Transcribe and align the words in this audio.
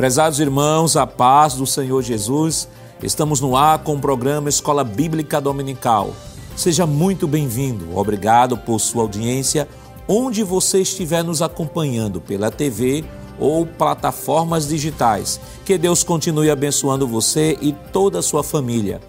Prezados 0.00 0.40
irmãos, 0.40 0.96
a 0.96 1.06
paz 1.06 1.52
do 1.52 1.66
Senhor 1.66 2.00
Jesus, 2.00 2.66
estamos 3.02 3.38
no 3.38 3.54
ar 3.54 3.80
com 3.80 3.96
o 3.96 4.00
programa 4.00 4.48
Escola 4.48 4.82
Bíblica 4.82 5.42
Dominical. 5.42 6.14
Seja 6.56 6.86
muito 6.86 7.28
bem-vindo, 7.28 7.94
obrigado 7.94 8.56
por 8.56 8.78
sua 8.78 9.02
audiência, 9.02 9.68
onde 10.08 10.42
você 10.42 10.80
estiver 10.80 11.22
nos 11.22 11.42
acompanhando 11.42 12.18
pela 12.18 12.50
TV 12.50 13.04
ou 13.38 13.66
plataformas 13.66 14.68
digitais. 14.68 15.38
Que 15.66 15.76
Deus 15.76 16.02
continue 16.02 16.50
abençoando 16.50 17.06
você 17.06 17.58
e 17.60 17.74
toda 17.92 18.20
a 18.20 18.22
sua 18.22 18.42
família. 18.42 19.02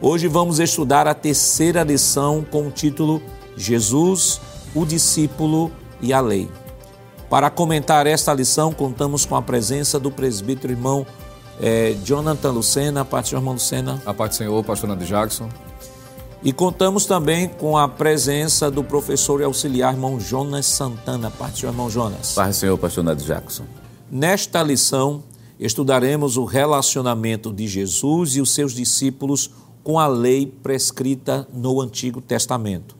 Hoje 0.00 0.28
vamos 0.28 0.60
estudar 0.60 1.08
a 1.08 1.14
terceira 1.14 1.82
lição 1.82 2.46
com 2.48 2.68
o 2.68 2.70
título 2.70 3.20
Jesus, 3.56 4.40
o 4.72 4.86
discípulo 4.86 5.72
e 6.00 6.12
a 6.12 6.20
lei. 6.20 6.48
Para 7.30 7.50
comentar 7.50 8.06
esta 8.06 8.32
lição, 8.32 8.72
contamos 8.72 9.26
com 9.26 9.36
a 9.36 9.42
presença 9.42 10.00
do 10.00 10.10
presbítero 10.10 10.72
irmão 10.72 11.06
é, 11.60 11.94
Jonathan 12.02 12.52
Lucena. 12.52 13.02
A 13.02 13.04
parte 13.04 13.32
do 13.32 13.36
irmão 13.36 13.52
Lucena. 13.52 14.02
A 14.06 14.14
parte 14.14 14.32
do 14.32 14.36
Senhor, 14.36 14.64
pastor 14.64 14.88
Nando 14.88 15.04
Jackson. 15.04 15.46
E 16.42 16.54
contamos 16.54 17.04
também 17.04 17.46
com 17.46 17.76
a 17.76 17.86
presença 17.86 18.70
do 18.70 18.82
professor 18.82 19.42
e 19.42 19.44
auxiliar 19.44 19.92
irmão 19.92 20.18
Jonas 20.18 20.64
Santana. 20.64 21.28
A 21.28 21.30
parte 21.30 21.60
do 21.62 21.68
irmão 21.68 21.90
Jonas. 21.90 22.32
Pai 22.32 22.50
Senhor, 22.54 22.78
pastor 22.78 23.04
Nando 23.04 23.22
Jackson. 23.22 23.64
Nesta 24.10 24.62
lição, 24.62 25.22
estudaremos 25.60 26.38
o 26.38 26.46
relacionamento 26.46 27.52
de 27.52 27.68
Jesus 27.68 28.36
e 28.36 28.40
os 28.40 28.54
seus 28.54 28.72
discípulos 28.72 29.50
com 29.84 29.98
a 29.98 30.06
lei 30.06 30.46
prescrita 30.46 31.46
no 31.52 31.78
Antigo 31.82 32.22
Testamento 32.22 32.97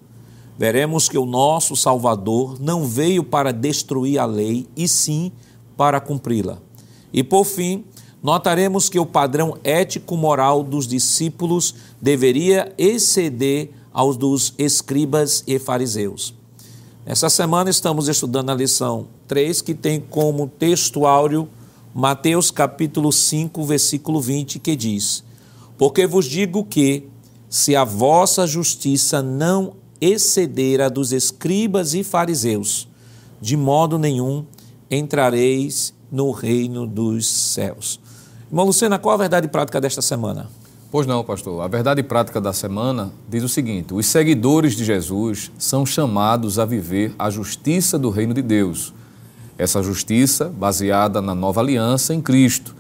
veremos 0.59 1.09
que 1.09 1.17
o 1.17 1.25
nosso 1.25 1.77
Salvador 1.77 2.61
não 2.61 2.85
veio 2.85 3.23
para 3.23 3.53
destruir 3.53 4.19
a 4.19 4.27
lei, 4.27 4.67
e 4.77 4.89
sim 4.89 5.31
para 5.77 6.01
cumpri-la. 6.01 6.59
E 7.13 7.23
por 7.23 7.45
fim, 7.45 7.85
notaremos 8.21 8.89
que 8.89 8.99
o 8.99 9.07
padrão 9.07 9.57
ético-moral 9.63 10.65
dos 10.65 10.89
discípulos 10.89 11.75
deveria 12.03 12.73
exceder 12.77 13.71
aos 13.93 14.17
dos 14.17 14.53
escribas 14.59 15.45
e 15.47 15.59
fariseus. 15.59 16.35
Essa 17.07 17.31
semana 17.31 17.71
estamos 17.71 18.09
estudando 18.09 18.51
a 18.51 18.55
lição 18.55 19.07
3, 19.29 19.63
que 19.63 19.75
tem 19.75 20.01
como 20.01 20.49
texto 20.49 21.07
áureo 21.07 21.49
Mateus 21.95 22.51
capítulo 22.51 23.11
5, 23.11 23.65
versículo 23.65 24.21
20, 24.21 24.59
que 24.59 24.77
diz: 24.77 25.25
Porque 25.79 26.07
vos 26.07 26.27
digo 26.27 26.65
que, 26.65 27.09
se 27.49 27.75
a 27.75 27.83
vossa 27.83 28.47
justiça 28.47 29.23
não 29.23 29.73
exceder 30.01 30.81
a 30.81 30.89
dos 30.89 31.13
escribas 31.13 31.95
e 31.95 32.03
fariseus, 32.03 32.89
de 33.41 33.57
modo 33.57 33.99
nenhum 33.99 34.45
entrareis 34.91 35.95
no 36.11 36.31
reino 36.31 36.87
dos 36.87 37.27
céus. 37.27 38.01
Irmão 38.51 38.67
Lucena, 38.67 38.99
qual 38.99 39.15
a 39.15 39.19
verdade 39.19 39.49
prática 39.49 39.81
desta 39.81 40.01
semana? 40.01 40.49
Pois 40.91 41.07
não, 41.07 41.23
pastor. 41.23 41.61
A 41.61 41.69
verdade 41.69 42.03
prática 42.03 42.41
da 42.41 42.53
semana 42.53 43.13
diz 43.29 43.43
o 43.43 43.49
seguinte: 43.49 43.93
os 43.93 44.07
seguidores 44.07 44.75
de 44.75 44.85
Jesus 44.85 45.51
são 45.59 45.85
chamados 45.85 46.59
a 46.59 46.65
viver 46.65 47.15
a 47.19 47.29
justiça 47.29 47.99
do 47.99 48.09
reino 48.09 48.33
de 48.33 48.41
Deus. 48.41 48.95
Essa 49.59 49.83
justiça, 49.83 50.47
baseada 50.47 51.21
na 51.21 51.35
nova 51.35 51.61
aliança 51.61 52.15
em 52.15 52.23
Cristo, 52.23 52.75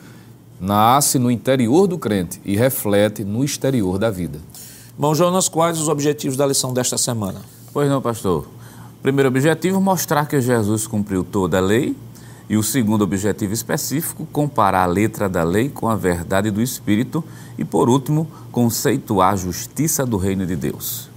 nasce 0.58 1.18
no 1.18 1.30
interior 1.30 1.86
do 1.86 1.98
crente 1.98 2.40
e 2.44 2.56
reflete 2.56 3.24
no 3.24 3.44
exterior 3.44 3.98
da 3.98 4.10
vida. 4.10 4.38
Irmão 4.98 5.14
Jonas, 5.14 5.48
quais 5.48 5.78
os 5.78 5.86
objetivos 5.86 6.36
da 6.36 6.44
lição 6.44 6.74
desta 6.74 6.98
semana? 6.98 7.40
Pois 7.72 7.88
não, 7.88 8.02
pastor. 8.02 8.48
Primeiro 9.00 9.28
objetivo, 9.28 9.80
mostrar 9.80 10.26
que 10.26 10.40
Jesus 10.40 10.88
cumpriu 10.88 11.22
toda 11.22 11.58
a 11.58 11.60
lei. 11.60 11.94
E 12.50 12.56
o 12.56 12.64
segundo 12.64 13.02
objetivo 13.02 13.54
específico, 13.54 14.26
comparar 14.32 14.82
a 14.82 14.86
letra 14.86 15.28
da 15.28 15.44
lei 15.44 15.68
com 15.68 15.88
a 15.88 15.94
verdade 15.94 16.50
do 16.50 16.60
Espírito. 16.60 17.22
E 17.56 17.64
por 17.64 17.88
último, 17.88 18.26
conceituar 18.50 19.34
a 19.34 19.36
justiça 19.36 20.04
do 20.04 20.16
reino 20.16 20.44
de 20.44 20.56
Deus. 20.56 21.08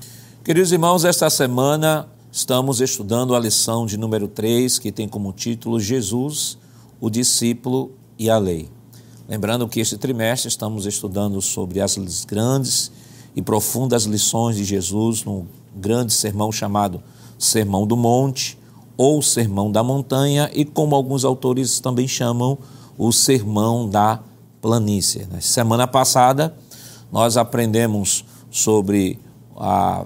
Queridos 0.44 0.72
irmãos, 0.72 1.04
esta 1.04 1.28
semana 1.32 2.08
estamos 2.32 2.82
estudando 2.82 3.34
a 3.34 3.40
lição 3.40 3.88
de 3.88 3.98
número 3.98 4.28
3, 4.28 4.78
que 4.78 4.92
tem 4.92 5.10
como 5.10 5.34
título 5.34 5.80
Jesus, 5.80 6.56
o 7.00 7.10
discípulo 7.10 7.90
e 8.20 8.30
a 8.30 8.38
lei. 8.38 8.70
Lembrando 9.28 9.68
que 9.68 9.80
este 9.80 9.98
trimestre 9.98 10.50
estamos 10.50 10.86
estudando 10.86 11.42
sobre 11.42 11.82
as 11.82 11.98
grandes 12.26 12.92
e 13.36 13.42
profundas 13.42 14.04
lições 14.04 14.56
de 14.56 14.64
Jesus 14.64 15.24
no 15.24 15.48
grande 15.76 16.14
sermão 16.14 16.52
chamado 16.52 17.02
Sermão 17.38 17.88
do 17.88 17.96
Monte 17.96 18.58
ou 18.98 19.22
Sermão 19.22 19.72
da 19.72 19.84
Montanha 19.84 20.50
e 20.54 20.64
como 20.64 20.96
alguns 20.96 21.26
autores 21.26 21.80
também 21.80 22.08
chamam 22.08 22.58
o 22.98 23.12
Sermão 23.12 23.90
da 23.90 24.20
Planície. 24.62 25.28
Na 25.32 25.42
semana 25.42 25.88
passada 25.88 26.56
nós 27.12 27.38
aprendemos 27.38 28.24
sobre 28.50 29.20
a, 29.58 30.06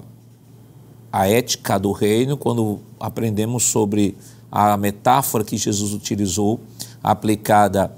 a 1.12 1.28
ética 1.28 1.80
do 1.80 1.92
reino, 1.92 2.38
quando 2.38 2.80
aprendemos 3.00 3.64
sobre 3.64 4.16
a 4.52 4.78
metáfora 4.78 5.44
que 5.44 5.58
Jesus 5.58 5.94
utilizou 5.94 6.60
aplicada 7.04 7.92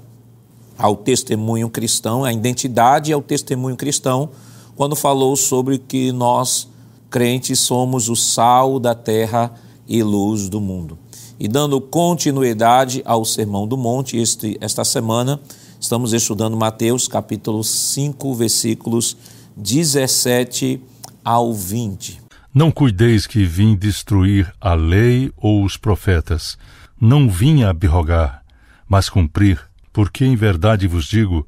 ao 0.76 0.96
testemunho 0.96 1.68
cristão, 1.68 2.24
a 2.24 2.32
identidade 2.32 3.12
ao 3.12 3.22
testemunho 3.22 3.76
cristão, 3.76 4.30
quando 4.78 4.94
falou 4.94 5.34
sobre 5.34 5.76
que 5.76 6.12
nós, 6.12 6.68
crentes, 7.10 7.58
somos 7.58 8.08
o 8.08 8.14
sal 8.14 8.78
da 8.78 8.94
terra 8.94 9.52
e 9.88 10.04
luz 10.04 10.48
do 10.48 10.60
mundo. 10.60 10.96
E 11.36 11.48
dando 11.48 11.80
continuidade 11.80 13.02
ao 13.04 13.24
Sermão 13.24 13.66
do 13.66 13.76
Monte, 13.76 14.16
este, 14.16 14.56
esta 14.60 14.84
semana 14.84 15.40
estamos 15.80 16.12
estudando 16.12 16.56
Mateus 16.56 17.08
capítulo 17.08 17.64
5, 17.64 18.32
versículos 18.36 19.16
17 19.56 20.80
ao 21.24 21.52
20. 21.52 22.22
Não 22.54 22.70
cuideis 22.70 23.26
que 23.26 23.44
vim 23.44 23.74
destruir 23.74 24.54
a 24.60 24.74
lei 24.74 25.32
ou 25.36 25.64
os 25.64 25.76
profetas. 25.76 26.56
Não 27.00 27.28
vim 27.28 27.64
abrogar, 27.64 28.44
mas 28.88 29.08
cumprir. 29.08 29.60
Porque 29.92 30.24
em 30.24 30.36
verdade 30.36 30.86
vos 30.86 31.04
digo 31.04 31.44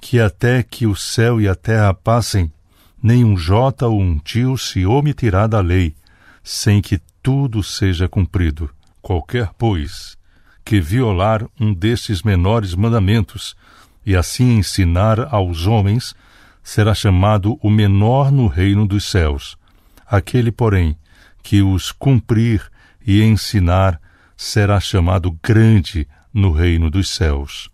que 0.00 0.18
até 0.18 0.62
que 0.62 0.86
o 0.86 0.96
céu 0.96 1.38
e 1.38 1.46
a 1.46 1.54
terra 1.54 1.92
passem, 1.92 2.50
nem 3.02 3.24
um 3.24 3.36
jota 3.36 3.86
ou 3.86 4.00
um 4.00 4.18
tio 4.18 4.56
se 4.58 4.84
omitirá 4.84 5.46
da 5.46 5.60
lei, 5.60 5.94
sem 6.42 6.80
que 6.80 7.00
tudo 7.22 7.62
seja 7.62 8.08
cumprido. 8.08 8.70
Qualquer, 9.00 9.50
pois, 9.58 10.16
que 10.64 10.80
violar 10.80 11.46
um 11.58 11.72
destes 11.72 12.22
menores 12.22 12.74
mandamentos, 12.74 13.56
e 14.04 14.16
assim 14.16 14.58
ensinar 14.58 15.32
aos 15.32 15.66
homens, 15.66 16.14
será 16.62 16.94
chamado 16.94 17.58
o 17.62 17.70
menor 17.70 18.30
no 18.30 18.46
reino 18.46 18.86
dos 18.86 19.04
céus. 19.04 19.56
Aquele, 20.06 20.52
porém, 20.52 20.96
que 21.42 21.62
os 21.62 21.92
cumprir 21.92 22.70
e 23.06 23.22
ensinar, 23.22 24.00
será 24.36 24.80
chamado 24.80 25.36
grande 25.42 26.06
no 26.32 26.52
reino 26.52 26.90
dos 26.90 27.08
céus. 27.08 27.70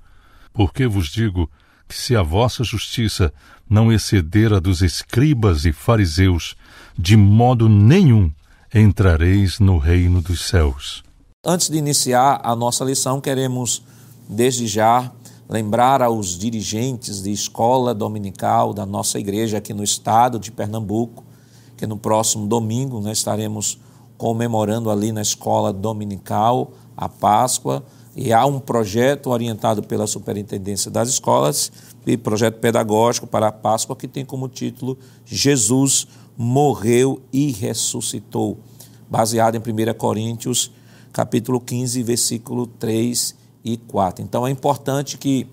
Porque 0.53 0.87
vos 0.87 1.09
digo 1.09 1.51
que 1.89 1.97
se 1.97 2.17
a 2.17 2.23
vossa 2.23 2.65
justiça 2.65 3.33
não 3.69 3.93
exceder 3.93 4.53
a 4.53 4.61
dos 4.61 4.83
escribas 4.83 5.65
e 5.65 5.73
fariseus, 5.73 6.57
de 6.99 7.17
modo 7.17 7.69
nenhum 7.69 8.31
entrareis 8.75 9.59
no 9.59 9.79
reino 9.79 10.21
dos 10.21 10.47
céus. 10.47 11.03
Antes 11.45 11.69
de 11.69 11.79
iniciar 11.79 12.41
a 12.43 12.57
nossa 12.57 12.85
lição, 12.85 13.21
queremos, 13.21 13.83
desde 14.29 14.67
já, 14.67 15.13
lembrar 15.49 16.03
aos 16.03 16.37
dirigentes 16.37 17.23
de 17.23 17.31
escola 17.31 17.95
dominical 17.95 18.75
da 18.75 18.85
nossa 18.85 19.19
igreja 19.19 19.59
aqui 19.59 19.73
no 19.73 19.85
estado 19.85 20.39
de 20.39 20.51
Pernambuco, 20.51 21.25
que 21.77 21.87
no 21.87 21.97
próximo 21.97 22.47
domingo 22.47 23.01
nós 23.01 23.19
estaremos 23.19 23.79
comemorando 24.17 24.91
ali 24.91 25.13
na 25.13 25.23
escola 25.23 25.73
dominical 25.73 26.73
a 26.97 27.09
Páscoa 27.09 27.85
e 28.17 28.33
há 28.33 28.47
um 28.47 28.59
projeto 28.59 29.29
orientado 29.29 29.83
pela 29.83 30.07
Superintendência 30.07 30.91
das 30.91 31.11
Escolas 31.11 31.71
e 32.07 32.17
projeto 32.17 32.59
pedagógico 32.59 33.27
para 33.27 33.49
a 33.49 33.53
Páscoa 33.53 33.95
que 33.95 34.09
tem 34.09 34.25
como 34.25 34.49
título 34.49 34.97
Jesus 35.27 36.09
morreu 36.35 37.21
e 37.31 37.53
ressuscitou, 37.53 38.59
baseado 39.09 39.57
em 39.57 39.59
1 39.59 39.95
Coríntios, 39.99 40.73
capítulo 41.13 41.61
15, 41.61 42.03
versículo 42.03 42.67
3 42.67 43.37
e 43.63 43.77
4. 43.77 44.25
Então 44.25 44.47
é 44.47 44.51
importante 44.51 45.19
que 45.19 45.47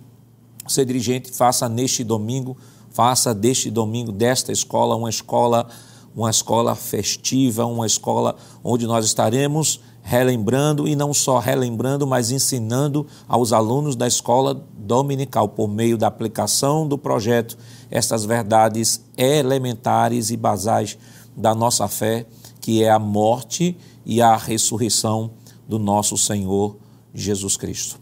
o 0.66 0.86
dirigente 0.86 1.32
faça 1.32 1.68
neste 1.68 2.02
domingo, 2.02 2.56
faça 2.92 3.34
deste 3.34 3.70
domingo 3.70 4.14
desta 4.14 4.54
escola 4.54 4.96
uma 4.96 5.10
escola 5.10 5.68
uma 6.16 6.30
escola 6.30 6.76
festiva, 6.76 7.66
uma 7.66 7.88
escola 7.88 8.36
onde 8.64 8.86
nós 8.86 9.04
estaremos 9.04 9.82
relembrando 10.04 10.88
e 10.88 10.96
não 10.96 11.14
só 11.14 11.40
relembrando, 11.40 12.06
mas 12.06 12.30
ensinando 12.30 13.08
aos 13.28 13.54
alunos 13.54 13.96
da 13.96 14.06
escola 14.06 14.62
dominical, 14.78 15.48
por 15.48 15.70
meio 15.70 15.98
da 15.98 16.08
aplicação 16.08 16.86
do 16.86 16.98
projeto, 16.98 17.58
estas 17.90 18.26
verdades 18.26 19.02
elementares 19.18 20.30
e 20.30 20.38
basais 20.38 20.98
da 21.36 21.56
nossa 21.56 21.88
fé, 21.88 22.26
que 22.60 22.84
é 22.84 22.92
a 22.92 23.00
morte 23.00 23.78
e 24.06 24.22
a 24.22 24.36
ressurreição 24.36 25.32
do 25.68 25.80
nosso 25.80 26.18
Senhor 26.18 26.76
Jesus 27.14 27.56
Cristo. 27.56 27.98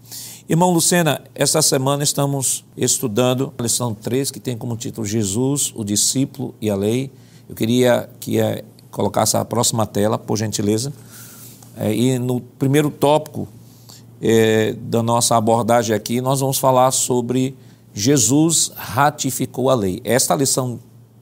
Irmão 0.49 0.71
Lucena, 0.71 1.21
esta 1.35 1.61
semana 1.61 2.03
estamos 2.03 2.65
estudando 2.75 3.53
a 3.57 3.63
lição 3.63 3.93
3, 3.93 4.31
que 4.31 4.39
tem 4.39 4.57
como 4.57 4.75
título 4.75 5.05
Jesus, 5.05 5.71
o 5.75 5.83
discípulo 5.83 6.55
e 6.59 6.69
a 6.69 6.75
lei. 6.75 7.11
Eu 7.47 7.55
queria 7.55 8.09
que 8.19 8.39
é, 8.39 8.65
colocasse 8.89 9.37
a 9.37 9.45
próxima 9.45 9.85
tela, 9.85 10.17
por 10.17 10.37
gentileza. 10.37 10.91
É, 11.77 11.93
e 11.93 12.19
no 12.19 12.41
primeiro 12.41 12.89
tópico 12.89 13.47
é, 14.21 14.73
da 14.73 15.01
nossa 15.01 15.35
abordagem 15.35 15.95
aqui, 15.95 16.21
nós 16.21 16.39
vamos 16.39 16.57
falar 16.57 16.91
sobre 16.91 17.55
Jesus 17.93 18.71
ratificou 18.75 19.69
a 19.69 19.75
lei. 19.75 20.01
Esta 20.03 20.35
lição, 20.35 20.79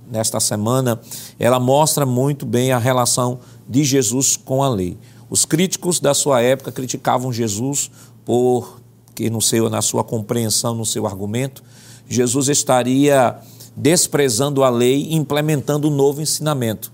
nesta 0.10 0.40
semana, 0.40 1.00
ela 1.40 1.60
mostra 1.60 2.06
muito 2.06 2.46
bem 2.46 2.72
a 2.72 2.78
relação 2.78 3.40
de 3.68 3.84
Jesus 3.84 4.36
com 4.38 4.63
a 4.63 4.69
lei. 4.69 4.98
Os 5.30 5.46
críticos 5.46 6.00
da 6.00 6.13
sua 6.13 6.42
época 6.42 6.72
criticavam 6.72 7.31
Jesus 7.31 7.90
por 8.25 8.80
que 9.16 9.30
no 9.30 9.42
seu 9.42 9.69
na 9.69 9.81
sua 9.81 10.04
compreensão, 10.04 10.74
no 10.74 10.86
seu 10.86 11.06
argumento, 11.06 11.63
Jesus 12.07 12.48
estaria 12.48 13.38
desprezando 13.75 14.63
a 14.63 14.69
lei 14.69 15.07
e 15.10 15.16
implementando 15.16 15.88
um 15.90 15.96
novo 15.96 16.22
ensinamento. 16.22 16.92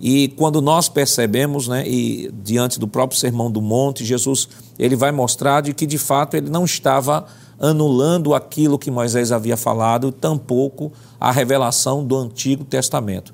E 0.00 0.28
quando 0.28 0.62
nós 0.62 0.88
percebemos, 0.88 1.66
né, 1.66 1.86
e 1.86 2.30
diante 2.42 2.78
do 2.78 2.86
próprio 2.86 3.18
Sermão 3.18 3.50
do 3.50 3.60
Monte, 3.60 4.04
Jesus 4.04 4.48
ele 4.78 4.94
vai 4.94 5.10
mostrar 5.10 5.60
de 5.60 5.72
que 5.72 5.86
de 5.86 5.98
fato 5.98 6.36
ele 6.36 6.48
não 6.48 6.64
estava 6.64 7.26
anulando 7.58 8.34
aquilo 8.34 8.78
que 8.78 8.90
Moisés 8.90 9.32
havia 9.32 9.56
falado, 9.56 10.12
tampouco 10.12 10.92
a 11.18 11.32
revelação 11.32 12.04
do 12.04 12.16
Antigo 12.16 12.64
Testamento. 12.64 13.32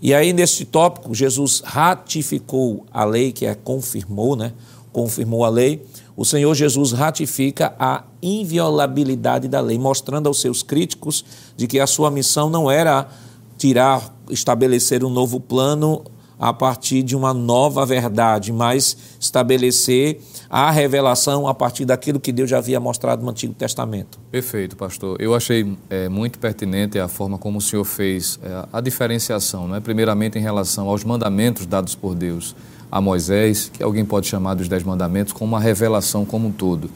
E 0.00 0.14
aí, 0.14 0.32
neste 0.32 0.64
tópico, 0.64 1.14
Jesus 1.14 1.62
ratificou 1.64 2.86
a 2.92 3.04
lei, 3.04 3.32
que 3.32 3.46
é 3.46 3.54
confirmou, 3.54 4.36
né? 4.36 4.52
Confirmou 4.92 5.44
a 5.44 5.48
lei. 5.48 5.84
O 6.16 6.24
Senhor 6.24 6.54
Jesus 6.54 6.92
ratifica 6.92 7.74
a 7.78 8.04
inviolabilidade 8.22 9.48
da 9.48 9.60
lei, 9.60 9.78
mostrando 9.78 10.26
aos 10.26 10.40
seus 10.40 10.62
críticos 10.62 11.24
de 11.56 11.66
que 11.66 11.78
a 11.78 11.86
sua 11.86 12.10
missão 12.10 12.48
não 12.48 12.70
era 12.70 13.08
tirar, 13.56 14.14
estabelecer 14.30 15.04
um 15.04 15.10
novo 15.10 15.40
plano 15.40 16.04
a 16.38 16.52
partir 16.52 17.02
de 17.02 17.16
uma 17.16 17.32
nova 17.32 17.86
verdade, 17.86 18.52
mas 18.52 18.96
estabelecer 19.18 20.20
a 20.50 20.70
revelação 20.70 21.48
a 21.48 21.54
partir 21.54 21.84
daquilo 21.84 22.20
que 22.20 22.30
Deus 22.30 22.50
já 22.50 22.58
havia 22.58 22.78
mostrado 22.78 23.24
no 23.24 23.30
Antigo 23.30 23.54
Testamento. 23.54 24.18
Perfeito, 24.30 24.76
pastor. 24.76 25.16
Eu 25.20 25.34
achei 25.34 25.76
é, 25.88 26.08
muito 26.08 26.38
pertinente 26.38 26.98
a 26.98 27.08
forma 27.08 27.38
como 27.38 27.58
o 27.58 27.60
senhor 27.60 27.84
fez 27.84 28.38
é, 28.42 28.66
a 28.72 28.80
diferenciação, 28.80 29.66
né? 29.66 29.80
primeiramente 29.80 30.38
em 30.38 30.42
relação 30.42 30.88
aos 30.88 31.04
mandamentos 31.04 31.66
dados 31.66 31.94
por 31.94 32.14
Deus 32.14 32.54
a 32.90 33.00
Moisés, 33.00 33.70
que 33.72 33.82
alguém 33.82 34.04
pode 34.04 34.28
chamar 34.28 34.54
dos 34.54 34.68
Dez 34.68 34.82
Mandamentos, 34.82 35.32
como 35.32 35.52
uma 35.52 35.60
revelação 35.60 36.24
como 36.24 36.48
um 36.48 36.52
todo. 36.52 36.90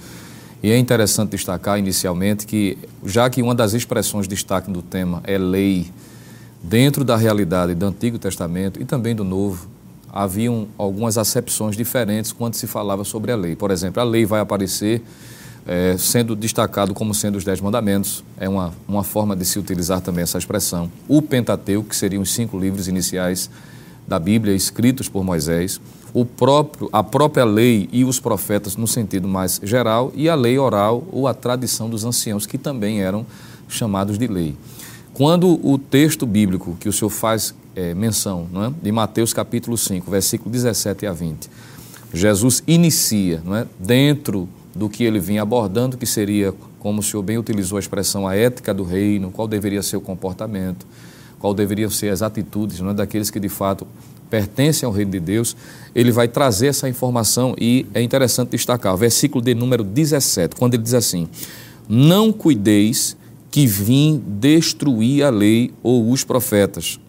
E 0.63 0.71
é 0.71 0.79
interessante 0.79 1.31
destacar 1.31 1.79
inicialmente 1.79 2.47
que, 2.47 2.79
já 3.05 3.29
que 3.31 3.43
uma 3.43 3.55
das 3.55 3.73
expressões 3.73 4.29
de 4.29 4.35
destaque 4.35 4.71
do 4.71 4.83
tema 4.83 5.21
é 5.25 5.39
lei, 5.39 5.91
dentro 6.63 7.05
da 7.05 7.17
realidade 7.17 7.75
do 7.75 7.87
Antigo 7.87 8.19
Testamento 8.19 8.81
e 8.81 8.85
também 8.85 9.15
do 9.15 9.25
Novo, 9.25 9.69
haviam 10.13 10.67
algumas 10.77 11.17
acepções 11.17 11.77
diferentes 11.77 12.33
quando 12.33 12.55
se 12.55 12.67
falava 12.67 13.05
sobre 13.05 13.33
a 13.33 13.37
lei. 13.37 13.55
Por 13.55 13.71
exemplo, 13.71 14.01
a 14.01 14.05
lei 14.05 14.27
vai 14.27 14.41
aparecer 14.41 15.03
é, 15.67 15.97
sendo 15.99 16.35
destacado 16.35 16.93
como 16.95 17.15
sendo 17.15 17.37
os 17.37 17.45
Dez 17.45 17.61
Mandamentos, 17.61 18.25
é 18.39 18.49
uma, 18.49 18.73
uma 18.89 19.05
forma 19.05 19.37
de 19.37 19.45
se 19.45 19.59
utilizar 19.59 20.01
também 20.01 20.23
essa 20.23 20.39
expressão. 20.39 20.91
O 21.07 21.23
Pentateuco, 21.23 21.89
que 21.89 21.97
seriam 21.97 22.23
os 22.23 22.33
cinco 22.33 22.59
livros 22.59 22.89
iniciais 22.89 23.51
da 24.07 24.19
Bíblia 24.19 24.55
escritos 24.55 25.09
por 25.09 25.23
Moisés, 25.23 25.81
o 26.13 26.25
próprio, 26.25 26.89
a 26.93 27.05
própria 27.05 27.45
lei 27.45 27.89
e 27.93 28.05
os 28.05 28.19
profetas 28.19 28.77
no 28.77 28.87
sentido 28.87 29.29
mais 29.29 29.61
geral, 29.63 30.11
e 30.15 30.29
a 30.29 30.35
lei 30.35 30.59
oral 30.59 31.05
ou 31.13 31.29
a 31.29 31.35
tradição 31.35 31.89
dos 31.89 32.05
anciãos, 32.05 32.47
que 32.47 32.59
também 32.59 33.01
eram 33.01 33.25
chamados 33.69 34.19
de 34.19 34.27
lei. 34.27 34.57
Quando 35.21 35.61
o 35.63 35.77
texto 35.77 36.25
bíblico 36.25 36.79
que 36.81 36.89
o 36.89 36.93
senhor 36.95 37.11
faz 37.11 37.55
é, 37.77 37.93
menção, 37.93 38.49
não 38.51 38.65
é? 38.65 38.73
de 38.83 38.91
Mateus 38.91 39.35
capítulo 39.35 39.77
5, 39.77 40.11
versículo 40.11 40.51
17 40.51 41.07
a 41.07 41.13
20, 41.13 41.51
Jesus 42.15 42.63
inicia, 42.67 43.43
não 43.45 43.55
é? 43.55 43.67
dentro 43.79 44.49
do 44.75 44.89
que 44.89 45.05
ele 45.05 45.21
vinha 45.21 45.43
abordando, 45.43 45.99
que 45.99 46.07
seria, 46.07 46.55
como 46.79 47.01
o 47.01 47.03
senhor 47.03 47.23
bem 47.23 47.37
utilizou 47.37 47.77
a 47.77 47.81
expressão, 47.81 48.27
a 48.27 48.35
ética 48.35 48.73
do 48.73 48.83
reino, 48.83 49.31
qual 49.31 49.47
deveria 49.47 49.83
ser 49.83 49.99
o 49.99 50.01
comportamento, 50.01 50.87
qual 51.39 51.53
deveriam 51.53 51.91
ser 51.91 52.09
as 52.09 52.23
atitudes 52.23 52.81
não 52.81 52.93
é? 52.93 52.95
daqueles 52.95 53.29
que 53.29 53.39
de 53.39 53.51
fato 53.51 53.87
pertencem 54.31 54.87
ao 54.87 54.93
reino 54.93 55.11
de 55.11 55.21
Deus, 55.21 55.55
ele 55.95 56.13
vai 56.13 56.29
trazer 56.29 56.69
essa 56.69 56.89
informação 56.89 57.55
e 57.61 57.85
é 57.93 58.01
interessante 58.01 58.53
destacar, 58.53 58.95
o 58.95 58.97
versículo 58.97 59.45
de 59.45 59.55
número 59.55 59.85
17, 59.85 60.57
quando 60.57 60.73
ele 60.73 60.83
diz 60.83 60.95
assim: 60.95 61.29
Não 61.87 62.33
cuideis 62.33 63.20
que 63.51 63.67
vim 63.67 64.23
destruir 64.27 65.25
a 65.25 65.31
lei 65.31 65.73
ou 65.83 66.11
os 66.11 66.25
profetas. 66.25 67.01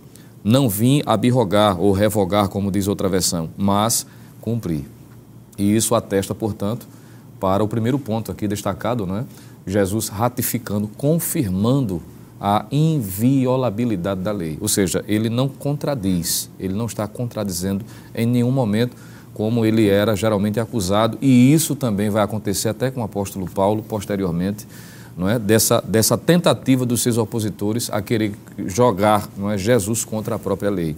Não 0.43 0.67
vim 0.67 1.01
abirrogar 1.05 1.79
ou 1.79 1.91
revogar, 1.91 2.49
como 2.49 2.71
diz 2.71 2.87
outra 2.87 3.07
versão, 3.07 3.49
mas 3.55 4.05
cumprir. 4.39 4.85
E 5.57 5.75
isso 5.75 5.93
atesta, 5.93 6.33
portanto, 6.33 6.87
para 7.39 7.63
o 7.63 7.67
primeiro 7.67 7.99
ponto 7.99 8.31
aqui 8.31 8.47
destacado, 8.47 9.05
não 9.05 9.17
é? 9.17 9.25
Jesus 9.67 10.07
ratificando, 10.07 10.87
confirmando 10.87 12.01
a 12.39 12.65
inviolabilidade 12.71 14.21
da 14.21 14.31
lei. 14.31 14.57
Ou 14.59 14.67
seja, 14.67 15.05
ele 15.07 15.29
não 15.29 15.47
contradiz, 15.47 16.49
ele 16.59 16.73
não 16.73 16.87
está 16.87 17.07
contradizendo 17.07 17.85
em 18.15 18.25
nenhum 18.25 18.49
momento 18.49 18.95
como 19.33 19.63
ele 19.63 19.87
era 19.87 20.15
geralmente 20.15 20.59
acusado, 20.59 21.17
e 21.21 21.53
isso 21.53 21.75
também 21.75 22.09
vai 22.09 22.23
acontecer 22.23 22.69
até 22.69 22.91
com 22.91 23.01
o 23.01 23.03
apóstolo 23.03 23.49
Paulo 23.49 23.83
posteriormente, 23.87 24.67
não 25.17 25.29
é? 25.29 25.37
dessa, 25.37 25.81
dessa 25.81 26.17
tentativa 26.17 26.85
dos 26.85 27.01
seus 27.01 27.17
opositores 27.17 27.89
a 27.91 28.01
querer 28.01 28.33
jogar 28.65 29.27
não 29.37 29.51
é? 29.51 29.57
Jesus 29.57 30.05
contra 30.05 30.35
a 30.35 30.39
própria 30.39 30.69
lei. 30.69 30.95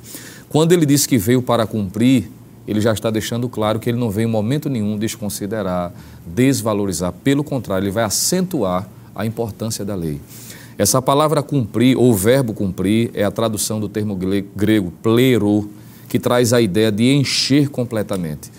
Quando 0.50 0.72
ele 0.72 0.86
diz 0.86 1.06
que 1.06 1.18
veio 1.18 1.42
para 1.42 1.66
cumprir, 1.66 2.30
ele 2.68 2.80
já 2.80 2.94
está 2.94 3.10
deixando 3.10 3.50
claro 3.50 3.80
que 3.80 3.90
ele 3.90 3.98
não 3.98 4.10
veio 4.10 4.28
em 4.28 4.32
momento 4.32 4.70
nenhum 4.70 4.98
desconsiderar, 4.98 5.92
desvalorizar. 6.26 7.12
Pelo 7.12 7.44
contrário, 7.44 7.86
ele 7.86 7.92
vai 7.92 8.04
acentuar 8.04 8.88
a 9.16 9.26
importância 9.26 9.84
da 9.84 9.96
lei. 9.96 10.22
Essa 10.78 11.02
palavra 11.02 11.44
cumprir, 11.44 11.98
ou 11.98 12.14
verbo 12.14 12.54
cumprir, 12.54 13.12
é 13.14 13.24
a 13.24 13.32
tradução 13.32 13.80
do 13.80 13.90
termo 13.90 14.18
grego 14.56 14.92
plero, 15.04 15.70
que 16.08 16.20
traz 16.20 16.54
a 16.54 16.62
ideia 16.62 16.92
de 16.92 17.14
encher 17.14 17.70
completamente. 17.70 18.52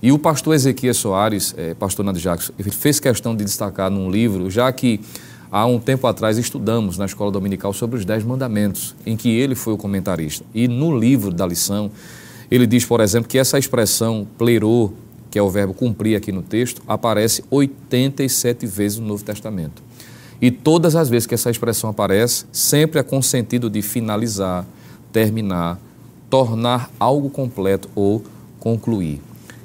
E 0.00 0.12
o 0.12 0.18
pastor 0.18 0.54
Ezequiel 0.54 0.94
Soares, 0.94 1.54
é, 1.56 1.74
pastor 1.74 2.04
Nando 2.04 2.20
Jacques, 2.20 2.52
fez 2.70 3.00
questão 3.00 3.34
de 3.34 3.44
destacar 3.44 3.90
num 3.90 4.08
livro, 4.08 4.48
já 4.48 4.70
que 4.72 5.00
há 5.50 5.66
um 5.66 5.80
tempo 5.80 6.06
atrás 6.06 6.38
estudamos 6.38 6.96
na 6.96 7.06
escola 7.06 7.32
dominical 7.32 7.72
sobre 7.72 7.98
os 7.98 8.04
Dez 8.04 8.22
Mandamentos, 8.22 8.94
em 9.04 9.16
que 9.16 9.28
ele 9.28 9.56
foi 9.56 9.72
o 9.72 9.76
comentarista. 9.76 10.44
E 10.54 10.68
no 10.68 10.96
livro 10.96 11.32
da 11.32 11.44
lição, 11.44 11.90
ele 12.48 12.66
diz, 12.66 12.84
por 12.84 13.00
exemplo, 13.00 13.28
que 13.28 13.38
essa 13.38 13.58
expressão 13.58 14.26
plerou, 14.38 14.94
que 15.32 15.38
é 15.38 15.42
o 15.42 15.50
verbo 15.50 15.74
cumprir 15.74 16.16
aqui 16.16 16.30
no 16.30 16.42
texto, 16.42 16.80
aparece 16.86 17.44
87 17.50 18.66
vezes 18.66 18.98
no 18.98 19.06
Novo 19.08 19.24
Testamento. 19.24 19.82
E 20.40 20.52
todas 20.52 20.94
as 20.94 21.08
vezes 21.08 21.26
que 21.26 21.34
essa 21.34 21.50
expressão 21.50 21.90
aparece, 21.90 22.44
sempre 22.52 23.00
é 23.00 23.02
com 23.02 23.20
sentido 23.20 23.68
de 23.68 23.82
finalizar, 23.82 24.64
terminar, 25.12 25.80
tornar 26.30 26.88
algo 27.00 27.28
completo 27.28 27.90
ou 27.96 28.22
concluir. 28.60 29.20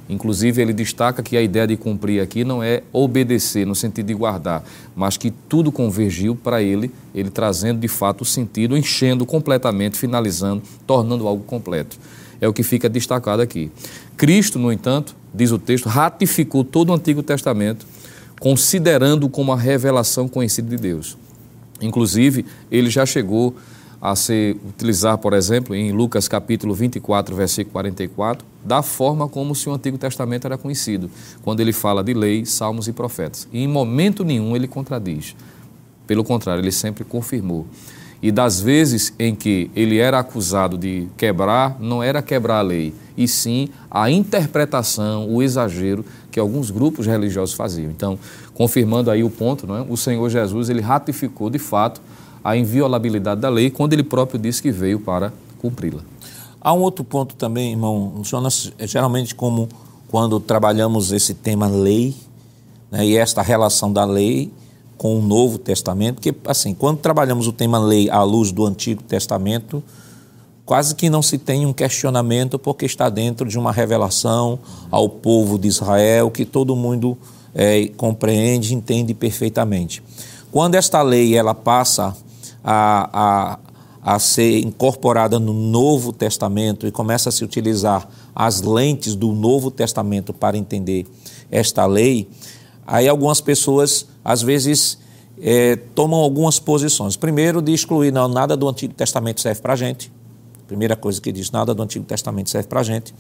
Inclusive, 0.09 0.61
ele 0.61 0.73
destaca 0.73 1.23
que 1.23 1.37
a 1.37 1.41
ideia 1.41 1.65
de 1.65 1.77
cumprir 1.77 2.21
aqui 2.21 2.43
não 2.43 2.61
é 2.61 2.83
obedecer 2.91 3.65
no 3.65 3.73
sentido 3.73 4.07
de 4.07 4.13
guardar, 4.13 4.63
mas 4.95 5.15
que 5.15 5.31
tudo 5.31 5.71
convergiu 5.71 6.35
para 6.35 6.61
ele, 6.61 6.91
ele 7.15 7.29
trazendo 7.29 7.79
de 7.79 7.87
fato 7.87 8.21
o 8.21 8.25
sentido, 8.25 8.75
enchendo 8.75 9.25
completamente, 9.25 9.97
finalizando, 9.97 10.61
tornando 10.85 11.27
algo 11.27 11.43
completo. 11.43 11.97
É 12.41 12.47
o 12.47 12.53
que 12.53 12.63
fica 12.63 12.89
destacado 12.89 13.41
aqui. 13.41 13.71
Cristo, 14.17 14.59
no 14.59 14.71
entanto, 14.71 15.15
diz 15.33 15.51
o 15.51 15.57
texto, 15.57 15.87
ratificou 15.87 16.65
todo 16.65 16.89
o 16.89 16.93
Antigo 16.93 17.23
Testamento, 17.23 17.85
considerando 18.39 19.29
como 19.29 19.53
a 19.53 19.57
revelação 19.57 20.27
conhecida 20.27 20.69
de 20.69 20.75
Deus. 20.75 21.17
Inclusive, 21.81 22.45
ele 22.69 22.89
já 22.89 23.05
chegou 23.05 23.55
a 24.03 24.17
se 24.17 24.57
utilizar, 24.67 25.17
por 25.17 25.31
exemplo, 25.31 25.73
em 25.73 25.93
Lucas 25.93 26.27
capítulo 26.27 26.73
24, 26.73 27.33
versículo 27.33 27.71
44, 27.71 28.45
da 28.61 28.83
forma 28.83 29.29
como 29.29 29.55
se 29.55 29.69
o 29.69 29.73
Antigo 29.73 29.97
Testamento 29.97 30.45
era 30.45 30.57
conhecido, 30.57 31.09
quando 31.41 31.61
ele 31.61 31.71
fala 31.71 32.03
de 32.03 32.13
lei, 32.13 32.45
salmos 32.45 32.89
e 32.89 32.91
profetas. 32.91 33.47
E 33.53 33.63
em 33.63 33.67
momento 33.67 34.25
nenhum 34.25 34.57
ele 34.57 34.67
contradiz. 34.67 35.33
Pelo 36.05 36.21
contrário, 36.21 36.59
ele 36.59 36.71
sempre 36.73 37.05
confirmou. 37.05 37.65
E 38.21 38.29
das 38.29 38.59
vezes 38.59 39.13
em 39.17 39.33
que 39.33 39.71
ele 39.73 39.99
era 39.99 40.19
acusado 40.19 40.77
de 40.77 41.07
quebrar, 41.15 41.77
não 41.79 42.03
era 42.03 42.21
quebrar 42.21 42.59
a 42.59 42.61
lei, 42.61 42.93
e 43.15 43.25
sim 43.25 43.69
a 43.89 44.11
interpretação, 44.11 45.29
o 45.33 45.41
exagero 45.41 46.03
que 46.29 46.41
alguns 46.41 46.69
grupos 46.69 47.07
religiosos 47.07 47.55
faziam. 47.55 47.89
Então, 47.89 48.19
confirmando 48.53 49.09
aí 49.09 49.23
o 49.23 49.29
ponto, 49.29 49.65
não 49.65 49.77
é? 49.77 49.85
o 49.87 49.95
Senhor 49.95 50.29
Jesus 50.29 50.69
ele 50.69 50.81
ratificou 50.81 51.49
de 51.49 51.59
fato 51.59 52.01
a 52.43 52.57
inviolabilidade 52.57 53.41
da 53.41 53.49
lei, 53.49 53.69
quando 53.69 53.93
ele 53.93 54.03
próprio 54.03 54.39
disse 54.39 54.61
que 54.61 54.71
veio 54.71 54.99
para 54.99 55.31
cumpri-la. 55.59 56.01
Há 56.59 56.73
um 56.73 56.81
outro 56.81 57.03
ponto 57.03 57.35
também, 57.35 57.71
irmão, 57.71 58.21
nós, 58.33 58.71
geralmente 58.81 59.33
como 59.33 59.69
quando 60.09 60.39
trabalhamos 60.39 61.11
esse 61.11 61.33
tema 61.33 61.67
lei, 61.67 62.15
né, 62.91 63.05
e 63.05 63.17
esta 63.17 63.41
relação 63.41 63.91
da 63.91 64.05
lei 64.05 64.51
com 64.97 65.17
o 65.17 65.21
Novo 65.21 65.57
Testamento, 65.57 66.15
porque, 66.15 66.35
assim, 66.45 66.73
quando 66.73 66.99
trabalhamos 66.99 67.47
o 67.47 67.51
tema 67.51 67.79
lei 67.79 68.09
à 68.09 68.23
luz 68.23 68.51
do 68.51 68.65
Antigo 68.65 69.01
Testamento, 69.03 69.83
quase 70.65 70.95
que 70.95 71.09
não 71.09 71.21
se 71.21 71.37
tem 71.37 71.65
um 71.65 71.73
questionamento, 71.73 72.59
porque 72.59 72.85
está 72.85 73.09
dentro 73.09 73.47
de 73.47 73.57
uma 73.57 73.71
revelação 73.71 74.59
ao 74.91 75.09
povo 75.09 75.57
de 75.57 75.67
Israel 75.67 76.29
que 76.29 76.45
todo 76.45 76.75
mundo 76.75 77.17
é, 77.53 77.87
compreende, 77.97 78.73
entende 78.73 79.13
perfeitamente. 79.13 80.01
Quando 80.51 80.75
esta 80.75 81.01
lei 81.01 81.35
ela 81.35 81.53
passa 81.53 82.15
a, 82.63 83.59
a, 84.03 84.13
a 84.15 84.19
ser 84.19 84.59
incorporada 84.59 85.39
no 85.39 85.53
Novo 85.53 86.13
Testamento 86.13 86.87
e 86.87 86.91
começa 86.91 87.29
a 87.29 87.31
se 87.31 87.43
utilizar 87.43 88.07
as 88.35 88.61
lentes 88.61 89.15
do 89.15 89.31
Novo 89.31 89.69
Testamento 89.69 90.33
para 90.33 90.57
entender 90.57 91.05
esta 91.51 91.85
lei, 91.85 92.27
aí 92.85 93.07
algumas 93.07 93.39
pessoas 93.39 94.07
às 94.23 94.41
vezes 94.41 94.97
é, 95.41 95.75
tomam 95.75 96.19
algumas 96.19 96.59
posições. 96.59 97.15
Primeiro, 97.15 97.61
de 97.61 97.73
excluir, 97.73 98.11
não, 98.11 98.27
nada 98.27 98.55
do 98.55 98.67
Antigo 98.67 98.93
Testamento 98.93 99.41
serve 99.41 99.61
para 99.61 99.73
a 99.73 99.75
gente. 99.75 100.11
Primeira 100.67 100.95
coisa 100.95 101.21
que 101.21 101.31
diz, 101.31 101.51
nada 101.51 101.73
do 101.73 101.83
Antigo 101.83 102.05
Testamento 102.05 102.49
serve 102.49 102.67
para 102.67 102.79
a 102.79 102.83
gente. 102.83 103.13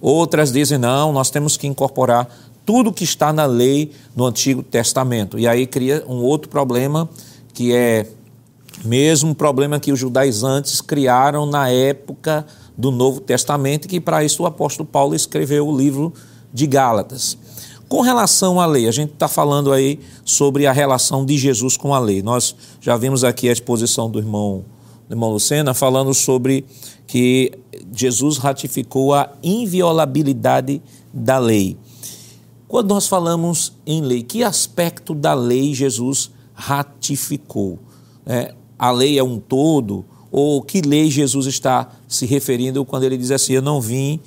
Outras 0.00 0.52
dizem, 0.52 0.78
não, 0.78 1.12
nós 1.12 1.30
temos 1.30 1.56
que 1.56 1.66
incorporar 1.66 2.28
tudo 2.64 2.92
que 2.92 3.04
está 3.04 3.32
na 3.32 3.46
lei 3.46 3.92
do 4.14 4.24
Antigo 4.24 4.62
Testamento. 4.62 5.38
E 5.38 5.46
aí 5.46 5.66
cria 5.66 6.04
um 6.08 6.22
outro 6.22 6.48
problema, 6.48 7.08
que 7.54 7.72
é 7.72 8.06
mesmo 8.86 9.34
problema 9.34 9.80
que 9.80 9.92
os 9.92 9.98
judaizantes 9.98 10.80
criaram 10.80 11.46
na 11.46 11.68
época 11.68 12.46
do 12.76 12.90
Novo 12.90 13.20
Testamento, 13.20 13.88
que 13.88 14.00
para 14.00 14.24
isso 14.24 14.42
o 14.42 14.46
apóstolo 14.46 14.88
Paulo 14.88 15.14
escreveu 15.14 15.66
o 15.66 15.76
livro 15.76 16.12
de 16.52 16.66
Gálatas. 16.66 17.36
Com 17.88 18.00
relação 18.00 18.60
à 18.60 18.66
lei, 18.66 18.88
a 18.88 18.92
gente 18.92 19.12
está 19.12 19.28
falando 19.28 19.72
aí 19.72 20.00
sobre 20.24 20.66
a 20.66 20.72
relação 20.72 21.24
de 21.24 21.38
Jesus 21.38 21.76
com 21.76 21.94
a 21.94 21.98
lei. 21.98 22.20
Nós 22.20 22.56
já 22.80 22.96
vimos 22.96 23.22
aqui 23.22 23.48
a 23.48 23.52
exposição 23.52 24.10
do 24.10 24.18
irmão, 24.18 24.64
do 25.08 25.14
irmão 25.14 25.30
Lucena 25.30 25.72
falando 25.72 26.12
sobre 26.12 26.64
que 27.06 27.52
Jesus 27.94 28.38
ratificou 28.38 29.14
a 29.14 29.30
inviolabilidade 29.42 30.82
da 31.14 31.38
lei. 31.38 31.76
Quando 32.66 32.88
nós 32.88 33.06
falamos 33.06 33.72
em 33.86 34.00
lei, 34.00 34.24
que 34.24 34.42
aspecto 34.42 35.14
da 35.14 35.32
lei 35.32 35.72
Jesus 35.72 36.32
ratificou? 36.52 37.78
É, 38.26 38.52
a 38.78 38.90
lei 38.90 39.18
é 39.18 39.24
um 39.24 39.38
todo? 39.38 40.04
Ou 40.30 40.60
que 40.62 40.80
lei 40.80 41.10
Jesus 41.10 41.46
está 41.46 41.88
se 42.08 42.26
referindo 42.26 42.84
quando 42.84 43.04
ele 43.04 43.16
diz 43.16 43.30
assim: 43.30 43.54
Eu 43.54 43.62
não 43.62 43.80
vim 43.80 44.20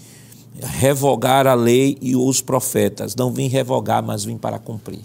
revogar 0.61 1.47
a 1.47 1.53
lei 1.53 1.97
e 2.01 2.15
os 2.15 2.41
profetas. 2.41 3.15
Não 3.15 3.31
vim 3.31 3.47
revogar, 3.47 4.03
mas 4.03 4.25
vim 4.25 4.37
para 4.37 4.59
cumprir. 4.59 5.01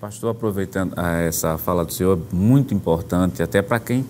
Pastor, 0.00 0.30
aproveitando 0.30 0.92
ah, 0.96 1.20
essa 1.20 1.56
fala 1.56 1.84
do 1.84 1.92
senhor, 1.92 2.18
muito 2.32 2.74
importante, 2.74 3.42
até 3.42 3.62
para 3.62 3.80
quem 3.80 4.04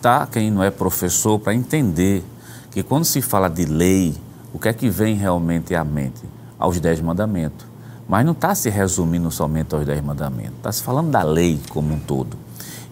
tá, 0.00 0.26
quem 0.26 0.50
não 0.50 0.62
é 0.62 0.70
professor, 0.70 1.38
para 1.38 1.54
entender 1.54 2.24
que 2.70 2.82
quando 2.82 3.04
se 3.04 3.20
fala 3.20 3.48
de 3.48 3.64
lei, 3.64 4.14
o 4.52 4.58
que 4.58 4.68
é 4.68 4.72
que 4.72 4.88
vem 4.88 5.14
realmente 5.14 5.74
à 5.74 5.84
mente? 5.84 6.22
Aos 6.58 6.80
dez 6.80 7.00
mandamentos. 7.00 7.66
Mas 8.08 8.24
não 8.24 8.32
está 8.32 8.54
se 8.54 8.68
resumindo 8.68 9.30
somente 9.30 9.74
aos 9.74 9.86
dez 9.86 10.02
mandamentos, 10.02 10.56
está 10.56 10.72
se 10.72 10.82
falando 10.82 11.10
da 11.10 11.22
lei 11.22 11.60
como 11.68 11.94
um 11.94 11.98
todo. 11.98 12.36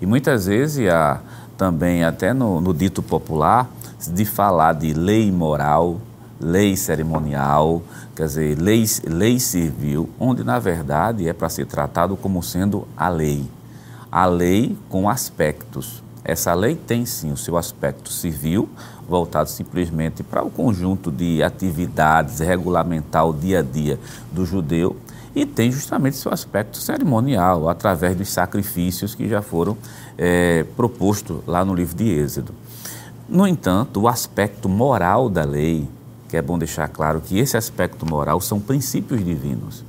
E 0.01 0.07
muitas 0.07 0.47
vezes, 0.47 0.89
há, 0.89 1.21
também 1.59 2.05
até 2.05 2.33
no, 2.33 2.61
no 2.61 2.73
dito 2.73 3.03
popular, 3.03 3.69
de 4.07 4.25
falar 4.25 4.75
de 4.75 4.95
lei 4.95 5.31
moral, 5.33 6.01
lei 6.41 6.77
cerimonial, 6.77 7.83
quer 8.15 8.27
dizer, 8.27 8.59
lei, 8.59 8.85
lei 9.05 9.41
civil, 9.41 10.09
onde 10.21 10.45
na 10.45 10.61
verdade 10.61 11.29
é 11.29 11.33
para 11.33 11.49
ser 11.49 11.67
tratado 11.67 12.17
como 12.17 12.43
sendo 12.45 12.87
a 12.97 13.09
lei. 13.09 13.45
A 14.11 14.25
lei 14.25 14.79
com 14.89 15.11
aspectos. 15.11 16.03
Essa 16.25 16.55
lei 16.55 16.77
tem 16.77 17.05
sim 17.05 17.33
o 17.33 17.37
seu 17.37 17.57
aspecto 17.57 18.13
civil, 18.13 18.69
voltado 19.09 19.51
simplesmente 19.51 20.23
para 20.23 20.45
o 20.45 20.51
conjunto 20.51 21.11
de 21.11 21.43
atividades, 21.43 22.39
regulamentar 22.39 23.27
o 23.27 23.33
dia 23.33 23.61
a 23.61 23.63
dia 23.63 23.99
do 24.31 24.47
judeu, 24.47 24.97
e 25.35 25.47
tem 25.47 25.71
justamente 25.73 26.17
seu 26.17 26.33
aspecto 26.33 26.79
cerimonial, 26.79 27.69
através 27.69 28.17
dos 28.17 28.29
sacrifícios 28.29 29.15
que 29.15 29.29
já 29.29 29.43
foram 29.43 29.77
é, 30.19 30.67
propostos 30.77 31.39
lá 31.47 31.65
no 31.65 31.75
livro 31.75 31.97
de 31.97 32.11
Êxodo. 32.11 32.53
No 33.29 33.47
entanto, 33.47 34.01
o 34.01 34.09
aspecto 34.09 34.69
moral 34.69 35.31
da 35.31 35.45
lei, 35.45 35.89
que 36.29 36.37
é 36.37 36.43
bom 36.43 36.59
deixar 36.59 36.89
claro 36.89 37.21
que 37.21 37.39
esse 37.39 37.57
aspecto 37.57 38.05
moral 38.05 38.41
são 38.41 38.59
princípios 38.59 39.25
divinos, 39.25 39.85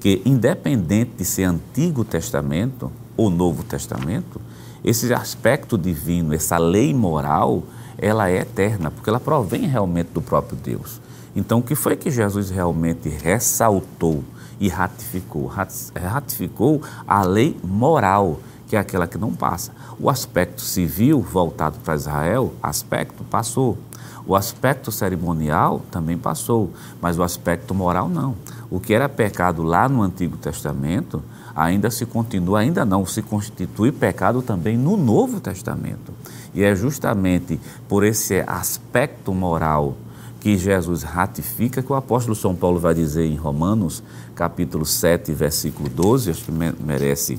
que 0.00 0.22
independente 0.24 1.12
de 1.18 1.24
ser 1.24 1.44
Antigo 1.44 2.04
Testamento 2.04 2.90
ou 3.16 3.30
Novo 3.30 3.62
Testamento, 3.62 4.40
esse 4.84 5.12
aspecto 5.14 5.78
divino, 5.78 6.34
essa 6.34 6.58
lei 6.58 6.92
moral, 6.92 7.62
ela 7.96 8.28
é 8.28 8.38
eterna, 8.40 8.90
porque 8.90 9.08
ela 9.08 9.20
provém 9.20 9.66
realmente 9.66 10.10
do 10.12 10.20
próprio 10.20 10.56
Deus. 10.56 11.00
Então, 11.34 11.58
o 11.58 11.62
que 11.62 11.74
foi 11.74 11.96
que 11.96 12.10
Jesus 12.10 12.50
realmente 12.50 13.08
ressaltou 13.08 14.22
e 14.60 14.68
ratificou? 14.68 15.46
Ratificou 15.46 16.82
a 17.06 17.22
lei 17.22 17.56
moral, 17.64 18.38
que 18.74 18.76
é 18.76 18.80
aquela 18.80 19.06
que 19.06 19.16
não 19.16 19.32
passa. 19.32 19.72
O 20.00 20.10
aspecto 20.10 20.60
civil 20.60 21.20
voltado 21.20 21.78
para 21.84 21.94
Israel, 21.94 22.52
aspecto 22.60 23.22
passou. 23.22 23.78
O 24.26 24.34
aspecto 24.34 24.90
cerimonial 24.90 25.82
também 25.92 26.18
passou, 26.18 26.72
mas 27.00 27.16
o 27.16 27.22
aspecto 27.22 27.72
moral 27.72 28.08
não. 28.08 28.34
O 28.68 28.80
que 28.80 28.92
era 28.92 29.08
pecado 29.08 29.62
lá 29.62 29.88
no 29.88 30.02
Antigo 30.02 30.36
Testamento 30.36 31.22
ainda 31.54 31.88
se 31.88 32.04
continua, 32.04 32.60
ainda 32.60 32.84
não, 32.84 33.06
se 33.06 33.22
constitui 33.22 33.92
pecado 33.92 34.42
também 34.42 34.76
no 34.76 34.96
Novo 34.96 35.40
Testamento. 35.40 36.12
E 36.52 36.64
é 36.64 36.74
justamente 36.74 37.60
por 37.88 38.02
esse 38.02 38.42
aspecto 38.46 39.32
moral 39.32 39.94
que 40.40 40.58
Jesus 40.58 41.04
ratifica, 41.04 41.80
que 41.80 41.92
o 41.92 41.96
apóstolo 41.96 42.34
São 42.34 42.56
Paulo 42.56 42.80
vai 42.80 42.92
dizer 42.92 43.24
em 43.24 43.36
Romanos, 43.36 44.02
capítulo 44.34 44.84
7, 44.84 45.32
versículo 45.32 45.88
12, 45.88 46.30
acho 46.30 46.44
que 46.44 46.52
merece 46.52 47.38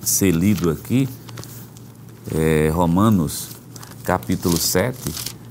ser 0.00 0.30
lido 0.30 0.70
aqui. 0.70 1.08
É, 2.34 2.70
Romanos, 2.72 3.50
capítulo 4.04 4.56
7, 4.56 4.98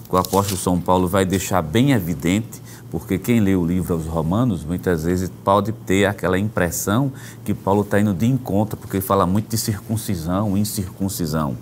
que 0.10 0.15
o 0.15 0.17
apóstolo 0.17 0.60
São 0.60 0.79
Paulo 0.79 1.07
vai 1.07 1.25
deixar 1.25 1.62
bem 1.62 1.91
evidente, 1.91 2.62
porque 2.89 3.17
quem 3.17 3.39
lê 3.39 3.55
o 3.55 3.65
livro 3.65 3.93
aos 3.93 4.05
Romanos 4.05 4.63
muitas 4.63 5.03
vezes 5.03 5.31
pode 5.43 5.71
ter 5.71 6.05
aquela 6.05 6.38
impressão 6.38 7.12
que 7.45 7.53
Paulo 7.53 7.81
está 7.81 8.00
indo 8.00 8.13
de 8.13 8.25
encontro, 8.25 8.77
porque 8.77 8.98
ele 8.98 9.05
fala 9.05 9.25
muito 9.25 9.50
de 9.50 9.57
circuncisão, 9.57 10.57
incircuncisão. 10.57 11.55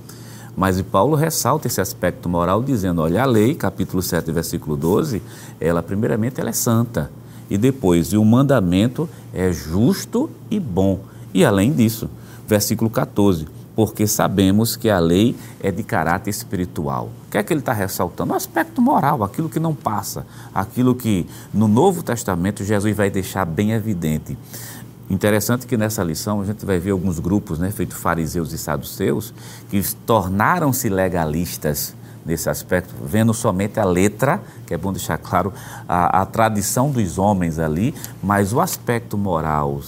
Mas 0.58 0.82
Paulo 0.82 1.16
ressalta 1.16 1.68
esse 1.68 1.80
aspecto 1.80 2.28
moral 2.28 2.64
dizendo, 2.64 3.02
olha, 3.02 3.24
a 3.24 3.26
lei, 3.26 3.56
capítulo 3.56 4.02
7, 4.02 4.32
versículo 4.32 4.76
12, 4.76 5.22
ela 5.60 5.82
primeiramente 5.82 6.42
ela 6.42 6.50
é 6.50 6.54
santa, 6.54 7.12
e 7.50 7.58
depois, 7.58 8.14
e 8.14 8.18
o 8.18 8.26
mandamento 8.26 9.10
é 9.34 9.52
justo 9.52 10.30
e 10.52 10.60
bom. 10.60 11.00
E 11.34 11.46
além 11.46 11.72
disso, 11.72 12.10
versículo 12.50 12.90
14, 12.90 13.48
porque 13.76 14.08
sabemos 14.08 14.76
que 14.76 14.90
a 14.90 14.98
lei 14.98 15.36
é 15.62 15.72
de 15.72 15.84
caráter 15.84 16.32
espiritual. 16.32 17.12
O 17.28 17.32
que 17.32 17.38
é 17.38 17.44
que 17.44 17.54
ele 17.54 17.60
está 17.60 17.72
ressaltando? 17.72 18.34
O 18.34 18.36
aspecto 18.36 18.82
moral, 18.82 19.24
aquilo 19.24 19.48
que 19.48 19.60
não 19.60 19.76
passa, 19.76 20.26
aquilo 20.54 20.96
que 20.96 21.28
no 21.54 21.68
Novo 21.68 22.02
Testamento 22.02 22.64
Jesus 22.64 22.98
vai 22.98 23.12
deixar 23.12 23.46
bem 23.46 23.72
evidente. 23.72 24.36
Interessante 25.08 25.68
que 25.68 25.78
nessa 25.78 26.04
lição 26.04 26.42
a 26.42 26.46
gente 26.46 26.66
vai 26.66 26.80
ver 26.80 26.90
alguns 26.90 27.20
grupos, 27.20 27.60
né, 27.60 27.70
feito 27.72 27.96
fariseus 27.96 28.52
e 28.52 28.58
saduceus, 28.58 29.32
que 29.70 29.82
tornaram-se 30.06 30.90
legalistas 30.90 31.96
nesse 32.26 32.50
aspecto, 32.50 32.94
vendo 33.04 33.34
somente 33.34 33.80
a 33.80 33.86
letra, 33.86 34.42
que 34.68 34.74
é 34.74 34.78
bom 34.78 34.92
deixar 34.92 35.18
claro, 35.18 35.54
a, 35.88 36.22
a 36.22 36.26
tradição 36.26 36.92
dos 36.92 37.18
homens 37.18 37.58
ali, 37.58 37.94
mas 38.22 38.54
o 38.54 38.60
aspecto 38.60 39.18
moral, 39.18 39.82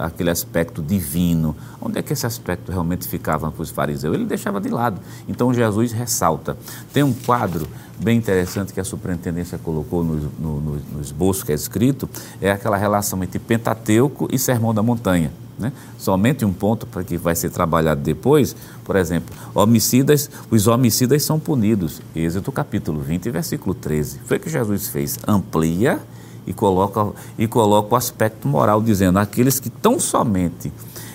aquele 0.00 0.30
aspecto 0.30 0.82
divino, 0.82 1.56
onde 1.80 1.98
é 1.98 2.02
que 2.02 2.12
esse 2.12 2.26
aspecto 2.26 2.70
realmente 2.70 3.06
ficava 3.06 3.50
para 3.50 3.62
os 3.62 3.70
fariseus? 3.70 4.14
Ele 4.14 4.26
deixava 4.26 4.60
de 4.60 4.68
lado. 4.68 5.00
Então 5.28 5.52
Jesus 5.54 5.92
ressalta. 5.92 6.56
Tem 6.92 7.02
um 7.02 7.12
quadro 7.12 7.66
bem 7.98 8.18
interessante 8.18 8.72
que 8.72 8.80
a 8.80 8.84
superintendência 8.84 9.58
colocou 9.58 10.04
no, 10.04 10.16
no, 10.38 10.60
no 10.60 11.00
esboço 11.00 11.44
que 11.44 11.52
é 11.52 11.54
escrito, 11.54 12.08
é 12.40 12.50
aquela 12.50 12.76
relação 12.76 13.22
entre 13.22 13.38
Pentateuco 13.38 14.28
e 14.30 14.38
Sermão 14.38 14.74
da 14.74 14.82
Montanha. 14.82 15.32
Né? 15.58 15.72
Somente 15.98 16.44
um 16.44 16.52
ponto 16.52 16.86
para 16.86 17.02
que 17.02 17.16
vai 17.16 17.34
ser 17.34 17.50
trabalhado 17.50 18.00
depois, 18.00 18.54
por 18.84 18.96
exemplo, 18.96 19.34
homicidas, 19.54 20.30
os 20.50 20.66
homicidas 20.66 21.22
são 21.22 21.38
punidos. 21.40 22.00
Êxodo 22.14 22.52
capítulo 22.52 23.00
20, 23.00 23.30
versículo 23.30 23.74
13. 23.74 24.20
Foi 24.24 24.36
o 24.36 24.40
que 24.40 24.48
Jesus 24.48 24.88
fez, 24.88 25.18
amplia 25.26 26.00
e 26.46 26.52
coloca, 26.52 27.08
e 27.36 27.46
coloca 27.46 27.94
o 27.94 27.96
aspecto 27.96 28.46
moral, 28.46 28.80
dizendo 28.80 29.18
aqueles 29.18 29.58
que 29.58 29.68
tão 29.68 29.98
somente 29.98 30.72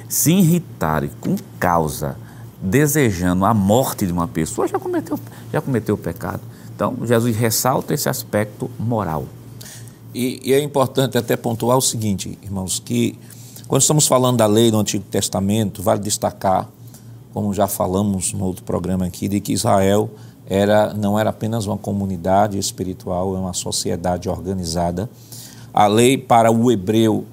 se 0.07 0.31
irritarem 0.31 1.09
com 1.19 1.35
causa, 1.59 2.17
desejando 2.61 3.45
a 3.45 3.53
morte 3.53 4.05
de 4.05 4.11
uma 4.11 4.27
pessoa, 4.27 4.67
já 4.67 4.77
cometeu, 4.77 5.19
já 5.51 5.61
cometeu 5.61 5.95
o 5.95 5.97
pecado. 5.97 6.41
Então, 6.75 6.97
Jesus 7.03 7.35
ressalta 7.35 7.93
esse 7.93 8.09
aspecto 8.09 8.69
moral. 8.77 9.25
E, 10.13 10.39
e 10.43 10.53
é 10.53 10.61
importante 10.61 11.17
até 11.17 11.35
pontuar 11.35 11.77
o 11.77 11.81
seguinte, 11.81 12.37
irmãos, 12.43 12.79
que 12.79 13.17
Quando 13.73 13.81
estamos 13.81 14.05
falando 14.05 14.37
da 14.37 14.45
lei 14.45 14.69
do 14.69 14.77
Antigo 14.77 15.03
Testamento, 15.09 15.81
vale 15.81 15.99
destacar, 15.99 16.69
como 17.33 17.51
já 17.55 17.65
falamos 17.65 18.31
no 18.31 18.45
outro 18.45 18.63
programa 18.63 19.03
aqui, 19.07 19.27
de 19.27 19.39
que 19.39 19.51
Israel 19.51 20.11
era, 20.45 20.93
não 20.93 21.17
era 21.17 21.31
apenas 21.31 21.65
uma 21.65 21.75
comunidade 21.75 22.59
espiritual, 22.59 23.35
é 23.35 23.39
uma 23.39 23.53
sociedade 23.53 24.29
organizada. 24.29 25.09
A 25.73 25.87
lei 25.87 26.19
para 26.19 26.51
o 26.51 26.71
hebreu, 26.71 27.25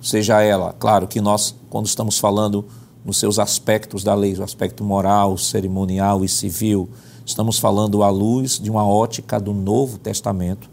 seja 0.00 0.40
ela, 0.40 0.72
claro 0.72 1.08
que 1.08 1.20
nós, 1.20 1.52
quando 1.68 1.86
estamos 1.86 2.16
falando 2.16 2.64
nos 3.04 3.16
seus 3.16 3.40
aspectos 3.40 4.04
da 4.04 4.14
lei, 4.14 4.34
o 4.34 4.44
aspecto 4.44 4.84
moral, 4.84 5.36
cerimonial 5.36 6.24
e 6.24 6.28
civil, 6.28 6.88
estamos 7.26 7.58
falando 7.58 8.04
à 8.04 8.08
luz 8.08 8.60
de 8.60 8.70
uma 8.70 8.86
ótica 8.86 9.40
do 9.40 9.52
Novo 9.52 9.98
Testamento. 9.98 10.70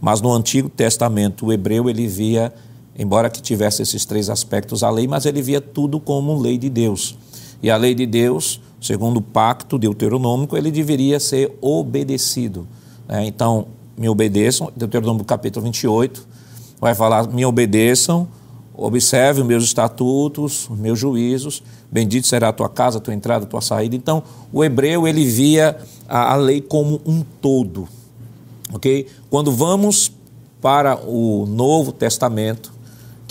Mas 0.00 0.20
no 0.20 0.32
Antigo 0.32 0.68
Testamento, 0.68 1.46
o 1.46 1.52
hebreu 1.52 1.88
ele 1.88 2.08
via, 2.08 2.52
embora 2.98 3.30
que 3.30 3.42
tivesse 3.42 3.82
esses 3.82 4.04
três 4.04 4.30
aspectos 4.30 4.82
a 4.82 4.90
lei, 4.90 5.06
mas 5.06 5.26
ele 5.26 5.42
via 5.42 5.60
tudo 5.60 5.98
como 5.98 6.38
lei 6.40 6.58
de 6.58 6.68
Deus. 6.68 7.16
E 7.62 7.70
a 7.70 7.76
lei 7.76 7.94
de 7.94 8.06
Deus 8.06 8.60
segundo 8.84 9.16
o 9.16 9.22
pacto 9.22 9.78
deuteronômico, 9.78 10.56
ele 10.56 10.70
deveria 10.70 11.18
ser 11.18 11.56
obedecido. 11.60 12.66
É, 13.08 13.24
então, 13.24 13.66
me 13.96 14.08
obedeçam, 14.08 14.70
Deuteronômio 14.76 15.24
capítulo 15.24 15.64
28, 15.64 16.26
vai 16.80 16.94
falar: 16.94 17.26
me 17.28 17.46
obedeçam, 17.46 18.28
observe 18.74 19.40
os 19.40 19.46
meus 19.46 19.64
estatutos, 19.64 20.68
os 20.68 20.78
meus 20.78 20.98
juízos, 20.98 21.62
bendito 21.90 22.26
será 22.26 22.48
a 22.48 22.52
tua 22.52 22.68
casa, 22.68 22.98
a 22.98 23.00
tua 23.00 23.14
entrada, 23.14 23.44
a 23.44 23.48
tua 23.48 23.62
saída. 23.62 23.96
Então, 23.96 24.22
o 24.52 24.62
hebreu, 24.62 25.08
ele 25.08 25.24
via 25.24 25.78
a, 26.06 26.32
a 26.32 26.36
lei 26.36 26.60
como 26.60 27.00
um 27.06 27.24
todo. 27.40 27.88
Ok? 28.72 29.06
Quando 29.30 29.50
vamos 29.50 30.12
para 30.60 30.98
o 31.06 31.46
Novo 31.46 31.92
Testamento, 31.92 32.73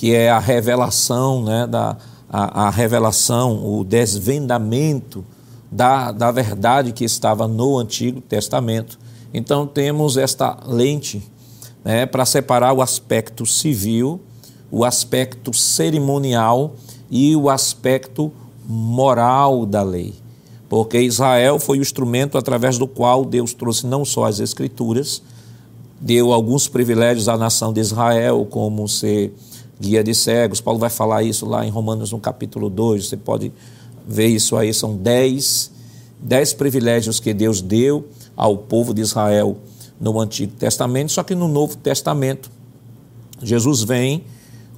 que 0.03 0.13
é 0.13 0.29
a 0.29 0.37
revelação, 0.37 1.41
né, 1.41 1.65
da, 1.65 1.95
a, 2.29 2.65
a 2.65 2.69
revelação, 2.69 3.65
o 3.65 3.85
desvendamento 3.85 5.23
da, 5.71 6.11
da 6.11 6.29
verdade 6.29 6.91
que 6.91 7.05
estava 7.05 7.47
no 7.47 7.77
Antigo 7.77 8.19
Testamento. 8.19 8.99
Então 9.33 9.65
temos 9.65 10.17
esta 10.17 10.57
lente 10.67 11.23
né, 11.85 12.05
para 12.05 12.25
separar 12.25 12.73
o 12.73 12.81
aspecto 12.81 13.45
civil, 13.45 14.19
o 14.69 14.83
aspecto 14.83 15.53
cerimonial 15.53 16.75
e 17.09 17.33
o 17.37 17.49
aspecto 17.49 18.29
moral 18.67 19.65
da 19.65 19.83
lei. 19.83 20.13
Porque 20.67 20.99
Israel 20.99 21.59
foi 21.59 21.79
o 21.79 21.81
instrumento 21.81 22.37
através 22.37 22.77
do 22.77 22.87
qual 22.87 23.23
Deus 23.23 23.53
trouxe 23.53 23.87
não 23.87 24.03
só 24.03 24.25
as 24.25 24.41
Escrituras, 24.41 25.21
deu 25.97 26.33
alguns 26.33 26.67
privilégios 26.67 27.29
à 27.29 27.37
nação 27.37 27.71
de 27.71 27.79
Israel, 27.79 28.45
como 28.51 28.85
ser 28.89 29.33
guia 29.79 30.03
de 30.03 30.13
cegos. 30.13 30.61
Paulo 30.61 30.79
vai 30.79 30.89
falar 30.89 31.23
isso 31.23 31.45
lá 31.45 31.65
em 31.65 31.69
Romanos 31.69 32.11
no 32.11 32.19
capítulo 32.19 32.69
2. 32.69 33.07
Você 33.07 33.17
pode 33.17 33.51
ver 34.07 34.27
isso 34.27 34.55
aí, 34.55 34.73
são 34.73 34.95
dez, 34.95 35.71
dez 36.19 36.53
privilégios 36.53 37.19
que 37.19 37.33
Deus 37.33 37.61
deu 37.61 38.07
ao 38.35 38.57
povo 38.57 38.93
de 38.93 39.01
Israel 39.01 39.57
no 39.99 40.19
Antigo 40.19 40.53
Testamento, 40.57 41.11
só 41.11 41.23
que 41.23 41.35
no 41.35 41.47
Novo 41.47 41.77
Testamento, 41.77 42.51
Jesus 43.41 43.83
vem, 43.83 44.23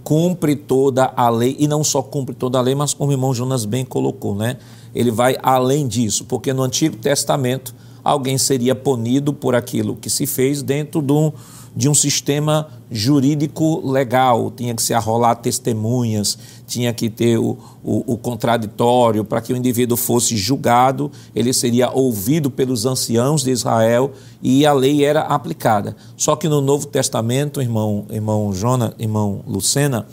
cumpre 0.04 0.56
toda 0.56 1.12
a 1.16 1.30
lei, 1.30 1.56
e 1.58 1.68
não 1.68 1.84
só 1.84 2.02
cumpre 2.02 2.36
toda 2.36 2.60
a 2.60 2.62
lei, 2.62 2.76
mas 2.76 2.94
como 2.94 3.10
o 3.10 3.14
irmão 3.14 3.34
Jonas 3.34 3.66
bem 3.66 3.84
colocou, 3.84 4.36
né? 4.36 4.58
Ele 4.94 5.10
vai 5.10 5.36
além 5.42 5.88
disso, 5.88 6.26
porque 6.26 6.54
no 6.54 6.62
Antigo 6.62 6.96
Testamento 6.98 7.74
alguém 8.04 8.38
seria 8.38 8.76
punido 8.76 9.34
por 9.34 9.56
aquilo 9.56 9.96
que 9.96 10.10
se 10.10 10.28
fez 10.28 10.62
dentro 10.62 11.02
de 11.02 11.12
um 11.12 11.32
de 11.76 11.90
um 11.90 11.94
sistema 11.94 12.70
jurídico 12.90 13.86
legal, 13.86 14.50
tinha 14.50 14.74
que 14.74 14.82
se 14.82 14.94
arrolar 14.94 15.36
testemunhas, 15.36 16.38
tinha 16.66 16.94
que 16.94 17.10
ter 17.10 17.38
o, 17.38 17.58
o, 17.84 18.14
o 18.14 18.18
contraditório 18.18 19.26
para 19.26 19.42
que 19.42 19.52
o 19.52 19.58
indivíduo 19.58 19.98
fosse 19.98 20.38
julgado, 20.38 21.12
ele 21.36 21.52
seria 21.52 21.92
ouvido 21.92 22.50
pelos 22.50 22.86
anciãos 22.86 23.44
de 23.44 23.52
Israel 23.52 24.14
e 24.42 24.66
a 24.66 24.72
lei 24.72 25.04
era 25.04 25.22
aplicada. 25.22 25.98
Só 26.16 26.36
que 26.36 26.48
no 26.48 26.62
Novo 26.62 26.88
Testamento, 26.88 27.62
irmão, 27.62 28.06
irmão 28.10 28.54
Jona, 28.54 28.94
irmão 28.98 29.42
Lucena, 29.46 30.08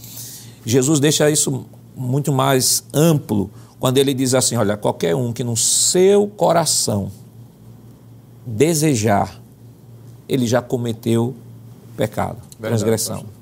Jesus 0.66 0.98
deixa 0.98 1.30
isso 1.30 1.64
muito 1.96 2.32
mais 2.32 2.84
amplo 2.92 3.50
quando 3.78 3.98
ele 3.98 4.14
diz 4.14 4.34
assim: 4.34 4.56
olha, 4.56 4.76
qualquer 4.76 5.14
um 5.14 5.32
que 5.32 5.44
no 5.44 5.56
seu 5.56 6.26
coração 6.26 7.10
desejar, 8.46 9.40
ele 10.28 10.46
já 10.46 10.60
cometeu 10.60 11.34
pecado, 11.96 12.38
Verdade, 12.58 12.82
transgressão. 12.82 13.16
Pastor. 13.16 13.32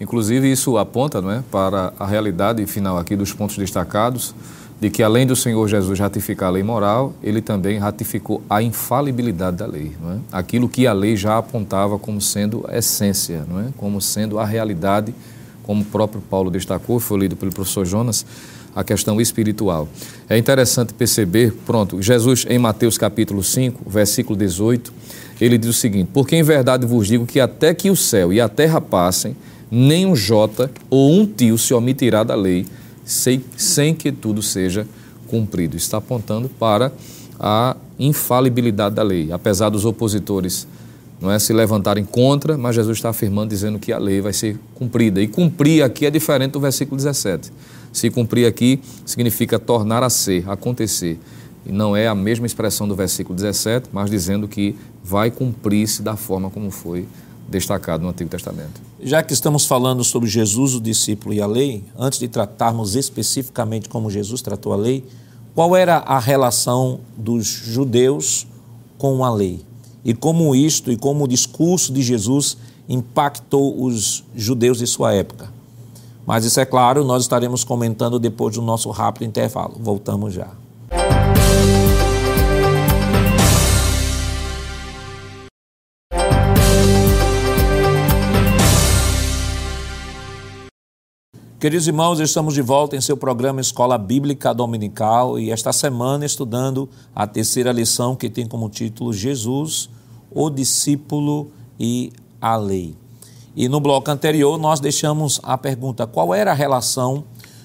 Inclusive, 0.00 0.50
isso 0.50 0.78
aponta 0.78 1.20
não 1.20 1.30
é, 1.30 1.42
para 1.50 1.92
a 1.98 2.06
realidade 2.06 2.64
final 2.66 2.98
aqui 2.98 3.14
dos 3.14 3.32
pontos 3.32 3.56
destacados, 3.56 4.34
de 4.80 4.90
que 4.90 5.00
além 5.00 5.24
do 5.24 5.36
Senhor 5.36 5.68
Jesus 5.68 6.00
ratificar 6.00 6.48
a 6.48 6.52
lei 6.52 6.62
moral, 6.64 7.12
ele 7.22 7.40
também 7.40 7.78
ratificou 7.78 8.42
a 8.50 8.60
infalibilidade 8.60 9.58
da 9.58 9.66
lei. 9.66 9.92
Não 10.02 10.14
é? 10.14 10.18
Aquilo 10.32 10.68
que 10.68 10.88
a 10.88 10.92
lei 10.92 11.14
já 11.16 11.38
apontava 11.38 12.00
como 12.00 12.20
sendo 12.20 12.64
a 12.68 12.76
essência, 12.76 13.44
não 13.48 13.60
é? 13.60 13.68
como 13.76 14.00
sendo 14.00 14.40
a 14.40 14.44
realidade, 14.44 15.14
como 15.62 15.82
o 15.82 15.84
próprio 15.84 16.20
Paulo 16.20 16.50
destacou, 16.50 16.98
foi 16.98 17.20
lido 17.20 17.36
pelo 17.36 17.52
professor 17.52 17.84
Jonas, 17.84 18.26
a 18.74 18.82
questão 18.82 19.20
espiritual. 19.20 19.88
É 20.28 20.36
interessante 20.36 20.94
perceber, 20.94 21.52
pronto, 21.66 22.00
Jesus 22.00 22.46
em 22.48 22.58
Mateus 22.58 22.96
capítulo 22.96 23.42
5, 23.42 23.88
versículo 23.88 24.38
18, 24.38 24.92
ele 25.40 25.58
diz 25.58 25.70
o 25.70 25.72
seguinte: 25.72 26.08
Porque 26.12 26.36
em 26.36 26.42
verdade 26.42 26.86
vos 26.86 27.06
digo 27.06 27.26
que 27.26 27.40
até 27.40 27.74
que 27.74 27.90
o 27.90 27.96
céu 27.96 28.32
e 28.32 28.40
a 28.40 28.48
terra 28.48 28.80
passem, 28.80 29.36
nem 29.70 30.06
um 30.06 30.16
jota 30.16 30.70
ou 30.90 31.12
um 31.12 31.26
tio 31.26 31.56
se 31.58 31.74
omitirá 31.74 32.22
da 32.22 32.34
lei, 32.34 32.66
sem, 33.04 33.44
sem 33.56 33.94
que 33.94 34.12
tudo 34.12 34.42
seja 34.42 34.86
cumprido. 35.28 35.76
Está 35.76 35.98
apontando 35.98 36.48
para 36.48 36.92
a 37.38 37.76
infalibilidade 37.98 38.94
da 38.94 39.02
lei, 39.02 39.32
apesar 39.32 39.68
dos 39.68 39.84
opositores 39.84 40.66
não 41.22 41.30
é 41.30 41.38
se 41.38 41.52
levantarem 41.52 42.04
contra, 42.04 42.58
mas 42.58 42.74
Jesus 42.74 42.98
está 42.98 43.10
afirmando 43.10 43.50
dizendo 43.50 43.78
que 43.78 43.92
a 43.92 43.98
lei 43.98 44.20
vai 44.20 44.32
ser 44.32 44.58
cumprida. 44.74 45.22
E 45.22 45.28
cumprir 45.28 45.84
aqui 45.84 46.04
é 46.04 46.10
diferente 46.10 46.50
do 46.50 46.60
versículo 46.60 46.96
17. 46.96 47.52
Se 47.92 48.10
cumprir 48.10 48.44
aqui 48.44 48.80
significa 49.06 49.56
tornar 49.56 50.02
a 50.02 50.10
ser, 50.10 50.50
acontecer. 50.50 51.20
E 51.64 51.70
não 51.70 51.94
é 51.94 52.08
a 52.08 52.14
mesma 52.14 52.44
expressão 52.44 52.88
do 52.88 52.96
versículo 52.96 53.36
17, 53.36 53.90
mas 53.92 54.10
dizendo 54.10 54.48
que 54.48 54.74
vai 55.04 55.30
cumprir-se 55.30 56.02
da 56.02 56.16
forma 56.16 56.50
como 56.50 56.72
foi 56.72 57.06
destacado 57.48 58.02
no 58.02 58.08
Antigo 58.08 58.28
Testamento. 58.28 58.80
Já 59.00 59.22
que 59.22 59.32
estamos 59.32 59.64
falando 59.64 60.02
sobre 60.02 60.28
Jesus, 60.28 60.74
o 60.74 60.80
discípulo 60.80 61.32
e 61.32 61.40
a 61.40 61.46
lei, 61.46 61.84
antes 61.96 62.18
de 62.18 62.26
tratarmos 62.26 62.96
especificamente 62.96 63.88
como 63.88 64.10
Jesus 64.10 64.42
tratou 64.42 64.72
a 64.72 64.76
lei, 64.76 65.04
qual 65.54 65.76
era 65.76 65.98
a 65.98 66.18
relação 66.18 66.98
dos 67.16 67.46
judeus 67.46 68.44
com 68.98 69.24
a 69.24 69.32
lei? 69.32 69.60
E 70.04 70.14
como 70.14 70.54
isto 70.54 70.90
e 70.90 70.96
como 70.96 71.24
o 71.24 71.28
discurso 71.28 71.92
de 71.92 72.02
Jesus 72.02 72.56
impactou 72.88 73.82
os 73.82 74.24
judeus 74.34 74.78
de 74.78 74.86
sua 74.86 75.14
época? 75.14 75.52
Mas 76.26 76.44
isso 76.44 76.60
é 76.60 76.64
claro, 76.64 77.04
nós 77.04 77.22
estaremos 77.22 77.64
comentando 77.64 78.18
depois 78.18 78.54
do 78.54 78.62
nosso 78.62 78.90
rápido 78.90 79.24
intervalo. 79.24 79.74
Voltamos 79.78 80.32
já. 80.34 80.61
Queridos 91.62 91.86
irmãos, 91.86 92.18
estamos 92.18 92.54
de 92.54 92.60
volta 92.60 92.96
em 92.96 93.00
seu 93.00 93.16
programa 93.16 93.60
Escola 93.60 93.96
Bíblica 93.96 94.52
Dominical 94.52 95.38
e 95.38 95.52
esta 95.52 95.72
semana 95.72 96.26
estudando 96.26 96.88
a 97.14 97.24
terceira 97.24 97.70
lição 97.70 98.16
que 98.16 98.28
tem 98.28 98.48
como 98.48 98.68
título 98.68 99.12
Jesus, 99.12 99.88
o 100.28 100.50
discípulo 100.50 101.52
e 101.78 102.12
a 102.40 102.56
lei. 102.56 102.96
E 103.54 103.68
no 103.68 103.78
bloco 103.78 104.10
anterior 104.10 104.58
nós 104.58 104.80
deixamos 104.80 105.38
a 105.40 105.56
pergunta: 105.56 106.04
qual 106.04 106.34
era 106.34 106.50
a 106.50 106.54
relação 106.54 107.22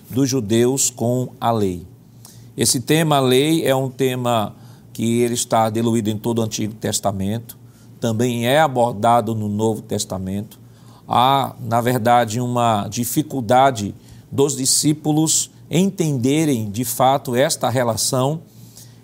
dos 0.07 0.29
judeus 0.29 0.91
com 0.91 1.29
a 1.41 1.49
lei? 1.49 1.83
Esse 2.55 2.79
tema, 2.79 3.17
a 3.17 3.19
lei, 3.19 3.65
é 3.65 3.75
um 3.75 3.89
tema 3.89 4.55
que 4.93 5.21
ele 5.21 5.33
está 5.33 5.71
diluído 5.71 6.11
em 6.11 6.19
todo 6.19 6.37
o 6.37 6.43
Antigo 6.43 6.75
Testamento, 6.75 7.57
também 7.99 8.45
é 8.45 8.59
abordado 8.59 9.33
no 9.33 9.49
Novo 9.49 9.81
Testamento 9.81 10.66
há, 11.07 11.55
na 11.59 11.79
verdade, 11.79 12.41
uma 12.41 12.87
dificuldade 12.87 13.95
dos 14.31 14.55
discípulos 14.55 15.49
entenderem 15.69 16.69
de 16.69 16.83
fato 16.83 17.35
esta 17.35 17.69
relação, 17.69 18.41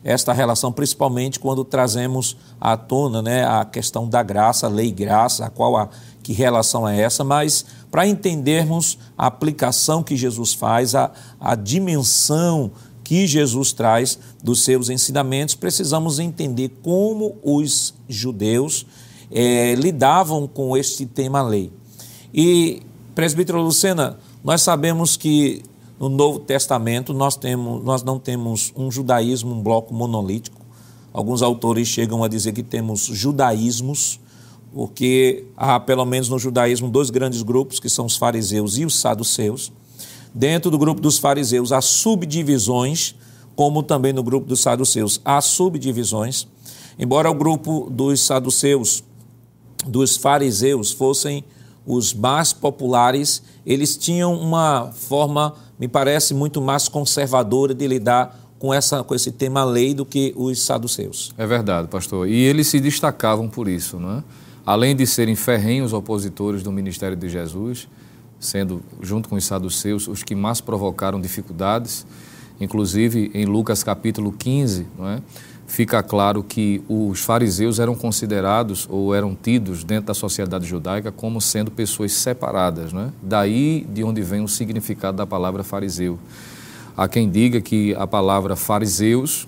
esta 0.04 0.34
relação 0.34 0.72
principalmente 0.72 1.40
quando 1.40 1.64
trazemos 1.64 2.36
à 2.60 2.76
tona 2.76 3.22
né, 3.22 3.46
a 3.46 3.64
questão 3.64 4.08
da 4.08 4.22
graça, 4.22 4.68
lei 4.68 4.88
e 4.88 4.92
graça, 4.92 5.46
a 5.46 5.50
qual 5.50 5.78
a, 5.78 5.90
que 6.22 6.34
relação 6.34 6.88
é 6.88 7.02
essa, 7.02 7.24
mas 7.24 7.66
para 7.92 8.08
entendermos 8.08 8.98
a 9.18 9.28
aplicação 9.28 10.02
que 10.02 10.16
Jesus 10.16 10.54
faz, 10.54 10.96
a, 10.96 11.12
a 11.40 11.56
dimensão 11.56 12.72
que 13.04 13.28
Jesus 13.28 13.74
traz 13.74 14.18
dos 14.42 14.64
seus 14.64 14.90
ensinamentos, 14.90 15.56
precisamos 15.56 16.20
entender 16.20 16.70
como 16.82 17.36
os 17.44 17.94
judeus 18.08 18.86
é, 19.30 19.76
lidavam 19.76 20.48
com 20.48 20.76
este 20.78 21.06
tema 21.06 21.42
lei. 21.42 21.72
E, 22.34 22.82
presbítero 23.14 23.62
Lucena, 23.62 24.18
nós 24.44 24.62
sabemos 24.62 25.16
que 25.16 25.62
no 26.00 26.10
Novo 26.10 26.40
Testamento 26.40 27.14
nós, 27.14 27.36
temos, 27.36 27.84
nós 27.84 28.02
não 28.02 28.18
temos 28.18 28.74
um 28.76 28.90
judaísmo, 28.90 29.54
um 29.54 29.62
bloco 29.62 29.94
monolítico. 29.94 30.60
Alguns 31.14 31.44
autores 31.44 31.88
chegam 31.88 32.24
a 32.24 32.28
dizer 32.28 32.52
que 32.52 32.64
temos 32.64 33.02
judaísmos, 33.02 34.20
porque 34.74 35.46
há, 35.56 35.80
pelo 35.80 36.04
menos 36.06 36.28
no 36.28 36.40
judaísmo, 36.40 36.90
dois 36.90 37.12
grandes 37.12 37.44
grupos, 37.44 37.80
que 37.80 37.88
são 37.88 38.06
os 38.06 38.18
fariseus 38.18 38.80
e 38.80 38.86
os 38.86 38.96
saduceus. 38.96 39.72
Dentro 40.34 40.72
do 40.72 40.80
grupo 40.80 41.00
dos 41.00 41.20
fariseus 41.20 41.72
há 41.72 41.82
subdivisões, 41.82 43.16
como 43.56 43.84
também 43.84 44.12
no 44.12 44.24
grupo 44.24 44.48
dos 44.48 44.62
saduceus 44.62 45.22
há 45.24 45.40
subdivisões. 45.40 46.48
Embora 46.98 47.30
o 47.30 47.36
grupo 47.36 47.88
dos 47.92 48.22
saduceus, 48.22 49.04
dos 49.86 50.18
fariseus, 50.18 50.92
fossem 50.92 51.44
os 51.86 52.14
mais 52.14 52.54
populares, 52.54 53.44
eles 53.66 53.98
tinham 53.98 54.34
uma 54.34 54.92
forma, 54.94 55.54
me 55.80 55.88
parece, 55.88 56.34
muito 56.34 56.62
mais 56.62 56.88
conservadora 56.88 57.74
de 57.74 57.88
lidar 57.88 58.40
com, 58.58 58.74
essa, 58.74 59.04
com 59.04 59.14
esse 59.14 59.32
tema 59.32 59.66
lei 59.66 59.94
do 59.94 60.06
que 60.06 60.34
os 60.38 60.62
saduceus. 60.64 61.34
É 61.38 61.46
verdade, 61.46 61.88
pastor. 61.90 62.30
E 62.30 62.34
eles 62.34 62.68
se 62.68 62.80
destacavam 62.80 63.50
por 63.50 63.68
isso, 63.68 64.00
não 64.00 64.20
é? 64.20 64.24
Além 64.66 64.96
de 64.96 65.06
serem 65.06 65.36
ferrenhos 65.36 65.92
opositores 65.92 66.64
do 66.64 66.72
ministério 66.72 67.18
de 67.18 67.28
Jesus, 67.28 67.90
sendo, 68.40 68.82
junto 69.02 69.28
com 69.28 69.36
os 69.36 69.44
saduceus, 69.44 70.08
os 70.08 70.24
que 70.24 70.34
mais 70.34 70.62
provocaram 70.62 71.20
dificuldades, 71.20 72.06
inclusive 72.60 73.30
em 73.34 73.46
Lucas 73.46 73.84
capítulo 73.84 74.32
15, 74.32 74.88
não 74.98 75.10
é? 75.10 75.22
Fica 75.74 76.04
claro 76.04 76.44
que 76.44 76.84
os 76.88 77.22
fariseus 77.22 77.80
eram 77.80 77.96
considerados 77.96 78.88
ou 78.88 79.16
eram 79.16 79.36
tidos 79.36 79.84
dentro 79.84 80.06
da 80.06 80.14
sociedade 80.14 80.68
judaica 80.68 81.12
como 81.12 81.42
sendo 81.42 81.72
pessoas 81.72 82.14
separadas. 82.14 82.94
Né? 82.94 83.10
Daí 83.20 83.84
de 83.92 84.04
onde 84.04 84.22
vem 84.22 84.44
o 84.44 84.48
significado 84.48 85.18
da 85.18 85.26
palavra 85.26 85.64
fariseu. 85.64 86.20
Há 86.96 87.08
quem 87.08 87.28
diga 87.28 87.60
que 87.60 87.96
a 87.96 88.06
palavra 88.06 88.56
fariseus 88.56 89.48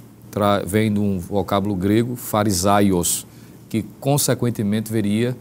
vem 0.65 0.91
de 0.91 0.99
um 0.99 1.19
vocábulo 1.19 1.75
grego 1.75 2.15
farisaios, 2.15 3.27
que 3.69 3.85
consequentemente 3.99 4.91
veria 4.91 5.37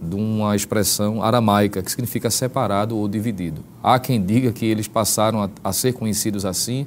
de 0.00 0.14
uma 0.14 0.54
expressão 0.54 1.20
aramaica 1.20 1.82
que 1.82 1.90
significa 1.90 2.30
separado 2.30 2.96
ou 2.96 3.08
dividido. 3.08 3.60
Há 3.82 3.98
quem 3.98 4.24
diga 4.24 4.52
que 4.52 4.64
eles 4.64 4.86
passaram 4.86 5.42
a, 5.42 5.50
a 5.64 5.72
ser 5.72 5.94
conhecidos 5.94 6.44
assim 6.44 6.86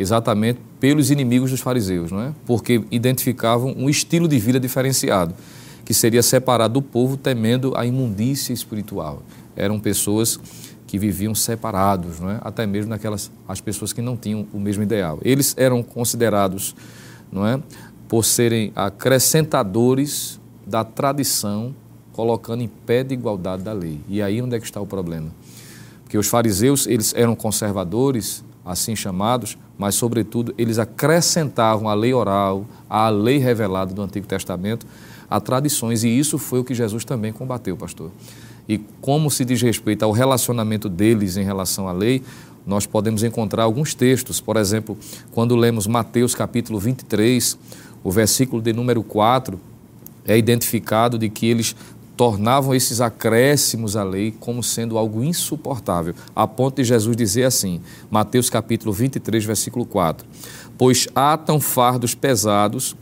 exatamente 0.00 0.58
pelos 0.80 1.10
inimigos 1.10 1.50
dos 1.50 1.60
fariseus, 1.60 2.10
não 2.10 2.22
é? 2.22 2.32
Porque 2.46 2.82
identificavam 2.90 3.74
um 3.76 3.90
estilo 3.90 4.26
de 4.26 4.38
vida 4.38 4.58
diferenciado, 4.58 5.34
que 5.84 5.92
seria 5.92 6.22
separado 6.22 6.74
do 6.74 6.82
povo 6.82 7.18
temendo 7.18 7.76
a 7.76 7.84
imundícia 7.84 8.54
espiritual. 8.54 9.22
Eram 9.54 9.78
pessoas 9.78 10.40
que 10.86 10.98
viviam 10.98 11.34
separados, 11.34 12.18
não 12.18 12.30
é? 12.30 12.38
Até 12.40 12.66
mesmo 12.66 12.88
naquelas 12.88 13.30
as 13.46 13.60
pessoas 13.60 13.92
que 13.92 14.00
não 14.00 14.16
tinham 14.16 14.46
o 14.54 14.58
mesmo 14.58 14.82
ideal. 14.82 15.18
Eles 15.22 15.54
eram 15.58 15.82
considerados, 15.82 16.74
não 17.30 17.46
é, 17.46 17.60
por 18.08 18.24
serem 18.24 18.72
acrescentadores 18.74 20.40
da 20.66 20.82
tradição, 20.82 21.74
colocando 22.10 22.62
em 22.62 22.68
pé 22.68 23.04
de 23.04 23.12
igualdade 23.12 23.64
da 23.64 23.74
lei. 23.74 24.00
E 24.08 24.22
aí 24.22 24.40
onde 24.40 24.56
é 24.56 24.58
que 24.58 24.64
está 24.64 24.80
o 24.80 24.86
problema? 24.86 25.30
Porque 26.04 26.16
os 26.16 26.26
fariseus, 26.26 26.86
eles 26.86 27.12
eram 27.14 27.36
conservadores, 27.36 28.42
assim 28.64 28.96
chamados, 28.96 29.58
mas, 29.80 29.94
sobretudo, 29.94 30.54
eles 30.58 30.78
acrescentavam 30.78 31.88
à 31.88 31.94
lei 31.94 32.12
oral, 32.12 32.66
à 32.88 33.08
lei 33.08 33.38
revelada 33.38 33.94
do 33.94 34.02
Antigo 34.02 34.26
Testamento, 34.26 34.86
a 35.28 35.40
tradições, 35.40 36.04
e 36.04 36.18
isso 36.18 36.36
foi 36.36 36.60
o 36.60 36.64
que 36.64 36.74
Jesus 36.74 37.02
também 37.02 37.32
combateu, 37.32 37.78
pastor. 37.78 38.10
E 38.68 38.76
como 39.00 39.30
se 39.30 39.42
diz 39.42 39.62
respeito 39.62 40.02
ao 40.02 40.12
relacionamento 40.12 40.86
deles 40.86 41.38
em 41.38 41.44
relação 41.44 41.88
à 41.88 41.92
lei, 41.92 42.22
nós 42.66 42.84
podemos 42.84 43.22
encontrar 43.22 43.62
alguns 43.62 43.94
textos, 43.94 44.38
por 44.38 44.58
exemplo, 44.58 44.98
quando 45.32 45.56
lemos 45.56 45.86
Mateus 45.86 46.34
capítulo 46.34 46.78
23, 46.78 47.56
o 48.04 48.10
versículo 48.10 48.60
de 48.60 48.74
número 48.74 49.02
4, 49.02 49.58
é 50.26 50.36
identificado 50.36 51.18
de 51.18 51.30
que 51.30 51.46
eles 51.46 51.74
tornavam 52.20 52.74
esses 52.74 53.00
acréscimos 53.00 53.96
à 53.96 54.04
lei 54.04 54.30
como 54.30 54.62
sendo 54.62 54.98
algo 54.98 55.24
insuportável, 55.24 56.14
a 56.36 56.46
ponto 56.46 56.76
de 56.76 56.84
Jesus 56.84 57.16
dizer 57.16 57.44
assim, 57.44 57.80
Mateus 58.10 58.50
capítulo 58.50 58.92
23, 58.92 59.42
versículo 59.42 59.86
4: 59.86 60.26
Pois 60.76 61.08
atam 61.14 61.58
fardos 61.58 62.14
pesados 62.14 62.94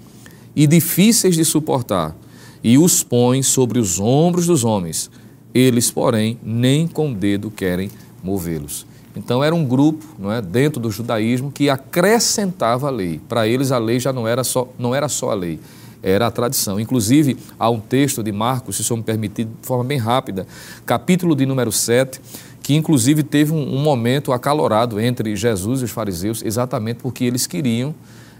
e 0.54 0.68
difíceis 0.68 1.34
de 1.34 1.44
suportar, 1.44 2.14
e 2.62 2.78
os 2.78 3.02
põem 3.02 3.42
sobre 3.42 3.80
os 3.80 3.98
ombros 3.98 4.46
dos 4.46 4.62
homens. 4.62 5.10
Eles, 5.52 5.90
porém, 5.90 6.38
nem 6.40 6.86
com 6.86 7.10
o 7.10 7.14
dedo 7.16 7.50
querem 7.50 7.90
movê-los. 8.22 8.86
Então 9.16 9.42
era 9.42 9.52
um 9.52 9.64
grupo, 9.64 10.06
não 10.16 10.30
é, 10.30 10.40
dentro 10.40 10.80
do 10.80 10.92
judaísmo 10.92 11.50
que 11.50 11.68
acrescentava 11.68 12.86
a 12.86 12.90
lei. 12.90 13.20
Para 13.28 13.48
eles 13.48 13.72
a 13.72 13.78
lei 13.78 13.98
já 13.98 14.12
não 14.12 14.28
era 14.28 14.44
só 14.44 14.68
não 14.78 14.94
era 14.94 15.08
só 15.08 15.32
a 15.32 15.34
lei, 15.34 15.58
era 16.02 16.26
a 16.26 16.30
tradição. 16.30 16.78
Inclusive, 16.78 17.36
há 17.58 17.68
um 17.70 17.80
texto 17.80 18.22
de 18.22 18.32
Marcos, 18.32 18.76
se 18.76 18.82
o 18.82 18.84
senhor 18.84 18.98
me 18.98 19.02
permitir, 19.02 19.44
de 19.44 19.66
forma 19.66 19.84
bem 19.84 19.98
rápida, 19.98 20.46
capítulo 20.86 21.34
de 21.34 21.44
número 21.46 21.72
7, 21.72 22.20
que 22.62 22.74
inclusive 22.74 23.22
teve 23.22 23.52
um, 23.52 23.76
um 23.76 23.82
momento 23.82 24.32
acalorado 24.32 25.00
entre 25.00 25.34
Jesus 25.34 25.80
e 25.80 25.84
os 25.84 25.90
fariseus, 25.90 26.42
exatamente 26.44 26.98
porque 26.98 27.24
eles 27.24 27.46
queriam 27.46 27.94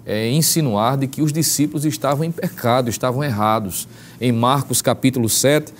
é, 0.04 0.30
insinuar 0.30 0.96
de 0.96 1.06
que 1.06 1.20
os 1.20 1.32
discípulos 1.32 1.84
estavam 1.84 2.24
em 2.24 2.30
pecado, 2.30 2.88
estavam 2.88 3.22
errados. 3.22 3.88
Em 4.20 4.32
Marcos 4.32 4.80
capítulo 4.80 5.28
7, 5.28 5.72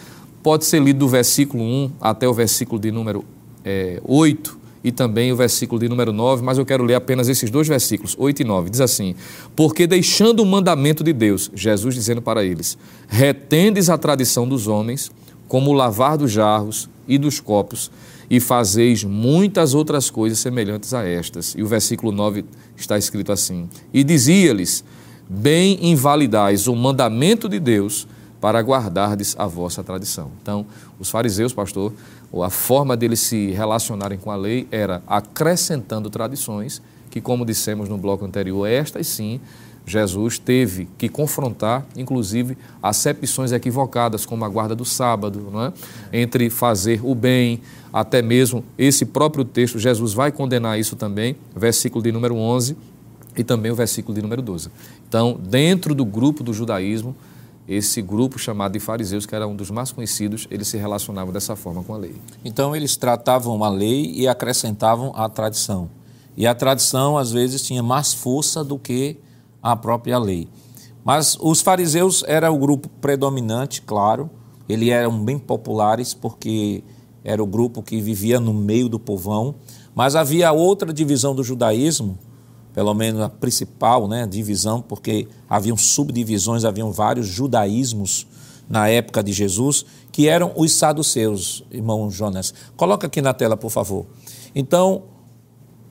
pode 0.43 0.65
ser 0.65 0.83
lido 0.83 0.99
do 0.99 1.09
versículo 1.09 1.63
1 1.63 1.93
até 2.01 2.29
o 2.29 2.35
versículo 2.35 2.81
de 2.81 2.91
número 2.91 3.25
é, 3.65 4.01
8, 4.05 4.58
e 4.83 4.93
também 4.93 5.33
o 5.33 5.37
versículo 5.37 5.81
de 5.81 5.89
número 5.89 6.13
9, 6.13 6.43
mas 6.43 6.59
eu 6.59 6.65
quero 6.65 6.85
ler 6.85 6.95
apenas 6.95 7.29
esses 7.29 7.51
dois 7.51 7.67
versículos, 7.67 8.15
8 8.19 8.43
e 8.43 8.45
9. 8.45 8.71
Diz 8.71 8.81
assim: 8.81 9.15
Porque 9.57 9.87
deixando 9.87 10.41
o 10.41 10.47
mandamento 10.47 11.03
de 11.03 11.13
Deus, 11.13 11.51
Jesus 11.55 11.95
dizendo 11.95 12.23
para 12.23 12.45
eles: 12.45 12.79
retendes 13.09 13.91
a 13.91 13.99
tradição 13.99 14.49
dos 14.49 14.67
homens, 14.67 15.11
como 15.47 15.71
o 15.71 15.75
lavar 15.75 16.17
dos 16.17 16.31
jarros 16.31 16.89
e 17.07 17.19
dos 17.19 17.41
copos, 17.41 17.91
e 18.31 18.39
fazeis 18.39 19.05
muitas 19.05 19.75
outras 19.75 20.11
coisas 20.11 20.39
semelhantes 20.39 20.93
a 20.95 21.05
estas. 21.05 21.55
E 21.57 21.63
o 21.63 21.67
versículo 21.67 22.13
9 22.13 22.45
está 22.77 22.97
escrito 22.97 23.33
assim: 23.33 23.69
E 23.93 24.05
dizia-lhes: 24.05 24.85
Bem 25.29 25.79
invalidais 25.83 26.69
o 26.69 26.77
mandamento 26.77 27.49
de 27.49 27.59
Deus 27.59 28.07
para 28.41 28.61
guardardes 28.61 29.35
a 29.39 29.47
vossa 29.47 29.83
tradição. 29.83 30.31
Então, 30.41 30.65
os 30.99 31.11
fariseus, 31.11 31.53
pastor, 31.53 31.93
ou 32.31 32.43
a 32.43 32.51
forma 32.51 32.97
deles 32.97 33.21
se 33.21 33.51
relacionarem 33.51 34.19
com 34.19 34.31
a 34.31 34.37
lei 34.37 34.67
era 34.71 35.03
acrescentando 35.07 36.11
tradições 36.11 36.83
que, 37.11 37.21
como 37.21 37.45
dissemos 37.45 37.89
no 37.89 37.97
bloco 37.97 38.25
anterior, 38.25 38.67
estas 38.67 39.07
sim 39.07 39.41
Jesus 39.89 40.39
teve 40.39 40.87
que 40.99 41.09
confrontar, 41.09 41.85
inclusive, 41.97 42.59
acepções 42.83 43.53
equivocadas, 43.53 44.27
como 44.27 44.45
a 44.45 44.49
guarda 44.49 44.77
do 44.77 44.85
sábado, 44.85 45.49
não 45.51 45.65
é? 45.65 45.73
entre 46.13 46.51
fazer 46.51 47.01
o 47.03 47.15
bem, 47.15 47.61
até 47.93 48.21
mesmo 48.21 48.63
esse 48.77 49.07
próprio 49.07 49.45
texto, 49.45 49.79
Jesus 49.79 50.13
vai 50.13 50.31
condenar 50.31 50.79
isso 50.79 50.95
também, 50.95 51.37
versículo 51.57 52.05
de 52.05 52.13
número 52.13 52.37
11 52.37 52.77
e 53.37 53.43
também 53.43 53.73
o 53.73 53.75
versículo 53.75 54.15
de 54.15 54.21
número 54.21 54.43
12. 54.43 54.69
Então, 55.09 55.41
dentro 55.43 55.95
do 55.95 56.05
grupo 56.05 56.45
do 56.45 56.53
judaísmo, 56.53 57.17
esse 57.69 58.01
grupo 58.01 58.39
chamado 58.39 58.73
de 58.73 58.81
fariseus, 58.81 59.27
que 59.27 59.35
era 59.35 59.47
um 59.47 59.55
dos 59.55 59.71
mais 59.71 59.93
conhecidos, 59.93 60.49
eles 60.51 60.69
se 60.69 60.79
relacionavam 60.79 61.33
dessa 61.33 61.55
forma 61.55 61.85
com 61.85 61.95
a 61.95 61.99
lei. 61.99 62.17
Então 62.43 62.75
eles 62.75 62.97
tratavam 62.97 63.63
a 63.63 63.69
lei 63.69 64.11
e 64.15 64.27
acrescentavam 64.27 65.13
a 65.15 65.29
tradição. 65.29 65.91
E 66.35 66.47
a 66.47 66.55
tradição, 66.55 67.19
às 67.19 67.31
vezes, 67.31 67.63
tinha 67.63 67.83
mais 67.83 68.15
força 68.15 68.65
do 68.65 68.79
que 68.79 69.19
a 69.63 69.77
própria 69.77 70.17
lei. 70.19 70.49
Mas 71.05 71.37
os 71.41 71.61
fariseus 71.61 72.25
era 72.27 72.51
o 72.51 72.59
grupo 72.59 72.89
predominante, 73.01 73.83
claro. 73.83 74.31
Eles 74.69 74.89
eram 74.89 75.23
bem 75.23 75.39
populares 75.39 76.15
porque 76.15 76.83
era 77.25 77.43
o 77.43 77.47
grupo 77.47 77.83
que 77.83 78.01
vivia 78.01 78.41
no 78.41 78.55
meio 78.55 78.89
do 78.89 78.99
povão. 78.99 79.57
Mas 79.95 80.15
havia 80.15 80.53
outra 80.53 80.93
divisão 80.93 81.35
do 81.35 81.43
judaísmo, 81.43 82.19
pelo 82.79 82.95
menos 82.95 83.21
a 83.21 83.29
principal 83.29 84.07
né, 84.07 84.25
divisão, 84.25 84.81
porque 84.81 85.27
haviam 85.51 85.77
subdivisões, 85.77 86.65
haviam 86.65 86.93
vários 86.93 87.27
judaísmos 87.27 88.25
na 88.71 88.89
época 88.89 89.21
de 89.21 89.33
Jesus, 89.33 89.85
que 90.13 90.29
eram 90.29 90.53
os 90.55 90.73
saduceus, 90.75 91.65
irmão 91.73 92.09
Jonas. 92.09 92.55
Coloca 92.77 93.09
aqui 93.09 93.21
na 93.21 93.35
tela, 93.35 93.57
por 93.57 93.71
favor. 93.71 94.07
Então, 94.55 95.03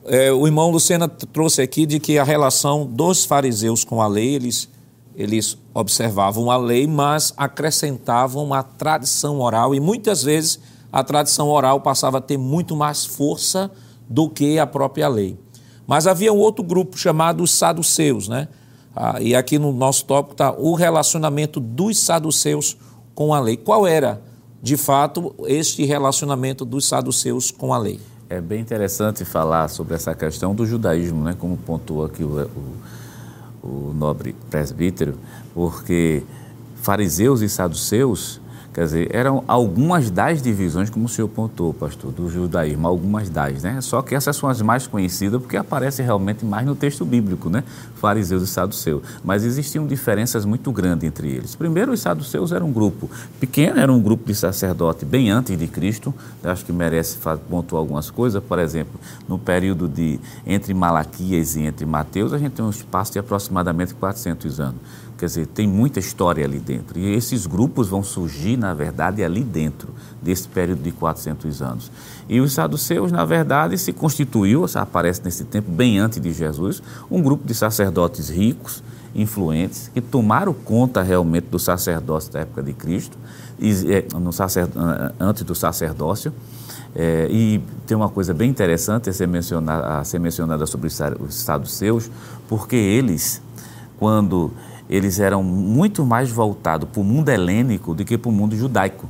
é, 0.06 0.32
o 0.32 0.46
irmão 0.46 0.70
Lucena 0.70 1.06
trouxe 1.06 1.60
aqui 1.60 1.84
de 1.84 2.00
que 2.00 2.18
a 2.18 2.24
relação 2.24 2.86
dos 2.86 3.22
fariseus 3.22 3.84
com 3.84 4.00
a 4.00 4.06
lei, 4.06 4.34
eles, 4.36 4.66
eles 5.14 5.58
observavam 5.74 6.50
a 6.50 6.56
lei, 6.56 6.86
mas 6.86 7.34
acrescentavam 7.36 8.54
a 8.54 8.62
tradição 8.62 9.40
oral, 9.40 9.74
e 9.74 9.78
muitas 9.78 10.22
vezes 10.22 10.58
a 10.90 11.04
tradição 11.04 11.50
oral 11.50 11.82
passava 11.82 12.16
a 12.16 12.22
ter 12.22 12.38
muito 12.38 12.74
mais 12.74 13.04
força 13.04 13.70
do 14.08 14.30
que 14.30 14.58
a 14.58 14.66
própria 14.66 15.06
lei. 15.06 15.36
Mas 15.88 16.06
havia 16.06 16.30
um 16.30 16.36
outro 16.36 16.62
grupo 16.62 16.98
chamado 16.98 17.42
os 17.42 17.50
saduceus, 17.50 18.28
né? 18.28 18.46
Ah, 18.94 19.16
e 19.22 19.34
aqui 19.34 19.58
no 19.58 19.72
nosso 19.72 20.04
tópico 20.04 20.32
está 20.34 20.52
o 20.52 20.74
relacionamento 20.74 21.58
dos 21.58 21.98
saduceus 21.98 22.76
com 23.14 23.32
a 23.32 23.40
lei. 23.40 23.56
Qual 23.56 23.86
era, 23.86 24.20
de 24.62 24.76
fato, 24.76 25.34
este 25.46 25.86
relacionamento 25.86 26.62
dos 26.66 26.86
saduceus 26.86 27.50
com 27.50 27.72
a 27.72 27.78
lei? 27.78 27.98
É 28.28 28.38
bem 28.38 28.60
interessante 28.60 29.24
falar 29.24 29.68
sobre 29.68 29.94
essa 29.94 30.14
questão 30.14 30.54
do 30.54 30.66
judaísmo, 30.66 31.24
né? 31.24 31.34
como 31.38 31.56
pontuou 31.56 32.04
aqui 32.04 32.22
o, 32.22 32.50
o, 33.62 33.66
o 33.66 33.94
nobre 33.94 34.36
presbítero, 34.50 35.14
porque 35.54 36.22
fariseus 36.82 37.40
e 37.40 37.48
saduceus 37.48 38.42
Quer 38.78 38.84
dizer, 38.84 39.08
eram 39.12 39.42
algumas 39.48 40.08
das 40.08 40.40
divisões, 40.40 40.88
como 40.88 41.06
o 41.06 41.08
senhor 41.08 41.26
pontuou, 41.26 41.74
pastor, 41.74 42.12
do 42.12 42.30
judaísmo, 42.30 42.86
algumas 42.86 43.28
das, 43.28 43.64
né? 43.64 43.80
Só 43.80 44.02
que 44.02 44.14
essas 44.14 44.36
são 44.36 44.48
as 44.48 44.62
mais 44.62 44.86
conhecidas 44.86 45.40
porque 45.40 45.56
aparecem 45.56 46.04
realmente 46.04 46.46
mais 46.46 46.64
no 46.64 46.76
texto 46.76 47.04
bíblico, 47.04 47.50
né? 47.50 47.64
Fariseus 47.96 48.44
e 48.44 48.46
saduceus. 48.46 49.02
Mas 49.24 49.42
existiam 49.42 49.84
diferenças 49.84 50.44
muito 50.44 50.70
grandes 50.70 51.08
entre 51.08 51.28
eles. 51.28 51.56
Primeiro, 51.56 51.90
os 51.90 51.98
saduceus 51.98 52.52
eram 52.52 52.68
um 52.68 52.72
grupo 52.72 53.10
pequeno, 53.40 53.80
era 53.80 53.92
um 53.92 54.00
grupo 54.00 54.24
de 54.24 54.34
sacerdote 54.36 55.04
bem 55.04 55.28
antes 55.28 55.58
de 55.58 55.66
Cristo. 55.66 56.14
Acho 56.44 56.64
que 56.64 56.72
merece 56.72 57.16
pontuar 57.50 57.80
algumas 57.80 58.12
coisas. 58.12 58.40
Por 58.40 58.60
exemplo, 58.60 59.00
no 59.28 59.40
período 59.40 59.88
de 59.88 60.20
entre 60.46 60.72
Malaquias 60.72 61.56
e 61.56 61.62
entre 61.62 61.84
Mateus, 61.84 62.32
a 62.32 62.38
gente 62.38 62.52
tem 62.52 62.64
um 62.64 62.70
espaço 62.70 63.12
de 63.12 63.18
aproximadamente 63.18 63.92
400 63.94 64.60
anos. 64.60 64.80
Quer 65.18 65.26
dizer, 65.26 65.46
tem 65.48 65.66
muita 65.66 65.98
história 65.98 66.44
ali 66.44 66.60
dentro. 66.60 66.96
E 66.96 67.12
esses 67.12 67.44
grupos 67.44 67.88
vão 67.88 68.04
surgir, 68.04 68.56
na 68.56 68.72
verdade, 68.72 69.24
ali 69.24 69.42
dentro 69.42 69.88
desse 70.22 70.46
período 70.46 70.80
de 70.80 70.92
400 70.92 71.60
anos. 71.60 71.90
E 72.28 72.40
os 72.40 72.52
saduceus, 72.52 73.10
na 73.10 73.24
verdade, 73.24 73.76
se 73.76 73.92
constituiu, 73.92 74.64
aparece 74.76 75.20
nesse 75.24 75.44
tempo, 75.44 75.72
bem 75.72 75.98
antes 75.98 76.20
de 76.20 76.32
Jesus, 76.32 76.80
um 77.10 77.20
grupo 77.20 77.44
de 77.44 77.52
sacerdotes 77.52 78.28
ricos, 78.28 78.80
influentes, 79.12 79.90
que 79.92 80.00
tomaram 80.00 80.54
conta 80.54 81.02
realmente 81.02 81.48
do 81.48 81.58
sacerdócio 81.58 82.32
da 82.32 82.40
época 82.40 82.62
de 82.62 82.72
Cristo, 82.72 83.18
é, 83.60 84.04
no 84.16 84.30
antes 85.18 85.42
do 85.42 85.54
sacerdócio. 85.54 86.32
É, 86.94 87.28
e 87.28 87.60
tem 87.86 87.96
uma 87.96 88.08
coisa 88.08 88.32
bem 88.32 88.48
interessante 88.48 89.10
a 89.10 89.12
ser 89.12 89.26
mencionada, 89.26 89.98
a 89.98 90.04
ser 90.04 90.20
mencionada 90.20 90.64
sobre 90.64 90.86
os 90.86 91.34
saduceus, 91.34 92.08
porque 92.48 92.76
eles, 92.76 93.42
quando 93.98 94.52
eles 94.88 95.20
eram 95.20 95.42
muito 95.42 96.04
mais 96.04 96.30
voltados 96.30 96.88
para 96.88 97.00
o 97.00 97.04
mundo 97.04 97.28
helênico 97.28 97.94
do 97.94 98.04
que 98.04 98.16
para 98.16 98.28
o 98.28 98.32
mundo 98.32 98.56
judaico, 98.56 99.08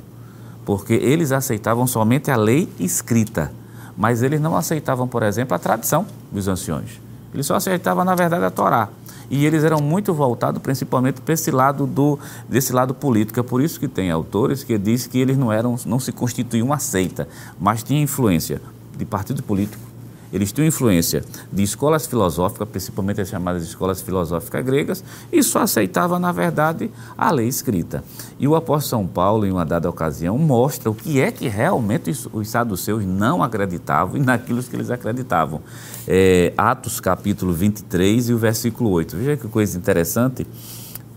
porque 0.65 0.95
eles 0.95 1.33
aceitavam 1.33 1.87
somente 1.87 2.31
a 2.31 2.37
lei 2.37 2.69
escrita, 2.79 3.53
mas 3.97 4.23
eles 4.23 4.41
não 4.41 4.57
aceitavam, 4.57 5.07
por 5.07 5.23
exemplo, 5.23 5.55
a 5.55 5.59
tradição 5.59 6.07
dos 6.33 6.49
anciões. 6.49 7.01
Eles 7.33 7.47
só 7.47 7.57
aceitavam, 7.57 8.05
na 8.05 8.15
verdade, 8.15 8.45
a 8.45 8.51
Torá. 8.51 8.89
E 9.31 9.45
eles 9.45 9.63
eram 9.63 9.79
muito 9.81 10.15
voltados 10.15 10.61
principalmente 10.63 11.21
para 11.21 11.35
esse 11.35 11.51
lado 11.51 11.87
do 11.87 12.19
desse 12.49 12.73
lado 12.73 12.95
político. 12.95 13.39
É 13.39 13.43
por 13.43 13.61
isso 13.61 13.79
que 13.79 13.87
tem 13.87 14.11
autores 14.11 14.65
que 14.65 14.79
dizem 14.79 15.11
que 15.11 15.19
eles 15.19 15.37
não 15.37 15.53
eram 15.53 15.77
não 15.85 16.01
se 16.01 16.13
constituíam 16.13 16.67
uma 16.67 16.79
seita, 16.79 17.29
mas 17.61 17.83
tinham 17.83 18.03
influência 18.03 18.61
de 18.97 19.05
partido 19.05 19.43
político, 19.43 19.83
eles 20.33 20.53
tinham 20.53 20.67
influência 20.67 21.25
de 21.53 21.63
escolas 21.63 22.07
filosóficas, 22.07 22.69
principalmente 22.69 23.21
as 23.21 23.29
chamadas 23.29 23.63
escolas 23.63 24.01
filosóficas 24.01 24.65
gregas, 24.65 25.05
e 25.33 25.43
só 25.43 25.61
aceitava, 25.61 26.19
na 26.19 26.33
verdade, 26.33 26.91
a 27.17 27.31
lei 27.31 27.49
escrita. 27.49 28.05
E 28.39 28.47
o 28.47 28.55
apóstolo 28.55 29.03
São 29.03 29.07
Paulo, 29.07 29.47
em 29.47 29.53
uma 29.53 29.65
dada 29.65 29.89
ocasião, 29.89 30.39
mostra 30.39 30.91
o 30.91 30.95
que 30.95 31.21
é 31.21 31.31
que 31.31 31.49
realmente 31.49 32.11
os 32.33 32.49
saduceus 32.49 33.05
não 33.05 33.43
acreditavam 33.43 34.17
e 34.17 34.21
naquilo 34.21 34.63
que 34.63 34.77
eles 34.77 34.91
acreditavam. 34.91 35.61
É, 36.07 36.53
Atos 36.57 37.01
capítulo 37.01 37.53
23 37.53 38.29
e 38.29 38.33
o 38.33 38.39
versículo 38.39 38.91
8. 38.91 39.17
Veja 39.17 39.37
que 39.37 39.49
coisa 39.49 39.77
interessante. 39.77 40.47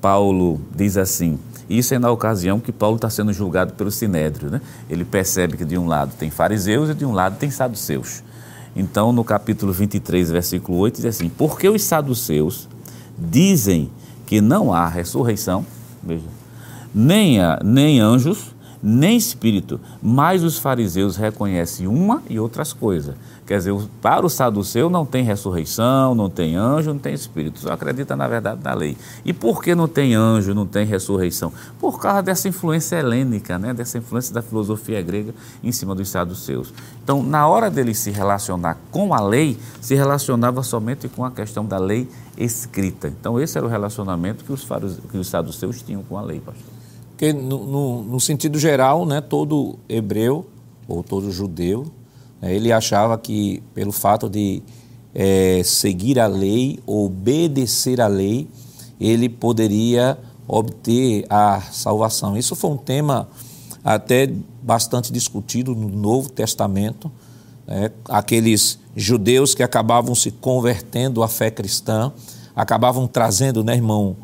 Paulo 0.02 0.60
diz 0.76 0.98
assim, 0.98 1.38
isso 1.70 1.94
é 1.94 2.00
na 2.00 2.12
ocasião 2.12 2.60
que 2.60 2.72
Paulo 2.72 2.98
está 2.98 3.10
sendo 3.10 3.32
julgado 3.32 3.74
pelo 3.74 3.92
Sinédrio. 3.92 4.50
Né? 4.50 4.62
Ele 4.90 5.06
percebe 5.06 5.56
que 5.56 5.64
de 5.64 5.78
um 5.78 5.88
lado 5.88 6.14
tem 6.18 6.30
fariseus 6.30 6.90
e 6.90 6.94
de 6.94 7.06
um 7.06 7.14
lado 7.14 7.38
tem 7.38 7.50
saduceus. 7.50 8.24
Então, 8.76 9.12
no 9.12 9.24
capítulo 9.24 9.74
23, 9.74 10.32
versículo 10.32 10.78
8, 10.78 10.98
diz 10.98 11.06
assim: 11.06 11.30
Porque 11.30 11.68
os 11.68 11.82
saduceus 11.82 12.68
dizem 13.18 13.90
que 14.26 14.40
não 14.40 14.74
há 14.74 14.88
ressurreição, 14.88 15.66
veja, 16.02 16.26
nem, 16.94 17.42
há, 17.42 17.60
nem 17.64 18.00
anjos, 18.00 18.56
nem 18.82 19.18
espírito, 19.18 19.80
mas 20.02 20.44
os 20.44 20.58
fariseus 20.58 21.16
reconhecem 21.16 21.88
uma 21.88 22.24
e 22.30 22.40
outras 22.40 22.74
coisas. 22.74 23.16
Quer 23.46 23.58
dizer, 23.58 23.76
para 24.02 24.26
o 24.26 24.30
saduceu 24.30 24.90
não 24.90 25.06
tem 25.06 25.24
ressurreição, 25.24 26.16
não 26.16 26.30
tem 26.30 26.56
anjo, 26.56 26.94
não 26.94 27.00
tem 27.00 27.14
espírito, 27.14 27.60
só 27.60 27.74
acredita 27.74 28.16
na 28.16 28.28
verdade 28.28 28.62
da 28.62 28.74
lei. 28.74 28.96
E 29.26 29.34
por 29.34 29.62
que 29.62 29.76
não 29.76 29.90
tem 29.90 30.16
anjo, 30.16 30.54
não 30.54 30.66
tem 30.66 30.86
ressurreição? 30.86 31.52
Por 31.80 32.00
causa 32.00 32.24
dessa 32.24 32.48
influência 32.48 32.96
helênica, 32.96 33.60
né? 33.60 33.74
dessa 33.74 33.98
influência 33.98 34.34
da 34.34 34.42
filosofia 34.42 35.02
grega 35.02 35.34
em 35.62 35.72
cima 35.72 35.94
dos 35.94 36.10
saduceus. 36.10 36.74
Então, 37.04 37.22
na 37.22 37.46
hora 37.46 37.70
dele 37.70 37.94
se 37.94 38.10
relacionar 38.10 38.78
com 38.90 39.14
a 39.14 39.20
lei, 39.20 39.58
se 39.82 39.96
relacionava 39.96 40.64
somente 40.64 41.10
com 41.10 41.26
a 41.26 41.32
questão 41.32 41.66
da 41.66 41.78
lei 41.78 42.08
escrita. 42.38 43.10
Então, 43.10 43.38
esse 43.38 43.58
era 43.58 43.68
o 43.68 43.70
relacionamento 43.70 44.46
que 44.46 44.54
os, 44.54 44.66
que 45.12 45.18
os 45.18 45.28
saduceus 45.28 45.82
tinham 45.82 46.04
com 46.04 46.18
a 46.18 46.22
lei, 46.22 46.40
pastor. 46.40 46.71
Porque, 47.22 47.34
no, 47.34 47.68
no, 47.68 48.02
no 48.02 48.20
sentido 48.20 48.58
geral, 48.58 49.06
né, 49.06 49.22
todo 49.22 49.78
hebreu 49.88 50.44
ou 50.88 51.04
todo 51.04 51.32
judeu, 51.32 51.86
né, 52.42 52.52
ele 52.56 52.72
achava 52.72 53.16
que, 53.16 53.62
pelo 53.76 53.92
fato 53.92 54.28
de 54.28 54.64
é, 55.14 55.62
seguir 55.64 56.20
a 56.20 56.26
lei, 56.26 56.80
obedecer 56.84 58.02
à 58.02 58.08
lei, 58.08 58.48
ele 59.00 59.30
poderia 59.30 60.18
obter 60.48 61.28
a 61.30 61.62
salvação. 61.62 62.36
Isso 62.36 62.56
foi 62.56 62.72
um 62.72 62.78
tema 62.78 63.30
até 63.84 64.28
bastante 64.64 65.14
discutido 65.14 65.76
no 65.76 65.90
Novo 65.90 66.28
Testamento. 66.28 67.12
Né? 67.68 67.92
Aqueles 68.10 68.80
judeus 68.96 69.54
que 69.54 69.62
acabavam 69.62 70.16
se 70.16 70.32
convertendo 70.32 71.22
à 71.22 71.28
fé 71.28 71.52
cristã, 71.52 72.12
acabavam 72.56 73.06
trazendo, 73.06 73.64
né, 73.64 73.76
irmão? 73.76 74.18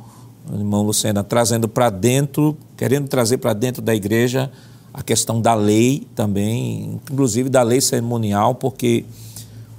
Irmão 0.53 0.83
Lucena, 0.83 1.23
trazendo 1.23 1.67
para 1.67 1.89
dentro, 1.89 2.57
querendo 2.75 3.07
trazer 3.07 3.37
para 3.37 3.53
dentro 3.53 3.81
da 3.81 3.95
igreja 3.95 4.51
a 4.93 5.03
questão 5.03 5.39
da 5.39 5.53
lei 5.53 6.07
também, 6.15 6.99
inclusive 7.11 7.49
da 7.49 7.61
lei 7.61 7.81
cerimonial, 7.81 8.55
porque 8.55 9.05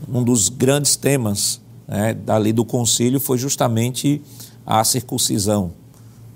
um 0.09 0.23
dos 0.23 0.49
grandes 0.49 0.97
temas 0.97 1.61
né, 1.87 2.15
da 2.15 2.37
lei 2.37 2.53
do 2.53 2.65
concílio 2.65 3.19
foi 3.19 3.39
justamente 3.39 4.23
a 4.65 4.85
circuncisão. 4.85 5.73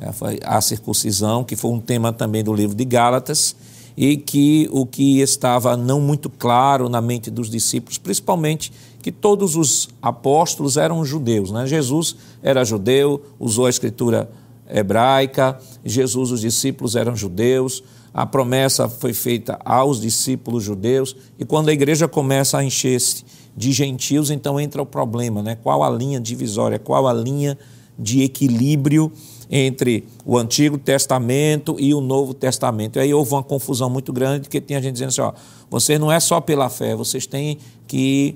É, 0.01 0.11
a 0.45 0.61
circuncisão, 0.61 1.45
que 1.45 1.55
foi 1.55 1.71
um 1.71 1.79
tema 1.79 2.13
também 2.13 2.43
do 2.43 2.53
livro 2.53 2.75
de 2.75 2.85
Gálatas, 2.85 3.55
e 3.97 4.17
que 4.17 4.69
o 4.73 4.87
que 4.87 5.21
estava 5.21 5.77
não 5.77 6.01
muito 6.01 6.31
claro 6.31 6.89
na 6.89 7.01
mente 7.01 7.31
dos 7.31 7.51
discípulos, 7.51 7.99
principalmente 7.99 8.73
que 9.03 9.11
todos 9.11 9.57
os 9.57 9.89
apóstolos 10.01 10.77
eram 10.77 11.05
judeus. 11.05 11.51
Né? 11.51 11.67
Jesus 11.67 12.17
era 12.43 12.65
judeu, 12.65 13.23
usou 13.39 13.67
a 13.67 13.71
escritura 13.71 14.31
hebraica, 14.71 15.59
Jesus, 15.85 16.31
os 16.31 16.41
discípulos 16.41 16.97
eram 16.97 17.15
judeus, 17.15 17.83
a 18.15 18.25
promessa 18.25 18.89
foi 18.89 19.13
feita 19.13 19.59
aos 19.65 20.01
discípulos 20.01 20.63
judeus, 20.63 21.17
e 21.39 21.45
quando 21.45 21.69
a 21.69 21.73
igreja 21.73 22.07
começa 22.07 22.59
a 22.59 22.65
encher-se 22.65 23.25
de 23.57 23.73
gentios, 23.73 24.31
então 24.31 24.59
entra 24.59 24.81
o 24.81 24.87
problema, 24.87 25.43
né? 25.43 25.57
qual 25.63 25.83
a 25.83 25.91
linha 25.91 26.21
divisória, 26.21 26.79
qual 26.79 27.07
a 27.07 27.13
linha 27.13 27.59
de 27.99 28.23
equilíbrio 28.23 29.13
entre 29.55 30.09
o 30.25 30.39
Antigo 30.39 30.79
Testamento 30.79 31.77
e 31.79 31.93
o 31.93 32.01
Novo 32.01 32.33
Testamento. 32.33 32.97
E 32.97 33.01
aí 33.01 33.13
houve 33.13 33.33
uma 33.33 33.43
confusão 33.43 33.91
muito 33.91 34.11
grande, 34.11 34.49
porque 34.49 34.63
tinha 34.63 34.81
gente 34.81 34.95
dizendo 34.95 35.11
assim, 35.11 35.21
ó, 35.21 35.35
você 35.71 35.99
não 35.99 36.11
é 36.11 36.19
só 36.19 36.41
pela 36.41 36.71
fé, 36.71 36.97
vocês 36.97 37.27
têm 37.27 37.59
que 37.87 38.35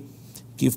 que, 0.55 0.71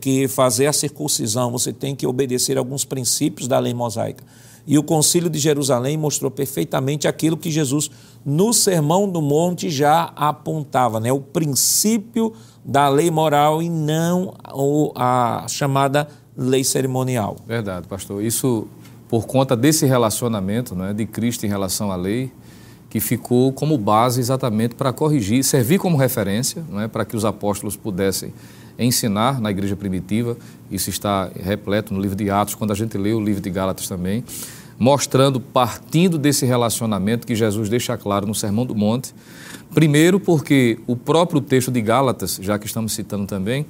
que 0.00 0.28
fazer 0.28 0.66
a 0.66 0.72
circuncisão, 0.72 1.50
você 1.50 1.72
tem 1.72 1.94
que 1.94 2.06
obedecer 2.06 2.58
alguns 2.58 2.84
princípios 2.84 3.48
da 3.48 3.58
lei 3.58 3.72
mosaica. 3.72 4.22
E 4.66 4.78
o 4.78 4.82
Concílio 4.82 5.28
de 5.28 5.38
Jerusalém 5.38 5.96
mostrou 5.96 6.30
perfeitamente 6.30 7.06
aquilo 7.06 7.36
que 7.36 7.50
Jesus, 7.50 7.90
no 8.24 8.52
Sermão 8.52 9.08
do 9.08 9.20
Monte, 9.20 9.70
já 9.70 10.12
apontava, 10.16 11.00
né? 11.00 11.12
o 11.12 11.20
princípio 11.20 12.32
da 12.64 12.88
lei 12.88 13.10
moral 13.10 13.62
e 13.62 13.68
não 13.68 14.34
a 14.94 15.46
chamada 15.48 16.08
lei 16.36 16.64
cerimonial. 16.64 17.36
Verdade, 17.46 17.86
pastor. 17.86 18.22
Isso 18.22 18.66
por 19.08 19.26
conta 19.26 19.56
desse 19.56 19.86
relacionamento 19.86 20.74
né, 20.74 20.92
de 20.92 21.06
Cristo 21.06 21.44
em 21.44 21.48
relação 21.48 21.90
à 21.90 21.96
lei, 21.96 22.32
que 22.88 23.00
ficou 23.00 23.52
como 23.52 23.76
base 23.76 24.20
exatamente 24.20 24.74
para 24.74 24.92
corrigir, 24.92 25.42
servir 25.42 25.78
como 25.78 25.96
referência, 25.96 26.64
não 26.70 26.80
é, 26.80 26.88
para 26.88 27.04
que 27.04 27.16
os 27.16 27.24
apóstolos 27.24 27.76
pudessem 27.76 28.32
ensinar 28.78 29.40
na 29.40 29.50
igreja 29.50 29.76
primitiva. 29.76 30.36
Isso 30.70 30.90
está 30.90 31.28
repleto 31.34 31.92
no 31.92 32.00
livro 32.00 32.16
de 32.16 32.30
Atos, 32.30 32.54
quando 32.54 32.72
a 32.72 32.74
gente 32.74 32.96
lê 32.96 33.12
o 33.12 33.20
livro 33.20 33.42
de 33.42 33.50
Gálatas 33.50 33.88
também, 33.88 34.24
mostrando, 34.78 35.40
partindo 35.40 36.18
desse 36.18 36.44
relacionamento 36.46 37.26
que 37.26 37.34
Jesus 37.34 37.68
deixa 37.68 37.96
claro 37.96 38.26
no 38.26 38.34
Sermão 38.34 38.66
do 38.66 38.74
Monte. 38.74 39.14
Primeiro, 39.74 40.20
porque 40.20 40.78
o 40.86 40.94
próprio 40.94 41.40
texto 41.40 41.70
de 41.70 41.80
Gálatas, 41.80 42.38
já 42.40 42.58
que 42.58 42.66
estamos 42.66 42.92
citando 42.92 43.26
também, 43.26 43.66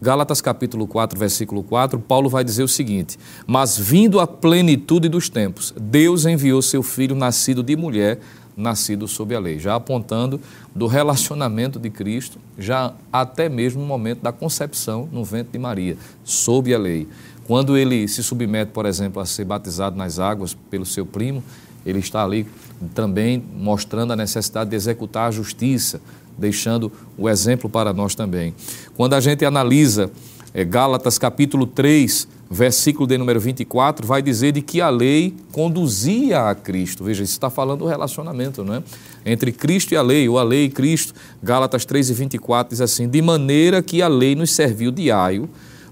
Gálatas 0.00 0.42
capítulo 0.42 0.86
4, 0.86 1.18
versículo 1.18 1.62
4, 1.62 1.98
Paulo 1.98 2.28
vai 2.28 2.44
dizer 2.44 2.62
o 2.62 2.68
seguinte: 2.68 3.18
Mas 3.46 3.78
vindo 3.78 4.20
a 4.20 4.26
plenitude 4.26 5.08
dos 5.08 5.30
tempos, 5.30 5.72
Deus 5.80 6.26
enviou 6.26 6.60
seu 6.60 6.82
filho 6.82 7.14
nascido 7.16 7.62
de 7.62 7.76
mulher 7.76 8.20
nascido 8.56 9.06
sob 9.06 9.34
a 9.34 9.38
lei, 9.38 9.58
já 9.58 9.74
apontando 9.74 10.40
do 10.74 10.86
relacionamento 10.86 11.78
de 11.78 11.90
Cristo, 11.90 12.38
já 12.58 12.94
até 13.12 13.48
mesmo 13.48 13.82
no 13.82 13.86
momento 13.86 14.22
da 14.22 14.32
concepção 14.32 15.08
no 15.12 15.22
ventre 15.22 15.52
de 15.52 15.58
Maria, 15.58 15.96
sob 16.24 16.72
a 16.72 16.78
lei. 16.78 17.06
Quando 17.46 17.76
ele 17.76 18.08
se 18.08 18.22
submete, 18.22 18.72
por 18.72 18.86
exemplo, 18.86 19.22
a 19.22 19.26
ser 19.26 19.44
batizado 19.44 19.96
nas 19.96 20.18
águas 20.18 20.54
pelo 20.68 20.84
seu 20.84 21.06
primo, 21.06 21.42
ele 21.84 22.00
está 22.00 22.24
ali 22.24 22.46
também 22.94 23.42
mostrando 23.56 24.12
a 24.12 24.16
necessidade 24.16 24.70
de 24.70 24.76
executar 24.76 25.28
a 25.28 25.30
justiça, 25.30 26.00
deixando 26.36 26.90
o 27.16 27.28
exemplo 27.28 27.70
para 27.70 27.92
nós 27.92 28.16
também. 28.16 28.52
Quando 28.96 29.14
a 29.14 29.20
gente 29.20 29.44
analisa 29.44 30.10
é, 30.52 30.64
Gálatas 30.64 31.18
capítulo 31.18 31.66
3, 31.66 32.26
versículo 32.50 33.06
de 33.06 33.16
número 33.16 33.38
24, 33.38 34.04
vai 34.04 34.20
dizer 34.20 34.52
de 34.52 34.60
que 34.60 34.80
a 34.80 34.88
lei 34.88 35.34
conduzia 35.52 36.50
a 36.50 36.54
Cristo. 36.54 37.04
Veja, 37.04 37.22
isso 37.22 37.32
está 37.32 37.48
falando 37.48 37.80
do 37.80 37.86
relacionamento, 37.86 38.64
não 38.64 38.74
é? 38.74 38.82
Entre 39.24 39.52
Cristo 39.52 39.92
e 39.92 39.96
a 39.96 40.02
lei, 40.02 40.28
ou 40.28 40.38
a 40.38 40.42
lei 40.42 40.64
e 40.64 40.68
Cristo. 40.68 41.14
Gálatas 41.40 41.84
3 41.84 42.10
e 42.10 42.14
24 42.14 42.70
diz 42.70 42.80
assim: 42.80 43.08
De 43.08 43.22
maneira 43.22 43.82
que 43.82 44.02
a 44.02 44.08
lei 44.08 44.34
nos 44.34 44.52
serviu 44.52 44.90
de 44.90 45.12
aio 45.12 45.48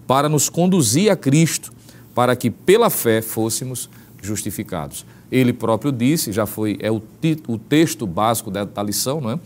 para 0.07 0.29
nos 0.29 0.49
conduzir 0.49 1.11
a 1.11 1.17
Cristo, 1.17 1.73
para 2.15 2.37
que 2.37 2.51
pela 2.51 2.91
fé 2.91 3.21
fôssemos 3.23 3.89
justificados. 4.23 5.05
Ele 5.31 5.53
próprio 5.53 5.91
disse, 5.91 6.33
já 6.33 6.47
foi, 6.47 6.77
é 6.81 6.91
o, 6.91 7.03
o 7.49 7.59
texto 7.59 8.07
básico 8.07 8.51
da, 8.51 8.65
da 8.65 8.83
lição, 8.83 9.21
não 9.21 9.31
é? 9.33 9.39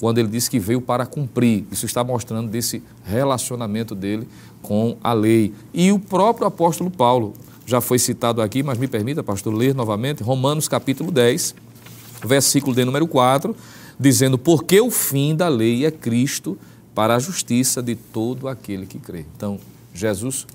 quando 0.00 0.18
ele 0.18 0.28
disse 0.28 0.50
que 0.50 0.58
veio 0.58 0.80
para 0.80 1.06
cumprir. 1.06 1.64
Isso 1.70 1.86
está 1.86 2.04
mostrando 2.04 2.48
desse 2.50 2.82
relacionamento 3.04 3.94
dele 3.94 4.28
com 4.62 4.96
a 5.02 5.12
lei. 5.12 5.52
E 5.72 5.90
o 5.92 5.98
próprio 5.98 6.46
apóstolo 6.46 6.90
Paulo, 6.90 7.34
já 7.64 7.80
foi 7.80 7.98
citado 7.98 8.40
aqui, 8.40 8.62
mas 8.62 8.78
me 8.78 8.86
permita, 8.86 9.22
pastor, 9.22 9.52
ler 9.52 9.74
novamente, 9.74 10.22
Romanos 10.22 10.68
capítulo 10.68 11.10
10, 11.10 11.54
versículo 12.24 12.74
de 12.74 12.84
número 12.84 13.06
4, 13.08 13.56
dizendo: 13.98 14.38
Porque 14.38 14.80
o 14.80 14.90
fim 14.90 15.34
da 15.34 15.48
lei 15.48 15.84
é 15.84 15.90
Cristo 15.90 16.56
para 16.94 17.16
a 17.16 17.18
justiça 17.18 17.82
de 17.82 17.94
todo 17.94 18.48
aquele 18.48 18.86
que 18.86 18.98
crê. 18.98 19.24
Então, 19.36 19.58
Jesus 19.96 20.46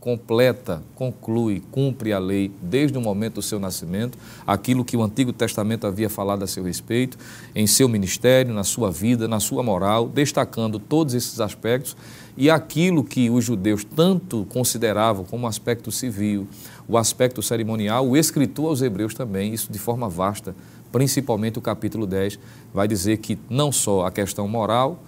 completa, 0.00 0.82
conclui, 0.94 1.62
cumpre 1.70 2.12
a 2.12 2.18
lei 2.18 2.50
desde 2.62 2.96
o 2.96 3.00
momento 3.00 3.34
do 3.34 3.42
seu 3.42 3.60
nascimento, 3.60 4.16
aquilo 4.46 4.84
que 4.84 4.96
o 4.96 5.02
Antigo 5.02 5.32
Testamento 5.32 5.86
havia 5.86 6.08
falado 6.08 6.42
a 6.42 6.46
seu 6.46 6.64
respeito, 6.64 7.18
em 7.54 7.66
seu 7.66 7.86
ministério, 7.88 8.54
na 8.54 8.64
sua 8.64 8.90
vida, 8.90 9.28
na 9.28 9.38
sua 9.38 9.62
moral, 9.62 10.08
destacando 10.08 10.78
todos 10.78 11.12
esses 11.12 11.38
aspectos 11.38 11.96
e 12.36 12.48
aquilo 12.48 13.04
que 13.04 13.28
os 13.28 13.44
judeus 13.44 13.84
tanto 13.84 14.46
consideravam 14.48 15.24
como 15.24 15.46
aspecto 15.46 15.92
civil, 15.92 16.48
o 16.88 16.96
aspecto 16.96 17.42
cerimonial, 17.42 18.08
o 18.08 18.16
escritor 18.16 18.70
aos 18.70 18.80
hebreus 18.80 19.12
também, 19.12 19.52
isso 19.52 19.70
de 19.70 19.78
forma 19.78 20.08
vasta, 20.08 20.54
principalmente 20.90 21.58
o 21.58 21.62
capítulo 21.62 22.06
10, 22.06 22.38
vai 22.72 22.88
dizer 22.88 23.18
que 23.18 23.38
não 23.48 23.70
só 23.70 24.06
a 24.06 24.10
questão 24.10 24.48
moral, 24.48 24.98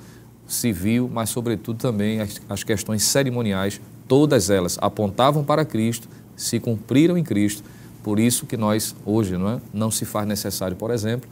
civil, 0.52 1.10
mas 1.12 1.30
sobretudo 1.30 1.78
também 1.78 2.20
as, 2.20 2.40
as 2.48 2.62
questões 2.62 3.02
cerimoniais 3.02 3.80
todas 4.06 4.50
elas 4.50 4.76
apontavam 4.80 5.42
para 5.42 5.64
Cristo, 5.64 6.08
se 6.36 6.60
cumpriram 6.60 7.16
em 7.16 7.24
Cristo. 7.24 7.62
Por 8.02 8.18
isso 8.18 8.46
que 8.46 8.56
nós 8.56 8.94
hoje 9.06 9.36
não, 9.36 9.48
é? 9.48 9.60
não 9.72 9.90
se 9.90 10.04
faz 10.04 10.26
necessário, 10.26 10.76
por 10.76 10.90
exemplo, 10.90 11.28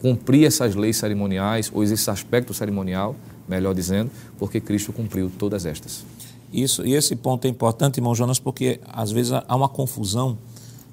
cumprir 0.00 0.46
essas 0.46 0.74
leis 0.74 0.96
cerimoniais 0.96 1.70
ou 1.72 1.84
esse 1.84 2.10
aspecto 2.10 2.52
cerimonial, 2.52 3.14
melhor 3.48 3.74
dizendo, 3.74 4.10
porque 4.38 4.60
Cristo 4.60 4.92
cumpriu 4.92 5.30
todas 5.38 5.64
estas. 5.66 6.04
Isso, 6.52 6.86
e 6.86 6.94
esse 6.94 7.14
ponto 7.14 7.46
é 7.46 7.48
importante, 7.48 7.98
irmão 7.98 8.14
Jonas, 8.14 8.38
porque 8.38 8.80
às 8.92 9.10
vezes 9.10 9.32
há 9.32 9.54
uma 9.54 9.68
confusão 9.68 10.38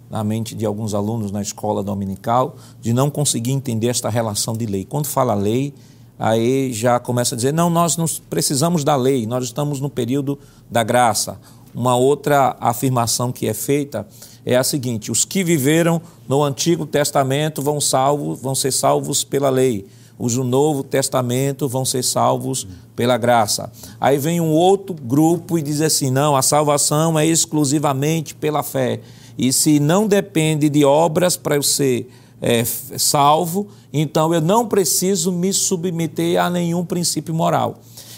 na 0.09 0.23
mente 0.23 0.53
de 0.53 0.65
alguns 0.65 0.93
alunos 0.93 1.31
na 1.31 1.41
escola 1.41 1.81
dominical 1.81 2.57
de 2.81 2.91
não 2.91 3.09
conseguir 3.09 3.51
entender 3.51 3.87
esta 3.87 4.09
relação 4.09 4.53
de 4.55 4.65
lei. 4.65 4.85
Quando 4.85 5.07
fala 5.07 5.33
lei, 5.33 5.73
aí 6.21 6.71
já 6.71 6.99
começa 6.99 7.33
a 7.33 7.35
dizer: 7.35 7.51
não, 7.51 7.69
nós 7.69 7.97
não 7.97 8.05
precisamos 8.29 8.83
da 8.83 8.95
lei, 8.95 9.25
nós 9.25 9.45
estamos 9.45 9.81
no 9.81 9.89
período 9.89 10.37
da 10.69 10.83
graça. 10.83 11.39
Uma 11.73 11.95
outra 11.95 12.55
afirmação 12.59 13.31
que 13.31 13.47
é 13.47 13.53
feita 13.53 14.07
é 14.45 14.55
a 14.55 14.63
seguinte: 14.63 15.11
os 15.11 15.25
que 15.25 15.43
viveram 15.43 15.99
no 16.29 16.43
Antigo 16.43 16.85
Testamento 16.85 17.61
vão, 17.61 17.81
salvo, 17.81 18.35
vão 18.35 18.53
ser 18.53 18.71
salvos 18.71 19.23
pela 19.23 19.49
lei. 19.49 19.87
Os 20.19 20.35
do 20.35 20.43
Novo 20.43 20.83
Testamento 20.83 21.67
vão 21.67 21.83
ser 21.83 22.03
salvos 22.03 22.67
pela 22.95 23.17
graça. 23.17 23.71
Aí 23.99 24.19
vem 24.19 24.39
um 24.39 24.51
outro 24.51 24.93
grupo 24.93 25.57
e 25.57 25.63
diz 25.63 25.81
assim: 25.81 26.11
não, 26.11 26.35
a 26.35 26.43
salvação 26.43 27.17
é 27.17 27.25
exclusivamente 27.25 28.35
pela 28.35 28.61
fé. 28.61 28.99
E 29.37 29.51
se 29.51 29.79
não 29.79 30.05
depende 30.05 30.69
de 30.69 30.85
obras 30.85 31.35
para 31.35 31.55
eu 31.55 31.63
ser 31.63 32.07
é, 32.41 32.63
salvo, 32.65 33.67
então 33.93 34.33
eu 34.33 34.41
não 34.41 34.67
preciso 34.67 35.31
me 35.31 35.53
submeter 35.53 36.41
a 36.41 36.49
nenhum 36.49 36.83
princípio 36.83 37.33
moral. 37.33 37.75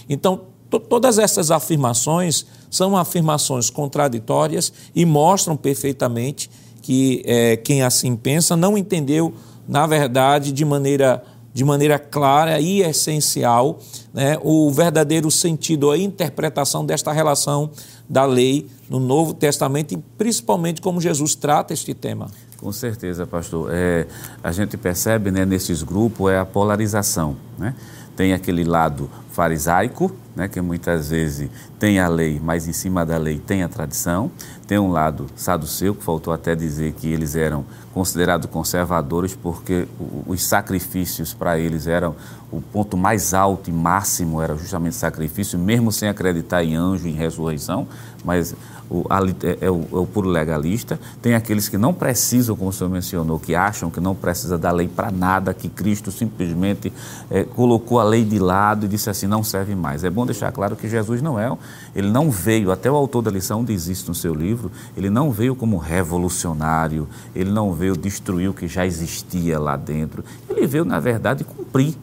Então, 0.07 0.41
todas 0.89 1.19
essas 1.19 1.51
afirmações 1.51 2.45
são 2.69 2.95
afirmações 2.95 3.69
contraditórias 3.69 4.71
e 4.95 5.05
mostram 5.05 5.55
perfeitamente 5.57 6.49
que 6.81 7.21
é, 7.25 7.57
quem 7.57 7.81
assim 7.81 8.15
pensa 8.15 8.55
não 8.55 8.77
entendeu, 8.77 9.33
na 9.67 9.85
verdade, 9.85 10.51
de 10.51 10.65
maneira, 10.65 11.23
de 11.53 11.63
maneira 11.63 11.99
clara 11.99 12.59
e 12.59 12.81
essencial 12.81 13.79
né, 14.13 14.37
o 14.41 14.69
verdadeiro 14.71 15.29
sentido, 15.29 15.91
a 15.91 15.97
interpretação 15.97 16.85
desta 16.85 17.11
relação 17.11 17.69
da 18.09 18.25
lei 18.25 18.67
no 18.89 18.99
Novo 18.99 19.33
Testamento 19.33 19.93
e 19.93 19.97
principalmente 20.17 20.81
como 20.81 20.99
Jesus 20.99 21.35
trata 21.35 21.73
este 21.73 21.93
tema. 21.93 22.29
Com 22.63 22.71
certeza, 22.71 23.27
pastor. 23.27 23.71
É, 23.73 24.07
a 24.41 24.49
gente 24.53 24.77
percebe 24.77 25.29
né, 25.29 25.43
nesses 25.43 25.83
grupos 25.83 26.31
é 26.31 26.39
a 26.39 26.45
polarização. 26.45 27.35
Né? 27.57 27.75
Tem 28.15 28.31
aquele 28.31 28.63
lado 28.63 29.09
farisaico, 29.33 30.09
né, 30.33 30.47
que 30.47 30.61
muitas 30.61 31.09
vezes 31.09 31.49
tem 31.77 31.99
a 31.99 32.07
lei, 32.07 32.39
mas 32.41 32.65
em 32.65 32.71
cima 32.71 33.05
da 33.05 33.17
lei 33.17 33.37
tem 33.37 33.63
a 33.63 33.67
tradição. 33.67 34.31
Tem 34.65 34.79
um 34.79 34.91
lado 34.91 35.25
saduceu, 35.35 35.93
que 35.93 36.01
faltou 36.01 36.33
até 36.33 36.55
dizer 36.55 36.93
que 36.93 37.11
eles 37.11 37.35
eram 37.35 37.65
considerados 37.93 38.49
conservadores 38.49 39.35
porque 39.35 39.85
os 40.25 40.41
sacrifícios 40.43 41.33
para 41.33 41.59
eles 41.59 41.85
eram 41.85 42.15
o 42.49 42.61
ponto 42.61 42.95
mais 42.95 43.33
alto 43.33 43.69
e 43.69 43.73
máximo 43.73 44.41
era 44.41 44.55
justamente 44.55 44.95
sacrifício, 44.95 45.59
mesmo 45.59 45.91
sem 45.91 46.07
acreditar 46.07 46.63
em 46.63 46.75
anjo, 46.75 47.07
em 47.07 47.13
ressurreição, 47.13 47.87
mas 48.23 48.55
o, 48.89 49.05
é, 49.43 49.65
é, 49.65 49.71
o, 49.71 49.87
é 49.91 49.95
o 49.97 50.05
puro 50.05 50.29
legalista. 50.29 50.99
Tem 51.21 51.33
aqueles 51.33 51.67
que 51.67 51.77
não 51.77 51.93
precisam, 51.93 52.55
como 52.55 52.69
o 52.69 52.73
senhor 52.73 52.89
mencionou, 52.89 53.39
que 53.39 53.55
acham 53.55 53.89
que 53.89 53.99
não 53.99 54.13
precisa 54.13 54.57
da 54.57 54.71
lei 54.71 54.87
para 54.87 55.11
nada, 55.11 55.53
que 55.53 55.67
Cristo 55.67 56.11
simplesmente 56.11 56.93
é, 57.29 57.43
colocou 57.43 57.99
a 57.99 58.03
lei 58.03 58.23
de 58.23 58.39
lado 58.39 58.85
e 58.85 58.89
disse 58.89 59.09
assim, 59.09 59.27
não 59.27 59.43
serve 59.43 59.75
mais. 59.75 60.03
É 60.03 60.09
bom 60.09 60.25
deixar 60.25 60.51
claro 60.51 60.75
que 60.75 60.87
Jesus 60.87 61.21
não 61.21 61.39
é, 61.39 61.51
ele 61.95 62.09
não 62.09 62.29
veio, 62.29 62.71
até 62.71 62.89
o 62.89 62.95
autor 62.95 63.21
da 63.23 63.31
lição 63.31 63.63
diz 63.63 63.87
isso 63.87 64.07
no 64.07 64.15
seu 64.15 64.33
livro, 64.33 64.71
ele 64.95 65.09
não 65.09 65.31
veio 65.31 65.55
como 65.55 65.77
revolucionário, 65.77 67.07
ele 67.35 67.51
não 67.51 67.73
veio 67.73 67.97
destruir 67.97 68.49
o 68.49 68.53
que 68.53 68.67
já 68.67 68.85
existia 68.85 69.59
lá 69.59 69.75
dentro, 69.75 70.23
ele 70.49 70.65
veio, 70.67 70.85
na 70.85 70.99
verdade, 70.99 71.43
cumprir 71.43 71.95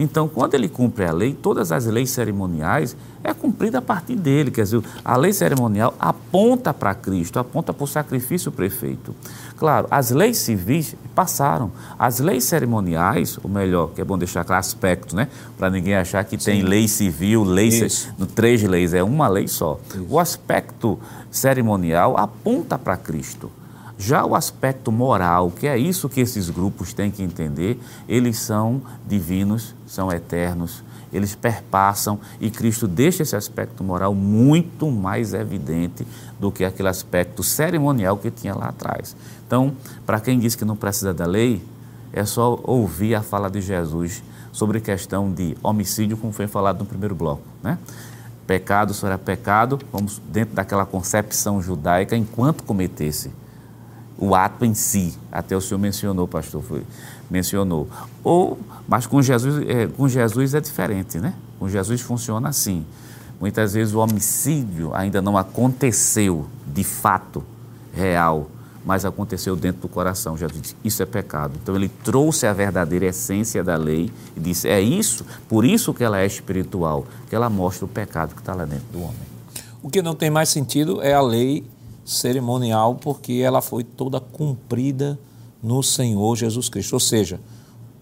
então, 0.00 0.28
quando 0.28 0.54
ele 0.54 0.68
cumpre 0.68 1.04
a 1.04 1.10
lei, 1.10 1.34
todas 1.34 1.72
as 1.72 1.84
leis 1.86 2.10
cerimoniais 2.10 2.96
é 3.22 3.34
cumprida 3.34 3.78
a 3.78 3.82
partir 3.82 4.16
dele. 4.16 4.50
Quer 4.50 4.62
dizer, 4.62 4.82
a 5.04 5.16
lei 5.16 5.32
cerimonial 5.32 5.94
aponta 5.98 6.72
para 6.72 6.94
Cristo, 6.94 7.38
aponta 7.38 7.72
para 7.72 7.84
o 7.84 7.86
sacrifício 7.86 8.50
perfeito. 8.50 9.14
Claro, 9.56 9.88
as 9.90 10.10
leis 10.10 10.38
civis 10.38 10.94
passaram. 11.14 11.70
As 11.98 12.20
leis 12.20 12.44
cerimoniais, 12.44 13.38
ou 13.42 13.50
melhor, 13.50 13.90
que 13.94 14.00
é 14.00 14.04
bom 14.04 14.16
deixar 14.16 14.44
claro, 14.44 14.60
aspectos, 14.60 15.14
né? 15.14 15.28
Para 15.56 15.68
ninguém 15.70 15.96
achar 15.96 16.24
que 16.24 16.38
Sim. 16.38 16.52
tem 16.52 16.62
lei 16.62 16.86
civil, 16.86 17.42
lei 17.42 17.70
ce... 17.70 18.08
três 18.34 18.62
leis, 18.62 18.94
é 18.94 19.02
uma 19.02 19.28
lei 19.28 19.48
só. 19.48 19.80
Isso. 19.90 20.06
O 20.08 20.18
aspecto 20.18 20.98
cerimonial 21.30 22.16
aponta 22.16 22.78
para 22.78 22.96
Cristo. 22.96 23.50
Já 23.98 24.24
o 24.24 24.36
aspecto 24.36 24.92
moral, 24.92 25.50
que 25.50 25.66
é 25.66 25.76
isso 25.76 26.08
que 26.08 26.20
esses 26.20 26.48
grupos 26.48 26.92
têm 26.92 27.10
que 27.10 27.20
entender, 27.20 27.80
eles 28.08 28.38
são 28.38 28.80
divinos, 29.08 29.74
são 29.88 30.12
eternos, 30.12 30.84
eles 31.12 31.34
perpassam 31.34 32.18
e 32.40 32.50
Cristo 32.50 32.86
deixa 32.86 33.22
esse 33.22 33.36
aspecto 33.36 33.82
moral 33.82 34.14
muito 34.14 34.90
mais 34.90 35.34
evidente 35.34 36.06
do 36.38 36.52
que 36.52 36.64
aquele 36.64 36.88
aspecto 36.88 37.42
cerimonial 37.42 38.16
que 38.16 38.30
tinha 38.30 38.54
lá 38.54 38.66
atrás. 38.68 39.16
Então, 39.46 39.72
para 40.04 40.20
quem 40.20 40.38
diz 40.38 40.54
que 40.54 40.64
não 40.64 40.76
precisa 40.76 41.14
da 41.14 41.26
lei, 41.26 41.62
é 42.12 42.24
só 42.24 42.58
ouvir 42.62 43.14
a 43.14 43.22
fala 43.22 43.50
de 43.50 43.60
Jesus 43.60 44.22
sobre 44.52 44.80
questão 44.80 45.32
de 45.32 45.56
homicídio, 45.62 46.16
como 46.16 46.32
foi 46.32 46.46
falado 46.46 46.80
no 46.80 46.86
primeiro 46.86 47.14
bloco, 47.14 47.42
né? 47.62 47.78
Pecado 48.46 48.94
será 48.94 49.18
pecado, 49.18 49.78
vamos 49.92 50.20
dentro 50.26 50.54
daquela 50.54 50.86
concepção 50.86 51.60
judaica, 51.60 52.16
enquanto 52.16 52.64
cometesse 52.64 53.30
o 54.18 54.34
ato 54.34 54.64
em 54.64 54.74
si, 54.74 55.16
até 55.30 55.56
o 55.56 55.60
senhor 55.60 55.78
mencionou, 55.78 56.26
pastor, 56.26 56.62
foi, 56.62 56.82
mencionou. 57.30 57.88
Ou, 58.24 58.58
mas 58.88 59.06
com 59.06 59.22
Jesus, 59.22 59.64
é, 59.68 59.86
com 59.86 60.08
Jesus 60.08 60.54
é 60.54 60.60
diferente, 60.60 61.18
né? 61.18 61.34
Com 61.58 61.68
Jesus 61.68 62.00
funciona 62.00 62.48
assim. 62.48 62.84
Muitas 63.40 63.74
vezes 63.74 63.94
o 63.94 64.00
homicídio 64.00 64.92
ainda 64.92 65.22
não 65.22 65.38
aconteceu 65.38 66.46
de 66.66 66.82
fato, 66.82 67.44
real, 67.92 68.50
mas 68.84 69.04
aconteceu 69.04 69.54
dentro 69.54 69.82
do 69.82 69.88
coração. 69.88 70.36
Jesus 70.36 70.60
disse, 70.60 70.76
isso 70.82 71.02
é 71.02 71.06
pecado. 71.06 71.54
Então 71.62 71.76
ele 71.76 71.88
trouxe 71.88 72.46
a 72.46 72.52
verdadeira 72.52 73.06
essência 73.06 73.62
da 73.62 73.76
lei 73.76 74.10
e 74.36 74.40
disse, 74.40 74.68
é 74.68 74.80
isso, 74.80 75.24
por 75.48 75.64
isso 75.64 75.94
que 75.94 76.02
ela 76.02 76.18
é 76.18 76.26
espiritual, 76.26 77.06
que 77.28 77.36
ela 77.36 77.48
mostra 77.48 77.84
o 77.84 77.88
pecado 77.88 78.34
que 78.34 78.40
está 78.40 78.54
lá 78.54 78.64
dentro 78.64 78.86
do 78.92 79.00
homem. 79.00 79.28
O 79.80 79.88
que 79.88 80.02
não 80.02 80.14
tem 80.14 80.30
mais 80.30 80.48
sentido 80.48 81.00
é 81.00 81.14
a 81.14 81.20
lei 81.20 81.64
cerimonial, 82.08 82.94
porque 82.94 83.34
ela 83.34 83.60
foi 83.60 83.84
toda 83.84 84.18
cumprida 84.18 85.18
no 85.62 85.82
Senhor 85.82 86.34
Jesus 86.36 86.68
Cristo. 86.70 86.94
Ou 86.94 87.00
seja, 87.00 87.38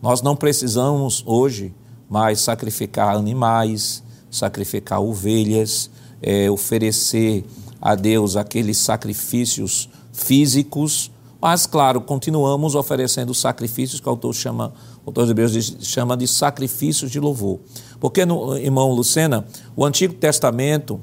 nós 0.01 0.23
não 0.23 0.37
precisamos 0.37 1.25
hoje 1.27 1.75
mais 2.09 2.41
sacrificar 2.41 3.17
animais, 3.17 4.05
sacrificar 4.31 5.01
ovelhas, 5.01 5.91
é, 6.23 6.49
oferecer 6.49 7.45
a 7.81 7.97
Deus 7.97 8.37
aqueles 8.37 8.79
sacrifícios 8.79 9.89
físicos, 10.13 11.11
mas, 11.41 11.67
claro, 11.67 12.01
continuamos 12.01 12.75
oferecendo 12.75 13.35
sacrifícios 13.35 14.01
que 14.01 14.09
o 14.09 14.11
autor 14.11 14.35
chama, 14.35 14.73
o 15.05 15.11
autor 15.11 15.25
de 15.25 15.33
Hebreus 15.33 15.77
chama 15.81 16.17
de 16.17 16.27
sacrifícios 16.27 17.11
de 17.11 17.21
louvor. 17.21 17.59
Porque, 18.01 18.25
no, 18.25 18.57
irmão 18.57 18.93
Lucena, 18.93 19.45
o 19.75 19.85
Antigo 19.85 20.15
Testamento, 20.15 21.01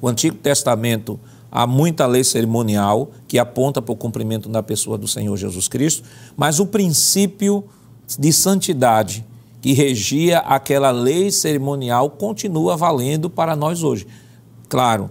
o 0.00 0.08
Antigo 0.08 0.36
Testamento 0.36 1.18
há 1.52 1.66
muita 1.66 2.06
lei 2.06 2.24
cerimonial 2.24 3.10
que 3.28 3.38
aponta 3.38 3.82
para 3.82 3.92
o 3.92 3.96
cumprimento 3.96 4.48
da 4.48 4.62
pessoa 4.62 4.96
do 4.96 5.06
Senhor 5.06 5.36
Jesus 5.36 5.68
Cristo, 5.68 6.02
mas 6.34 6.58
o 6.58 6.66
princípio 6.66 7.62
de 8.18 8.32
santidade 8.32 9.24
que 9.60 9.74
regia 9.74 10.38
aquela 10.38 10.90
lei 10.90 11.30
cerimonial 11.30 12.10
continua 12.10 12.76
valendo 12.76 13.28
para 13.28 13.54
nós 13.54 13.82
hoje. 13.82 14.06
Claro, 14.68 15.10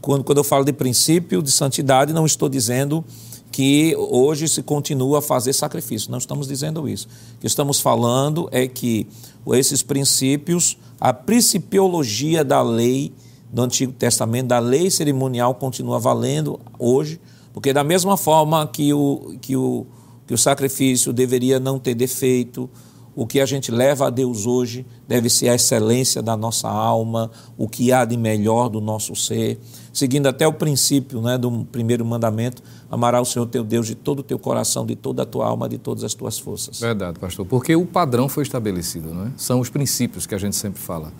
quando, 0.00 0.24
quando 0.24 0.38
eu 0.38 0.44
falo 0.44 0.64
de 0.64 0.72
princípio 0.72 1.42
de 1.42 1.50
santidade, 1.50 2.12
não 2.12 2.24
estou 2.24 2.48
dizendo 2.48 3.04
que 3.50 3.94
hoje 3.96 4.48
se 4.48 4.62
continua 4.62 5.18
a 5.18 5.22
fazer 5.22 5.52
sacrifício. 5.52 6.10
Não 6.10 6.18
estamos 6.18 6.48
dizendo 6.48 6.88
isso. 6.88 7.06
O 7.36 7.40
que 7.40 7.46
estamos 7.46 7.78
falando 7.78 8.48
é 8.50 8.66
que 8.66 9.06
esses 9.48 9.82
princípios, 9.82 10.78
a 10.98 11.12
principiologia 11.12 12.42
da 12.42 12.62
lei 12.62 13.12
do 13.54 13.62
Antigo 13.62 13.92
Testamento, 13.92 14.48
da 14.48 14.58
lei 14.58 14.90
cerimonial, 14.90 15.54
continua 15.54 16.00
valendo 16.00 16.58
hoje, 16.76 17.20
porque 17.52 17.72
da 17.72 17.84
mesma 17.84 18.16
forma 18.16 18.66
que 18.66 18.92
o, 18.92 19.36
que 19.40 19.56
o, 19.56 19.86
que 20.26 20.34
o 20.34 20.38
sacrifício 20.38 21.12
deveria 21.12 21.60
não 21.60 21.78
ter 21.78 21.94
defeito, 21.94 22.68
o 23.14 23.24
que 23.24 23.38
a 23.38 23.46
gente 23.46 23.70
leva 23.70 24.08
a 24.08 24.10
Deus 24.10 24.44
hoje 24.44 24.84
deve 25.06 25.30
ser 25.30 25.50
a 25.50 25.54
excelência 25.54 26.20
da 26.20 26.36
nossa 26.36 26.68
alma, 26.68 27.30
o 27.56 27.68
que 27.68 27.92
há 27.92 28.04
de 28.04 28.16
melhor 28.16 28.68
do 28.68 28.80
nosso 28.80 29.14
ser, 29.14 29.60
seguindo 29.92 30.26
até 30.26 30.48
o 30.48 30.52
princípio 30.52 31.20
né, 31.20 31.38
do 31.38 31.64
primeiro 31.66 32.04
mandamento: 32.04 32.60
amará 32.90 33.20
o 33.20 33.24
Senhor 33.24 33.46
teu 33.46 33.62
Deus 33.62 33.86
de 33.86 33.94
todo 33.94 34.18
o 34.18 34.22
teu 34.24 34.36
coração, 34.36 34.84
de 34.84 34.96
toda 34.96 35.22
a 35.22 35.26
tua 35.26 35.46
alma, 35.46 35.68
de 35.68 35.78
todas 35.78 36.02
as 36.02 36.12
tuas 36.12 36.40
forças. 36.40 36.80
Verdade, 36.80 37.20
pastor, 37.20 37.46
porque 37.46 37.76
o 37.76 37.86
padrão 37.86 38.28
foi 38.28 38.42
estabelecido, 38.42 39.14
não 39.14 39.26
é? 39.26 39.32
são 39.36 39.60
os 39.60 39.70
princípios 39.70 40.26
que 40.26 40.34
a 40.34 40.38
gente 40.38 40.56
sempre 40.56 40.82
fala. 40.82 41.12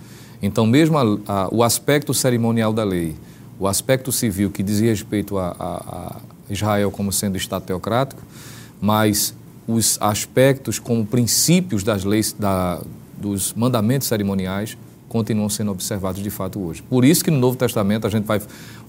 Então, 0.44 0.66
mesmo 0.66 0.98
a, 0.98 1.02
a, 1.26 1.48
o 1.50 1.62
aspecto 1.62 2.12
cerimonial 2.12 2.70
da 2.70 2.84
lei, 2.84 3.16
o 3.58 3.66
aspecto 3.66 4.12
civil 4.12 4.50
que 4.50 4.62
dizia 4.62 4.90
respeito 4.90 5.38
a, 5.38 5.56
a 5.58 6.16
Israel 6.52 6.90
como 6.90 7.10
sendo 7.10 7.38
Estado 7.38 7.64
teocrático, 7.64 8.20
mas 8.78 9.34
os 9.66 9.96
aspectos 10.02 10.78
como 10.78 11.06
princípios 11.06 11.82
das 11.82 12.04
leis, 12.04 12.36
da, 12.38 12.78
dos 13.16 13.54
mandamentos 13.54 14.06
cerimoniais, 14.06 14.76
continuam 15.08 15.48
sendo 15.48 15.70
observados 15.70 16.22
de 16.22 16.28
fato 16.28 16.60
hoje. 16.60 16.82
Por 16.82 17.06
isso 17.06 17.24
que 17.24 17.30
no 17.30 17.38
Novo 17.38 17.56
Testamento 17.56 18.06
a 18.06 18.10
gente 18.10 18.24
vai 18.24 18.42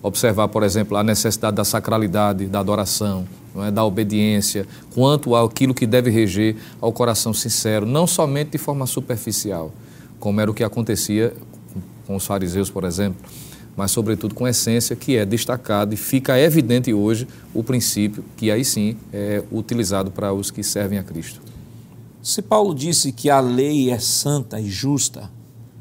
observar, 0.03 0.49
por 0.49 0.61
exemplo, 0.61 0.97
a 0.97 1.03
necessidade 1.03 1.55
da 1.55 1.63
sacralidade, 1.63 2.47
da 2.47 2.59
adoração, 2.59 3.25
é? 3.65 3.71
da 3.71 3.85
obediência, 3.85 4.67
quanto 4.93 5.33
àquilo 5.33 5.73
que 5.73 5.87
deve 5.87 6.09
reger 6.09 6.57
ao 6.81 6.91
coração 6.91 7.33
sincero, 7.33 7.85
não 7.85 8.05
somente 8.05 8.51
de 8.51 8.57
forma 8.57 8.85
superficial, 8.85 9.71
como 10.19 10.41
era 10.41 10.49
o 10.49 10.53
que 10.53 10.63
acontecia 10.63 11.33
com 12.05 12.15
os 12.15 12.25
fariseus, 12.25 12.69
por 12.69 12.83
exemplo, 12.83 13.19
mas 13.75 13.91
sobretudo 13.91 14.33
com 14.33 14.47
essência 14.47 14.95
que 14.95 15.17
é 15.17 15.25
destacado 15.25 15.93
e 15.93 15.97
fica 15.97 16.39
evidente 16.39 16.93
hoje 16.93 17.27
o 17.53 17.63
princípio 17.63 18.23
que 18.37 18.49
aí 18.49 18.63
sim 18.63 18.97
é 19.11 19.43
utilizado 19.51 20.11
para 20.11 20.33
os 20.33 20.49
que 20.49 20.63
servem 20.63 20.97
a 20.97 21.03
Cristo. 21.03 21.41
Se 22.21 22.41
Paulo 22.41 22.73
disse 22.73 23.11
que 23.11 23.29
a 23.29 23.39
lei 23.39 23.89
é 23.89 23.99
santa 23.99 24.59
e 24.59 24.69
justa, 24.69 25.29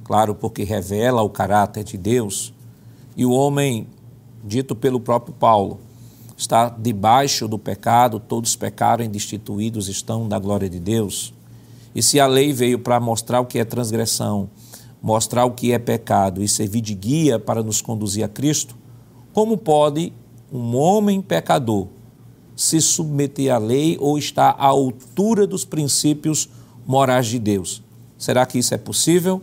claro, 0.02 0.34
porque 0.34 0.64
revela 0.64 1.22
o 1.22 1.30
caráter 1.30 1.84
de 1.84 1.96
Deus, 1.96 2.52
e 3.16 3.24
o 3.24 3.30
homem, 3.30 3.86
dito 4.42 4.74
pelo 4.74 5.00
próprio 5.00 5.34
Paulo, 5.34 5.80
está 6.36 6.68
debaixo 6.68 7.46
do 7.46 7.58
pecado, 7.58 8.18
todos 8.18 8.56
pecaram 8.56 9.04
e 9.04 9.08
destituídos 9.08 9.88
estão 9.88 10.28
da 10.28 10.38
glória 10.38 10.68
de 10.68 10.80
Deus. 10.80 11.33
E 11.94 12.02
se 12.02 12.18
a 12.18 12.26
lei 12.26 12.52
veio 12.52 12.78
para 12.78 12.98
mostrar 12.98 13.40
o 13.40 13.46
que 13.46 13.58
é 13.58 13.64
transgressão, 13.64 14.50
mostrar 15.00 15.44
o 15.44 15.52
que 15.52 15.72
é 15.72 15.78
pecado 15.78 16.42
e 16.42 16.48
servir 16.48 16.80
de 16.80 16.94
guia 16.94 17.38
para 17.38 17.62
nos 17.62 17.80
conduzir 17.80 18.24
a 18.24 18.28
Cristo, 18.28 18.74
como 19.32 19.56
pode 19.56 20.12
um 20.52 20.76
homem 20.76 21.20
pecador 21.20 21.88
se 22.56 22.80
submeter 22.80 23.52
à 23.52 23.58
lei 23.58 23.96
ou 24.00 24.16
estar 24.16 24.50
à 24.58 24.66
altura 24.66 25.46
dos 25.46 25.64
princípios 25.64 26.48
morais 26.86 27.26
de 27.26 27.38
Deus? 27.38 27.82
Será 28.16 28.46
que 28.46 28.58
isso 28.58 28.74
é 28.74 28.78
possível? 28.78 29.42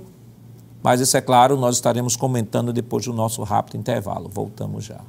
Mas 0.82 1.00
isso 1.00 1.16
é 1.16 1.22
claro, 1.22 1.56
nós 1.58 1.76
estaremos 1.76 2.16
comentando 2.16 2.74
depois 2.74 3.06
do 3.06 3.14
nosso 3.14 3.44
rápido 3.44 3.78
intervalo. 3.78 4.30
Voltamos 4.34 4.86
já. 4.86 5.02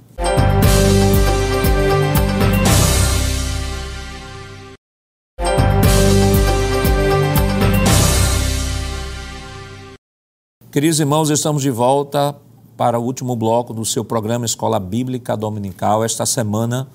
Queridos 10.72 11.00
irmãos, 11.00 11.28
estamos 11.28 11.60
de 11.60 11.70
volta 11.70 12.34
para 12.78 12.98
o 12.98 13.04
último 13.04 13.36
bloco 13.36 13.74
do 13.74 13.84
seu 13.84 14.02
programa 14.02 14.46
Escola 14.46 14.80
Bíblica 14.80 15.36
Dominical. 15.36 16.02
Esta 16.02 16.24
semana, 16.24 16.88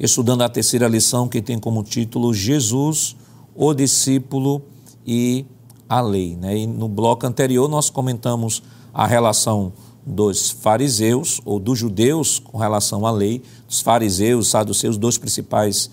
estudando 0.00 0.40
a 0.40 0.48
terceira 0.48 0.88
lição 0.88 1.28
que 1.28 1.42
tem 1.42 1.58
como 1.58 1.82
título 1.82 2.32
Jesus, 2.32 3.14
o 3.54 3.74
discípulo 3.74 4.62
e 5.06 5.44
a 5.86 6.00
lei. 6.00 6.36
Né? 6.36 6.60
E 6.60 6.66
no 6.66 6.88
bloco 6.88 7.26
anterior, 7.26 7.68
nós 7.68 7.90
comentamos 7.90 8.62
a 8.94 9.06
relação 9.06 9.74
dos 10.06 10.50
fariseus 10.50 11.38
ou 11.44 11.60
dos 11.60 11.78
judeus 11.78 12.38
com 12.38 12.56
relação 12.56 13.04
à 13.04 13.10
lei, 13.10 13.42
dos 13.68 13.82
fariseus, 13.82 14.48
saduceus, 14.48 14.96
dois 14.96 15.18
principais 15.18 15.90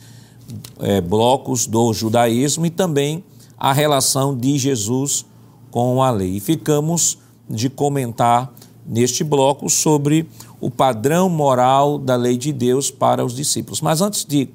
é, 0.80 1.02
blocos 1.02 1.68
do 1.68 1.92
judaísmo 1.92 2.66
e 2.66 2.70
também 2.70 3.26
a 3.58 3.74
relação 3.74 4.34
de 4.34 4.58
Jesus 4.58 5.26
com 5.70 6.02
a 6.02 6.10
lei. 6.12 6.38
E 6.38 6.40
ficamos 6.40 7.25
de 7.50 7.70
comentar 7.70 8.54
neste 8.86 9.24
bloco 9.24 9.70
sobre 9.70 10.28
o 10.62 10.70
padrão 10.70 11.28
moral 11.28 11.98
da 11.98 12.16
lei 12.16 12.38
de 12.38 12.54
Deus 12.54 12.92
para 12.92 13.26
os 13.26 13.36
discípulos. 13.36 13.82
Mas 13.82 14.02
antes 14.02 14.26
de, 14.26 14.50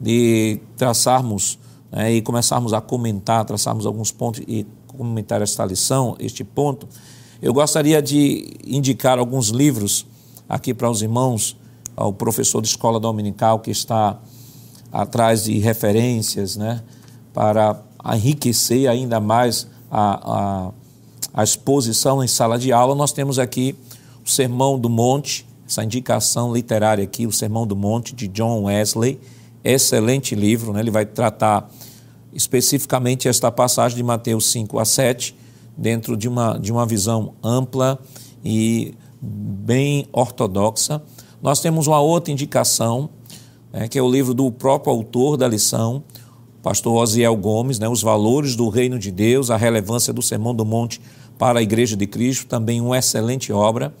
de 0.00 0.60
traçarmos 0.76 1.58
né, 1.90 2.12
e 2.12 2.22
começarmos 2.22 2.72
a 2.72 2.80
comentar, 2.80 3.44
traçarmos 3.44 3.86
alguns 3.86 4.10
pontos 4.10 4.42
e 4.46 4.66
comentar 4.86 5.40
esta 5.40 5.64
lição, 5.64 6.16
este 6.18 6.44
ponto, 6.44 6.88
eu 7.40 7.52
gostaria 7.54 8.02
de 8.02 8.52
indicar 8.64 9.18
alguns 9.18 9.48
livros 9.48 10.06
aqui 10.48 10.74
para 10.74 10.90
os 10.90 11.00
irmãos, 11.00 11.56
ao 11.96 12.12
professor 12.12 12.60
de 12.60 12.68
escola 12.68 12.98
dominical 12.98 13.60
que 13.60 13.70
está 13.70 14.18
atrás 14.92 15.44
de 15.44 15.58
referências, 15.58 16.56
né, 16.56 16.82
para 17.32 17.80
enriquecer 18.14 18.88
ainda 18.88 19.20
mais 19.20 19.66
a, 19.90 20.68
a 20.68 20.72
a 21.32 21.44
exposição 21.44 22.22
em 22.22 22.26
sala 22.26 22.58
de 22.58 22.72
aula, 22.72 22.94
nós 22.94 23.12
temos 23.12 23.38
aqui 23.38 23.76
o 24.24 24.28
Sermão 24.28 24.78
do 24.78 24.88
Monte, 24.88 25.46
essa 25.66 25.84
indicação 25.84 26.52
literária 26.52 27.04
aqui, 27.04 27.26
o 27.26 27.32
Sermão 27.32 27.66
do 27.66 27.76
Monte, 27.76 28.14
de 28.14 28.26
John 28.28 28.64
Wesley. 28.64 29.20
Excelente 29.62 30.34
livro, 30.34 30.72
né? 30.72 30.80
ele 30.80 30.90
vai 30.90 31.06
tratar 31.06 31.70
especificamente 32.32 33.28
esta 33.28 33.50
passagem 33.50 33.96
de 33.96 34.02
Mateus 34.02 34.50
5 34.50 34.78
a 34.78 34.84
7, 34.84 35.36
dentro 35.76 36.16
de 36.16 36.28
uma, 36.28 36.58
de 36.58 36.72
uma 36.72 36.84
visão 36.84 37.34
ampla 37.42 37.98
e 38.44 38.94
bem 39.20 40.06
ortodoxa. 40.12 41.02
Nós 41.42 41.60
temos 41.60 41.86
uma 41.86 42.00
outra 42.00 42.32
indicação, 42.32 43.08
né, 43.72 43.88
que 43.88 43.98
é 43.98 44.02
o 44.02 44.10
livro 44.10 44.34
do 44.34 44.50
próprio 44.50 44.92
autor 44.92 45.36
da 45.36 45.48
lição, 45.48 46.02
pastor 46.62 46.94
Osiel 46.96 47.36
Gomes, 47.36 47.78
né, 47.78 47.88
Os 47.88 48.02
Valores 48.02 48.54
do 48.54 48.68
Reino 48.68 48.98
de 48.98 49.10
Deus, 49.10 49.50
a 49.50 49.56
relevância 49.56 50.12
do 50.12 50.20
Sermão 50.20 50.54
do 50.54 50.64
Monte 50.64 51.00
para 51.40 51.60
a 51.60 51.62
Igreja 51.62 51.96
de 51.96 52.06
Cristo, 52.06 52.46
também 52.46 52.82
uma 52.82 52.98
excelente 52.98 53.50
obra. 53.50 53.94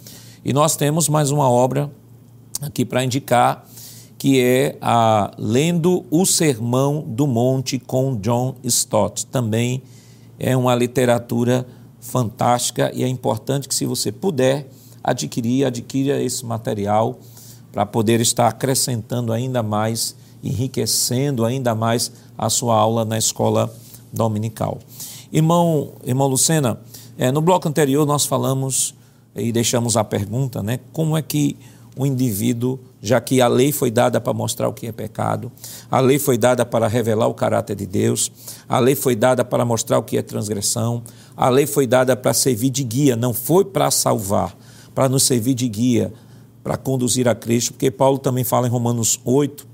E 0.44 0.52
nós 0.52 0.76
temos 0.76 1.08
mais 1.08 1.30
uma 1.30 1.48
obra 1.48 1.90
aqui 2.60 2.84
para 2.84 3.02
indicar, 3.02 3.66
que 4.18 4.38
é 4.38 4.76
a 4.78 5.32
Lendo 5.38 6.04
o 6.10 6.26
Sermão 6.26 7.02
do 7.08 7.26
Monte 7.26 7.78
com 7.78 8.14
John 8.16 8.56
Stott. 8.62 9.24
Também 9.24 9.82
é 10.38 10.54
uma 10.54 10.74
literatura 10.74 11.66
fantástica 11.98 12.92
e 12.94 13.02
é 13.02 13.08
importante 13.08 13.66
que, 13.66 13.74
se 13.74 13.86
você 13.86 14.12
puder 14.12 14.68
adquirir, 15.02 15.64
adquira 15.64 16.22
esse 16.22 16.44
material, 16.44 17.18
para 17.72 17.86
poder 17.86 18.20
estar 18.20 18.48
acrescentando 18.48 19.32
ainda 19.32 19.62
mais, 19.62 20.14
enriquecendo 20.44 21.46
ainda 21.46 21.74
mais 21.74 22.12
a 22.36 22.50
sua 22.50 22.76
aula 22.76 23.02
na 23.06 23.16
escola 23.16 23.74
dominical. 24.12 24.78
Irmão, 25.32 25.92
irmão 26.04 26.28
Lucena, 26.28 26.78
é, 27.20 27.30
no 27.30 27.42
bloco 27.42 27.68
anterior 27.68 28.06
nós 28.06 28.24
falamos 28.24 28.94
e 29.36 29.52
deixamos 29.52 29.94
a 29.94 30.02
pergunta, 30.02 30.62
né? 30.62 30.80
Como 30.90 31.14
é 31.14 31.20
que 31.20 31.54
o 31.94 32.06
indivíduo, 32.06 32.80
já 33.02 33.20
que 33.20 33.42
a 33.42 33.46
lei 33.46 33.72
foi 33.72 33.90
dada 33.90 34.18
para 34.18 34.32
mostrar 34.32 34.70
o 34.70 34.72
que 34.72 34.86
é 34.86 34.92
pecado, 34.92 35.52
a 35.90 36.00
lei 36.00 36.18
foi 36.18 36.38
dada 36.38 36.64
para 36.64 36.88
revelar 36.88 37.26
o 37.26 37.34
caráter 37.34 37.76
de 37.76 37.84
Deus, 37.84 38.32
a 38.66 38.78
lei 38.78 38.94
foi 38.94 39.14
dada 39.14 39.44
para 39.44 39.66
mostrar 39.66 39.98
o 39.98 40.02
que 40.02 40.16
é 40.16 40.22
transgressão, 40.22 41.02
a 41.36 41.50
lei 41.50 41.66
foi 41.66 41.86
dada 41.86 42.16
para 42.16 42.32
servir 42.32 42.70
de 42.70 42.82
guia, 42.82 43.16
não 43.16 43.34
foi 43.34 43.66
para 43.66 43.90
salvar, 43.90 44.56
para 44.94 45.06
nos 45.06 45.24
servir 45.24 45.52
de 45.52 45.68
guia, 45.68 46.14
para 46.64 46.78
conduzir 46.78 47.28
a 47.28 47.34
Cristo, 47.34 47.74
porque 47.74 47.90
Paulo 47.90 48.16
também 48.16 48.44
fala 48.44 48.66
em 48.66 48.70
Romanos 48.70 49.20
8, 49.26 49.68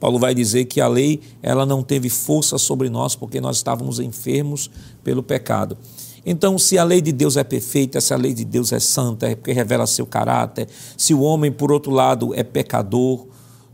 Paulo 0.00 0.18
vai 0.18 0.34
dizer 0.34 0.64
que 0.64 0.80
a 0.80 0.88
lei 0.88 1.20
ela 1.42 1.66
não 1.66 1.82
teve 1.82 2.08
força 2.08 2.56
sobre 2.56 2.88
nós 2.88 3.14
porque 3.14 3.42
nós 3.42 3.58
estávamos 3.58 4.00
enfermos 4.00 4.70
pelo 5.04 5.22
pecado. 5.22 5.76
Então, 6.24 6.58
se 6.58 6.76
a 6.76 6.84
lei 6.84 7.00
de 7.00 7.12
Deus 7.12 7.36
é 7.36 7.44
perfeita, 7.44 8.00
se 8.00 8.12
a 8.12 8.16
lei 8.16 8.34
de 8.34 8.44
Deus 8.44 8.72
é 8.72 8.80
santa, 8.80 9.26
é 9.28 9.34
porque 9.34 9.52
revela 9.52 9.86
seu 9.86 10.06
caráter, 10.06 10.68
se 10.96 11.14
o 11.14 11.20
homem, 11.20 11.50
por 11.50 11.72
outro 11.72 11.90
lado, 11.90 12.34
é 12.34 12.42
pecador, 12.42 13.26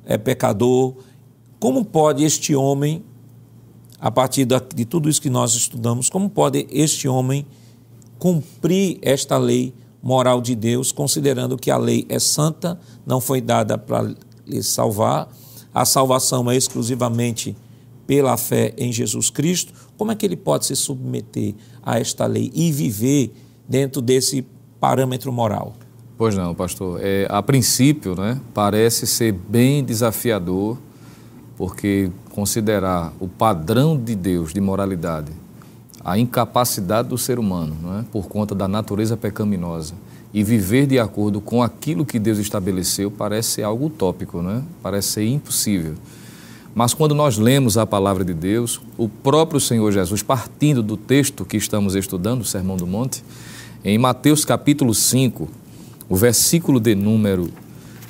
é 0.05 0.17
pecador, 0.17 0.95
como 1.59 1.85
pode 1.85 2.23
este 2.25 2.55
homem, 2.55 3.05
a 3.99 4.11
partir 4.11 4.47
de 4.47 4.85
tudo 4.85 5.09
isso 5.09 5.21
que 5.21 5.31
nós 5.31 5.55
estudamos, 5.55 6.09
como 6.09 6.29
pode 6.29 6.67
este 6.71 7.09
homem 7.09 7.47
cumprir 8.19 8.99
esta 9.03 9.37
lei 9.37 9.75
moral 10.03 10.41
de 10.41 10.55
Deus, 10.55 10.93
considerando 10.93 11.57
que 11.57 11.71
a 11.71 11.77
lei 11.77 12.07
é 12.09 12.19
santa, 12.19 12.79
não 13.05 13.21
foi 13.21 13.41
dada 13.41 13.77
para 13.77 14.15
lhe 14.47 14.63
salvar, 14.63 15.29
a 15.75 15.85
salvação 15.85 16.49
é 16.51 16.57
exclusivamente 16.57 17.57
pela 18.07 18.37
fé 18.37 18.73
em 18.79 18.93
Jesus 18.93 19.31
Cristo, 19.31 19.73
como 19.97 20.13
é 20.13 20.15
que 20.15 20.25
ele 20.25 20.37
pode 20.37 20.67
se 20.67 20.77
submeter 20.77 21.55
a 21.87 22.01
esta 22.01 22.27
lei 22.27 22.51
e 22.53 22.73
viver 22.73 23.33
dentro 23.69 24.03
desse 24.03 24.45
parâmetro 24.81 25.33
moral? 25.33 25.75
Pois 26.19 26.35
não, 26.35 26.53
pastor. 26.53 26.99
É, 27.01 27.29
a 27.31 27.41
princípio, 27.41 28.17
né, 28.17 28.41
parece 28.53 29.07
ser 29.07 29.33
bem 29.33 29.85
desafiador, 29.85 30.77
porque 31.57 32.11
considerar 32.31 33.13
o 33.21 33.29
padrão 33.29 33.97
de 33.97 34.17
Deus 34.17 34.53
de 34.53 34.61
moralidade, 34.61 35.31
a 36.05 36.19
incapacidade 36.19 37.09
do 37.09 37.17
ser 37.17 37.39
humano, 37.39 37.77
não 37.81 38.01
é, 38.01 38.03
por 38.11 38.27
conta 38.27 38.55
da 38.55 38.67
natureza 38.67 39.17
pecaminosa, 39.17 39.95
e 40.35 40.43
viver 40.43 40.87
de 40.87 40.99
acordo 40.99 41.41
com 41.41 41.63
aquilo 41.63 42.05
que 42.05 42.19
Deus 42.19 42.39
estabeleceu, 42.39 43.11
parece 43.11 43.51
ser 43.51 43.63
algo 43.63 43.87
utópico, 43.87 44.43
não 44.43 44.51
é? 44.51 44.63
parece 44.83 45.09
ser 45.09 45.27
impossível. 45.27 45.95
Mas 46.77 46.93
quando 46.93 47.15
nós 47.15 47.39
lemos 47.39 47.79
a 47.79 47.87
palavra 47.87 48.23
de 48.23 48.35
Deus, 48.35 48.83
o 48.99 49.09
próprio 49.09 49.59
Senhor 49.59 49.91
Jesus, 49.91 50.23
partindo 50.23 50.83
do 50.83 50.95
texto 50.95 51.43
que 51.43 51.57
estamos 51.57 51.95
estudando, 51.95 52.43
o 52.43 52.45
Sermão 52.45 52.77
do 52.77 52.87
Monte, 52.87 53.25
em 53.83 53.97
Mateus 53.97 54.45
capítulo 54.45 54.93
5, 54.93 55.49
o 56.07 56.15
versículo 56.15 56.79
de 56.79 56.95
número 56.95 57.49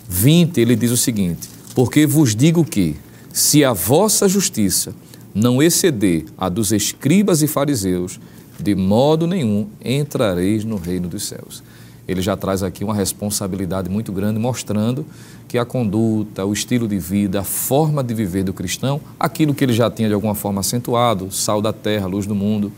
20, 0.09 0.61
ele 0.61 0.75
diz 0.75 0.91
o 0.91 0.97
seguinte: 0.97 1.49
Porque 1.77 2.09
vos 2.09 2.35
digo 2.35 2.64
que, 2.64 2.97
se 3.33 3.64
a 3.64 3.73
vossa 3.73 4.29
justiça 4.29 4.93
não 5.33 5.62
exceder 5.62 6.25
a 6.37 6.49
dos 6.49 6.73
escribas 6.73 7.43
e 7.43 7.47
fariseus, 7.47 8.19
de 8.59 8.75
modo 8.75 9.29
nenhum 9.29 9.69
entrareis 9.81 10.64
no 10.64 10.75
reino 10.75 11.07
dos 11.07 11.23
céus 11.23 11.62
ele 12.09 12.23
já 12.23 12.37
traz 12.37 12.63
aqui 12.63 12.85
uma 12.85 12.95
responsabilidade 12.95 13.89
muito 13.89 14.13
grande, 14.13 14.39
mostrando 14.39 15.05
que 15.49 15.59
a 15.59 15.65
conduta, 15.65 16.45
o 16.45 16.53
estilo 16.53 16.87
de 16.87 16.99
vida, 16.99 17.41
a 17.41 17.45
forma 17.45 18.03
de 18.03 18.15
viver 18.15 18.45
do 18.45 18.53
cristão, 18.53 19.01
aquilo 19.19 19.55
que 19.55 19.65
ele 19.65 19.73
já 19.73 19.91
tinha 19.91 20.09
de 20.09 20.15
alguma 20.15 20.35
forma 20.35 20.61
acentuado, 20.61 21.33
sal 21.33 21.61
da 21.61 21.73
terra, 21.73 22.07
luz 22.07 22.27
do 22.27 22.35
mundo, 22.35 22.73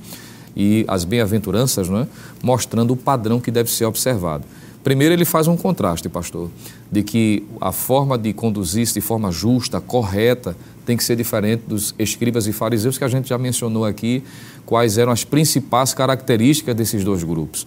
e 0.57 0.85
as 0.89 1.05
bem-aventuranças, 1.05 1.89
não 1.89 2.01
é? 2.01 2.07
mostrando 2.43 2.93
o 2.93 2.97
padrão 2.97 3.39
que 3.39 3.51
deve 3.51 3.71
ser 3.71 3.85
observado. 3.85 4.45
Primeiro, 4.83 5.13
ele 5.13 5.25
faz 5.25 5.47
um 5.47 5.57
contraste, 5.57 6.09
pastor, 6.09 6.49
de 6.91 7.03
que 7.03 7.45
a 7.61 7.71
forma 7.71 8.17
de 8.17 8.33
conduzir-se 8.33 8.95
de 8.95 9.01
forma 9.01 9.31
justa, 9.31 9.81
correta, 9.81 10.57
tem 10.87 10.97
que 10.97 11.05
ser 11.05 11.17
diferente 11.17 11.65
dos 11.67 11.95
escribas 11.99 12.47
e 12.47 12.53
fariseus, 12.53 12.97
que 12.97 13.05
a 13.05 13.09
gente 13.09 13.29
já 13.29 13.37
mencionou 13.37 13.85
aqui, 13.85 14.23
quais 14.65 14.97
eram 14.97 15.13
as 15.13 15.23
principais 15.25 15.93
características 15.93 16.75
desses 16.75 17.05
dois 17.05 17.23
grupos 17.23 17.67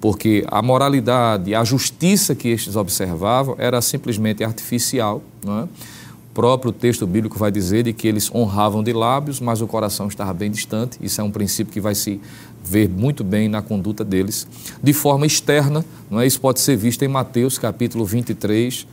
porque 0.00 0.44
a 0.48 0.62
moralidade, 0.62 1.54
a 1.54 1.62
justiça 1.62 2.34
que 2.34 2.48
estes 2.48 2.74
observavam 2.74 3.54
era 3.58 3.80
simplesmente 3.82 4.42
artificial. 4.42 5.22
Não 5.44 5.60
é? 5.60 5.62
O 5.62 6.32
próprio 6.32 6.72
texto 6.72 7.06
bíblico 7.06 7.38
vai 7.38 7.50
dizer 7.50 7.82
de 7.82 7.92
que 7.92 8.08
eles 8.08 8.32
honravam 8.32 8.82
de 8.82 8.92
lábios, 8.92 9.40
mas 9.40 9.60
o 9.60 9.66
coração 9.66 10.06
estava 10.06 10.32
bem 10.32 10.50
distante. 10.50 10.96
Isso 11.02 11.20
é 11.20 11.24
um 11.24 11.30
princípio 11.30 11.72
que 11.72 11.80
vai 11.80 11.94
se 11.94 12.20
ver 12.64 12.88
muito 12.88 13.24
bem 13.24 13.48
na 13.48 13.60
conduta 13.60 14.04
deles. 14.04 14.46
De 14.82 14.92
forma 14.92 15.26
externa, 15.26 15.84
não 16.10 16.20
é? 16.20 16.26
isso 16.26 16.40
pode 16.40 16.60
ser 16.60 16.76
visto 16.76 17.02
em 17.02 17.08
Mateus 17.08 17.58
capítulo 17.58 18.04
23, 18.04 18.86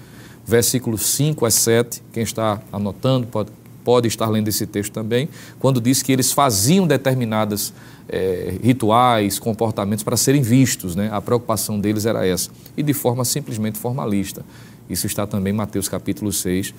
versículos 0.45 1.05
5 1.05 1.45
a 1.45 1.51
7. 1.51 2.01
Quem 2.11 2.23
está 2.23 2.59
anotando 2.71 3.27
pode, 3.27 3.49
pode 3.87 4.09
estar 4.09 4.27
lendo 4.27 4.49
esse 4.49 4.67
texto 4.67 4.91
também, 4.91 5.29
quando 5.61 5.79
diz 5.79 6.03
que 6.03 6.11
eles 6.11 6.33
faziam 6.33 6.85
determinadas 6.85 7.71
é, 8.09 8.59
rituais, 8.61 9.39
comportamentos 9.39 10.03
para 10.03 10.17
serem 10.17 10.41
vistos. 10.41 10.93
Né? 10.93 11.09
A 11.09 11.21
preocupação 11.21 11.79
deles 11.79 12.05
era 12.05 12.27
essa. 12.27 12.49
E 12.75 12.83
de 12.83 12.91
forma 12.93 13.23
simplesmente 13.23 13.79
formalista. 13.79 14.43
Isso 14.89 15.07
está 15.07 15.25
também 15.25 15.53
em 15.53 15.55
Mateus 15.55 15.87
capítulo 15.87 16.33
6, 16.33 16.73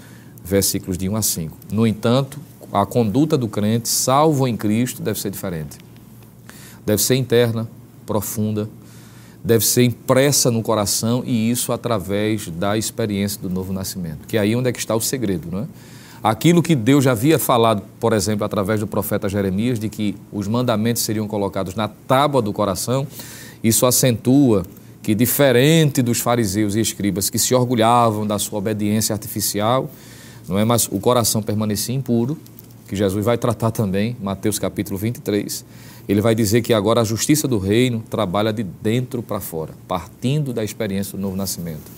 versículos 0.44 0.98
de 0.98 1.08
1 1.08 1.16
a 1.16 1.22
5. 1.22 1.56
No 1.72 1.86
entanto, 1.86 2.38
a 2.70 2.84
conduta 2.84 3.38
do 3.38 3.48
crente, 3.48 3.88
salvo 3.88 4.46
em 4.46 4.54
Cristo, 4.54 5.00
deve 5.00 5.18
ser 5.18 5.30
diferente. 5.30 5.78
Deve 6.84 7.00
ser 7.00 7.14
interna, 7.14 7.66
profunda, 8.04 8.68
deve 9.42 9.64
ser 9.64 9.82
impressa 9.82 10.50
no 10.50 10.62
coração 10.62 11.22
e 11.24 11.50
isso 11.50 11.72
através 11.72 12.48
da 12.48 12.76
experiência 12.76 13.40
do 13.40 13.48
novo 13.48 13.72
nascimento. 13.72 14.26
Que 14.26 14.36
é 14.36 14.40
aí 14.40 14.54
onde 14.54 14.68
é 14.68 14.72
que 14.74 14.78
está 14.78 14.94
o 14.94 15.00
segredo, 15.00 15.48
não 15.50 15.60
é? 15.60 15.66
Aquilo 16.22 16.62
que 16.62 16.74
Deus 16.74 17.04
já 17.04 17.12
havia 17.12 17.38
falado, 17.38 17.82
por 18.00 18.12
exemplo, 18.12 18.44
através 18.44 18.80
do 18.80 18.86
profeta 18.86 19.28
Jeremias, 19.28 19.78
de 19.78 19.88
que 19.88 20.16
os 20.32 20.48
mandamentos 20.48 21.02
seriam 21.02 21.28
colocados 21.28 21.74
na 21.74 21.86
tábua 21.86 22.42
do 22.42 22.52
coração, 22.52 23.06
isso 23.62 23.86
acentua 23.86 24.64
que, 25.02 25.14
diferente 25.14 26.02
dos 26.02 26.20
fariseus 26.20 26.74
e 26.74 26.80
escribas 26.80 27.30
que 27.30 27.38
se 27.38 27.54
orgulhavam 27.54 28.26
da 28.26 28.38
sua 28.38 28.58
obediência 28.58 29.12
artificial, 29.12 29.90
não 30.48 30.58
é? 30.58 30.64
mas 30.64 30.88
o 30.90 30.98
coração 30.98 31.40
permanecia 31.40 31.94
impuro, 31.94 32.36
que 32.88 32.96
Jesus 32.96 33.24
vai 33.24 33.38
tratar 33.38 33.70
também, 33.70 34.16
Mateus 34.20 34.58
capítulo 34.58 34.98
23. 34.98 35.64
Ele 36.08 36.22
vai 36.22 36.34
dizer 36.34 36.62
que 36.62 36.72
agora 36.72 37.02
a 37.02 37.04
justiça 37.04 37.46
do 37.46 37.58
reino 37.58 38.02
trabalha 38.08 38.50
de 38.52 38.62
dentro 38.62 39.22
para 39.22 39.40
fora, 39.40 39.74
partindo 39.86 40.54
da 40.54 40.64
experiência 40.64 41.16
do 41.16 41.20
novo 41.20 41.36
nascimento. 41.36 41.90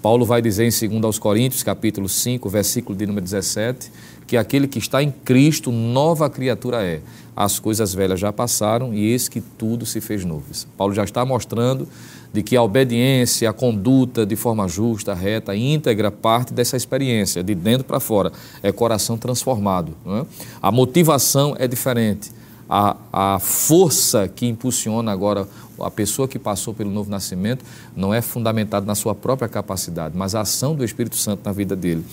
Paulo 0.00 0.24
vai 0.24 0.40
dizer 0.40 0.64
em 0.64 0.88
2 0.88 1.04
aos 1.04 1.18
Coríntios, 1.18 1.62
capítulo 1.62 2.08
5, 2.08 2.48
versículo 2.48 2.96
de 2.96 3.04
número 3.04 3.24
17, 3.24 3.90
que 4.28 4.36
aquele 4.36 4.68
que 4.68 4.78
está 4.78 5.02
em 5.02 5.10
Cristo, 5.10 5.72
nova 5.72 6.30
criatura 6.30 6.84
é. 6.84 7.00
As 7.34 7.58
coisas 7.58 7.94
velhas 7.94 8.20
já 8.20 8.32
passaram 8.32 8.94
e 8.94 9.12
eis 9.12 9.28
que 9.28 9.40
tudo 9.40 9.84
se 9.84 10.00
fez 10.00 10.24
novo. 10.24 10.44
Paulo 10.76 10.94
já 10.94 11.02
está 11.02 11.24
mostrando 11.24 11.88
de 12.32 12.42
que 12.42 12.56
a 12.56 12.62
obediência, 12.62 13.48
a 13.48 13.52
conduta 13.52 14.24
de 14.26 14.36
forma 14.36 14.68
justa, 14.68 15.14
reta, 15.14 15.56
íntegra, 15.56 16.10
parte 16.10 16.52
dessa 16.52 16.76
experiência, 16.76 17.42
de 17.42 17.54
dentro 17.54 17.84
para 17.84 17.98
fora. 17.98 18.30
É 18.62 18.70
coração 18.70 19.16
transformado. 19.16 19.96
É? 20.06 20.26
A 20.60 20.70
motivação 20.70 21.56
é 21.58 21.66
diferente. 21.66 22.30
A, 22.68 22.96
a 23.12 23.38
força 23.38 24.28
que 24.28 24.46
impulsiona 24.46 25.10
agora 25.10 25.48
a 25.80 25.90
pessoa 25.90 26.26
que 26.26 26.38
passou 26.38 26.74
pelo 26.74 26.90
novo 26.90 27.10
nascimento 27.10 27.64
não 27.96 28.12
é 28.12 28.20
fundamentada 28.20 28.84
na 28.84 28.94
sua 28.94 29.14
própria 29.14 29.48
capacidade, 29.48 30.16
mas 30.16 30.34
a 30.34 30.40
ação 30.40 30.74
do 30.74 30.84
Espírito 30.84 31.16
Santo 31.16 31.42
na 31.44 31.52
vida 31.52 31.76
dele. 31.76 32.04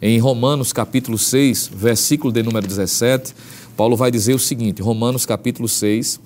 Em 0.00 0.18
Romanos 0.18 0.72
capítulo 0.72 1.16
6, 1.16 1.70
versículo 1.74 2.32
de 2.32 2.42
número 2.42 2.66
17, 2.66 3.34
Paulo 3.76 3.96
vai 3.96 4.10
dizer 4.10 4.34
o 4.34 4.38
seguinte, 4.38 4.82
Romanos 4.82 5.24
capítulo 5.24 5.68
6, 5.68 6.20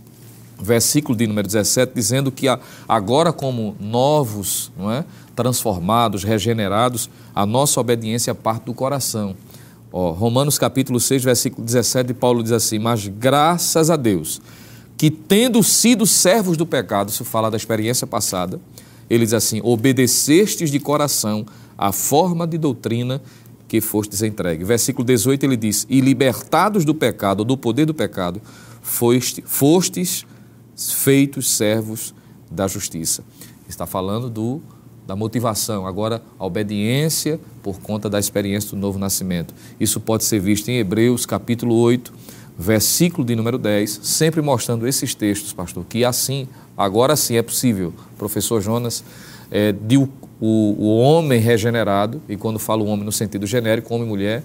versículo 0.61 1.16
de 1.16 1.26
número 1.26 1.47
17, 1.47 1.92
dizendo 1.94 2.32
que 2.32 2.47
agora 2.88 3.32
como 3.32 3.76
novos, 3.78 4.72
não 4.76 4.90
é, 4.90 5.05
transformados, 5.34 6.24
regenerados, 6.24 7.11
a 7.34 7.44
nossa 7.44 7.78
obediência 7.80 8.34
parte 8.34 8.64
do 8.64 8.74
coração. 8.74 9.36
Romanos 9.92 10.59
capítulo 10.59 10.99
6, 10.99 11.24
versículo 11.24 11.64
17, 11.64 12.12
Paulo 12.14 12.42
diz 12.42 12.53
assim: 12.53 12.78
"Mas 12.78 13.07
graças 13.07 13.90
a 13.90 13.97
Deus, 13.97 14.40
que, 14.97 15.11
tendo 15.11 15.62
sido 15.62 16.07
servos 16.07 16.57
do 16.57 16.66
pecado, 16.66 17.11
isso 17.11 17.24
fala 17.24 17.51
da 17.51 17.57
experiência 17.57 18.07
passada, 18.07 18.61
ele 19.09 19.24
diz 19.24 19.34
assim: 19.34 19.61
obedecestes 19.62 20.70
de 20.70 20.80
coração 20.80 21.47
a 21.76 21.92
forma 21.92 22.47
de 22.47 22.59
doutrina 22.59 23.20
que 23.68 23.80
fostes 23.80 24.22
entregue. 24.22 24.64
Versículo 24.64 25.05
18 25.05 25.44
ele 25.44 25.57
diz: 25.57 25.86
E 25.88 26.01
libertados 26.01 26.84
do 26.84 26.94
pecado, 26.94 27.44
do 27.44 27.57
poder 27.57 27.84
do 27.84 27.94
pecado, 27.94 28.40
foste, 28.82 29.42
fostes 29.42 30.24
feitos 30.76 31.51
servos 31.51 32.14
da 32.51 32.66
justiça. 32.66 33.24
Está 33.68 33.86
falando 33.86 34.30
do 34.30 34.62
da 35.07 35.14
motivação, 35.14 35.86
agora 35.86 36.20
a 36.36 36.44
obediência 36.44 37.38
por 37.62 37.78
conta 37.78 38.11
da 38.11 38.18
experiência 38.18 38.70
do 38.70 38.76
novo 38.76 38.99
nascimento. 38.99 39.55
Isso 39.78 40.01
pode 40.01 40.24
ser 40.24 40.40
visto 40.40 40.68
em 40.68 40.78
Hebreus 40.78 41.24
capítulo 41.24 41.76
8, 41.76 42.12
versículo 42.59 43.27
de 43.27 43.37
número 43.37 43.59
10, 43.59 44.01
sempre 44.03 44.41
mostrando 44.41 44.87
esses 44.87 45.15
textos, 45.15 45.53
pastor, 45.53 45.85
que 45.89 46.05
assim, 46.05 46.49
agora 46.77 47.15
sim 47.17 47.37
é 47.37 47.43
possível, 47.43 47.93
professor 48.17 48.61
Jonas, 48.61 49.05
é, 49.51 49.73
de 49.73 49.99
o, 49.99 50.09
o, 50.41 50.97
homem 50.99 51.41
regenerado, 51.41 52.21
e 52.29 52.37
quando 52.37 52.59
falo 52.59 52.85
homem 52.87 53.05
no 53.05 53.13
sentido 53.13 53.47
genérico, 53.47 53.95
homem 53.95 54.07
e 54.07 54.11
mulher, 54.11 54.45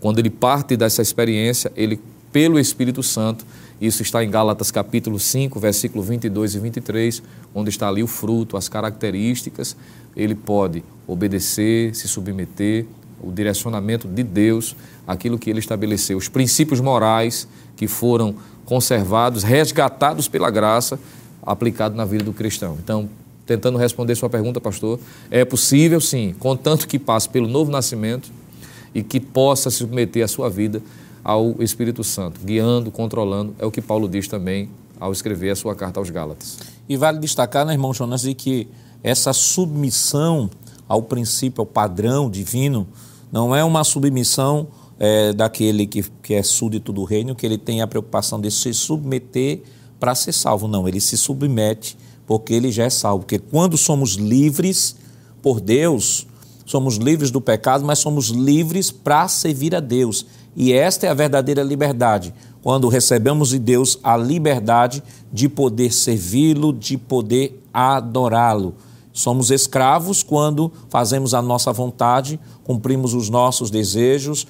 quando 0.00 0.18
ele 0.18 0.30
parte 0.30 0.76
dessa 0.76 1.00
experiência, 1.00 1.72
ele, 1.76 2.00
pelo 2.32 2.58
Espírito 2.58 3.02
Santo, 3.02 3.44
isso 3.80 4.02
está 4.02 4.22
em 4.22 4.30
Gálatas 4.30 4.70
capítulo 4.70 5.18
5, 5.18 5.58
versículo 5.58 6.02
22 6.02 6.54
e 6.54 6.58
23, 6.58 7.22
onde 7.54 7.70
está 7.70 7.88
ali 7.88 8.02
o 8.02 8.06
fruto, 8.06 8.56
as 8.56 8.68
características. 8.68 9.76
Ele 10.16 10.34
pode 10.34 10.84
obedecer, 11.06 11.94
se 11.94 12.06
submeter, 12.06 12.86
o 13.22 13.30
direcionamento 13.30 14.08
de 14.08 14.22
Deus, 14.22 14.76
aquilo 15.06 15.38
que 15.38 15.48
ele 15.48 15.60
estabeleceu, 15.60 16.18
os 16.18 16.28
princípios 16.28 16.80
morais 16.80 17.46
que 17.76 17.86
foram 17.86 18.34
conservados, 18.64 19.42
resgatados 19.42 20.28
pela 20.28 20.50
graça, 20.50 20.98
aplicado 21.42 21.94
na 21.94 22.04
vida 22.04 22.24
do 22.24 22.32
cristão. 22.32 22.78
Então, 22.82 23.08
tentando 23.46 23.76
responder 23.76 24.14
sua 24.14 24.30
pergunta, 24.30 24.60
pastor, 24.60 24.98
é 25.30 25.44
possível 25.44 26.00
sim, 26.00 26.34
contanto 26.38 26.86
que 26.86 26.98
passe 26.98 27.28
pelo 27.28 27.48
novo 27.48 27.70
nascimento 27.70 28.30
e 28.94 29.02
que 29.02 29.18
possa 29.18 29.70
submeter 29.70 30.24
a 30.24 30.28
sua 30.28 30.48
vida 30.48 30.82
ao 31.24 31.56
Espírito 31.60 32.02
Santo, 32.02 32.40
guiando, 32.44 32.90
controlando, 32.90 33.54
é 33.58 33.66
o 33.66 33.70
que 33.70 33.80
Paulo 33.80 34.08
diz 34.08 34.28
também 34.28 34.68
ao 34.98 35.12
escrever 35.12 35.50
a 35.50 35.56
sua 35.56 35.74
carta 35.74 35.98
aos 35.98 36.10
Gálatas. 36.10 36.58
E 36.88 36.96
vale 36.96 37.18
destacar, 37.18 37.64
né, 37.66 37.72
irmão 37.72 37.92
Jonas, 37.92 38.22
de 38.22 38.34
que 38.34 38.68
essa 39.02 39.32
submissão 39.32 40.48
ao 40.88 41.02
princípio, 41.02 41.62
ao 41.62 41.66
padrão 41.66 42.30
divino, 42.30 42.86
não 43.32 43.56
é 43.56 43.64
uma 43.64 43.82
submissão 43.82 44.68
é, 44.98 45.32
daquele 45.32 45.86
que, 45.86 46.02
que 46.22 46.34
é 46.34 46.42
súdito 46.42 46.92
do 46.92 47.02
reino, 47.02 47.34
que 47.34 47.46
ele 47.46 47.56
tem 47.56 47.80
a 47.80 47.86
preocupação 47.86 48.38
de 48.38 48.50
se 48.50 48.74
submeter 48.74 49.62
para 49.98 50.14
ser 50.14 50.32
salvo. 50.32 50.68
Não, 50.68 50.86
ele 50.86 51.00
se 51.00 51.16
submete 51.16 51.96
porque 52.26 52.52
ele 52.52 52.70
já 52.70 52.84
é 52.84 52.90
salvo. 52.90 53.20
Porque 53.20 53.38
quando 53.38 53.78
somos 53.78 54.16
livres 54.16 54.94
por 55.40 55.60
Deus, 55.60 56.26
somos 56.66 56.96
livres 56.96 57.30
do 57.30 57.40
pecado, 57.40 57.84
mas 57.84 57.98
somos 57.98 58.28
livres 58.28 58.90
para 58.90 59.26
servir 59.28 59.74
a 59.74 59.80
Deus. 59.80 60.26
E 60.54 60.72
esta 60.72 61.06
é 61.06 61.08
a 61.08 61.14
verdadeira 61.14 61.62
liberdade, 61.62 62.34
quando 62.62 62.86
recebemos 62.88 63.48
de 63.48 63.58
Deus 63.58 63.98
a 64.04 64.16
liberdade 64.16 65.02
de 65.32 65.48
poder 65.48 65.90
servi-lo, 65.90 66.70
de 66.70 66.98
poder 66.98 67.62
adorá-lo. 67.72 68.74
Somos 69.12 69.50
escravos 69.50 70.22
quando 70.22 70.72
fazemos 70.88 71.34
a 71.34 71.42
nossa 71.42 71.72
vontade, 71.72 72.40
cumprimos 72.64 73.12
os 73.12 73.28
nossos 73.28 73.70
desejos, 73.70 74.46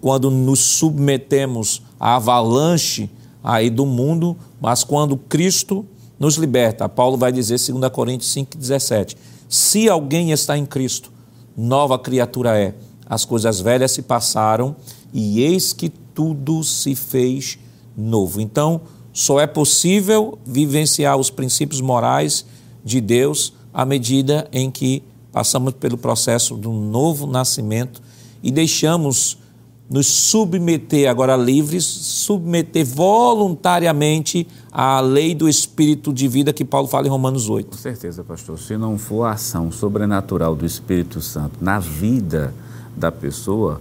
quando 0.00 0.30
nos 0.30 0.58
submetemos 0.58 1.82
à 1.98 2.16
avalanche 2.16 3.08
aí 3.42 3.70
do 3.70 3.86
mundo, 3.86 4.36
mas 4.60 4.82
quando 4.82 5.16
Cristo 5.16 5.86
nos 6.18 6.36
liberta. 6.36 6.88
Paulo 6.88 7.16
vai 7.16 7.30
dizer, 7.30 7.58
2 7.58 7.90
Coríntios 7.92 8.34
5,17: 8.34 9.16
Se 9.48 9.88
alguém 9.88 10.32
está 10.32 10.58
em 10.58 10.66
Cristo, 10.66 11.12
nova 11.56 11.98
criatura 11.98 12.58
é. 12.58 12.74
As 13.06 13.24
coisas 13.24 13.60
velhas 13.60 13.92
se 13.92 14.02
passaram 14.02 14.74
e 15.12 15.40
eis 15.40 15.72
que 15.72 15.88
tudo 15.88 16.64
se 16.64 16.94
fez 16.94 17.58
novo. 17.96 18.40
Então, 18.40 18.80
só 19.12 19.38
é 19.38 19.46
possível 19.46 20.38
vivenciar 20.44 21.16
os 21.16 21.30
princípios 21.30 21.80
morais 21.80 22.44
de 22.84 23.00
Deus 23.00 23.52
à 23.74 23.84
medida 23.84 24.48
em 24.52 24.70
que 24.70 25.02
passamos 25.32 25.74
pelo 25.74 25.98
processo 25.98 26.56
do 26.56 26.72
novo 26.72 27.26
nascimento 27.26 28.00
e 28.40 28.52
deixamos 28.52 29.36
nos 29.90 30.06
submeter, 30.06 31.10
agora 31.10 31.36
livres, 31.36 31.84
submeter 31.84 32.86
voluntariamente 32.86 34.46
à 34.72 35.00
lei 35.00 35.34
do 35.34 35.48
Espírito 35.48 36.12
de 36.12 36.26
vida 36.26 36.52
que 36.52 36.64
Paulo 36.64 36.88
fala 36.88 37.06
em 37.06 37.10
Romanos 37.10 37.50
8. 37.50 37.70
Com 37.70 37.76
certeza, 37.76 38.24
pastor. 38.24 38.58
Se 38.58 38.76
não 38.76 38.96
for 38.96 39.24
a 39.24 39.32
ação 39.32 39.70
sobrenatural 39.70 40.54
do 40.54 40.64
Espírito 40.64 41.20
Santo 41.20 41.58
na 41.60 41.78
vida 41.78 42.54
da 42.96 43.12
pessoa, 43.12 43.80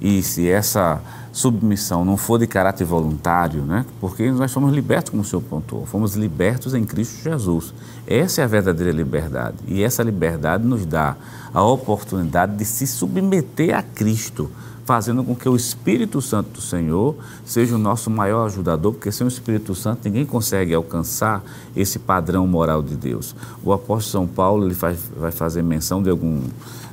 e 0.00 0.22
se 0.22 0.48
essa 0.48 1.00
submissão 1.34 2.04
não 2.04 2.16
for 2.16 2.38
de 2.38 2.46
caráter 2.46 2.84
voluntário, 2.84 3.62
né? 3.62 3.84
porque 4.00 4.30
nós 4.30 4.52
somos 4.52 4.72
libertos, 4.72 5.10
como 5.10 5.22
o 5.22 5.24
senhor 5.26 5.42
pontuou, 5.42 5.84
fomos 5.84 6.14
libertos 6.14 6.74
em 6.74 6.84
Cristo 6.84 7.20
Jesus. 7.20 7.74
Essa 8.06 8.42
é 8.42 8.44
a 8.44 8.46
verdadeira 8.46 8.92
liberdade. 8.92 9.56
E 9.66 9.82
essa 9.82 10.04
liberdade 10.04 10.64
nos 10.64 10.86
dá 10.86 11.16
a 11.52 11.60
oportunidade 11.64 12.56
de 12.56 12.64
se 12.64 12.86
submeter 12.86 13.76
a 13.76 13.82
Cristo, 13.82 14.48
fazendo 14.84 15.24
com 15.24 15.34
que 15.34 15.48
o 15.48 15.56
Espírito 15.56 16.22
Santo 16.22 16.50
do 16.50 16.60
Senhor 16.60 17.16
seja 17.44 17.74
o 17.74 17.78
nosso 17.78 18.10
maior 18.10 18.46
ajudador, 18.46 18.92
porque 18.92 19.10
sem 19.10 19.26
o 19.26 19.28
Espírito 19.28 19.74
Santo 19.74 20.02
ninguém 20.04 20.24
consegue 20.24 20.72
alcançar 20.72 21.42
esse 21.74 21.98
padrão 21.98 22.46
moral 22.46 22.80
de 22.80 22.94
Deus. 22.94 23.34
O 23.64 23.72
apóstolo 23.72 24.24
São 24.24 24.26
Paulo 24.32 24.66
ele 24.66 24.74
faz, 24.74 25.00
vai 25.16 25.32
fazer 25.32 25.64
menção 25.64 26.00
de, 26.00 26.10
algum, 26.10 26.42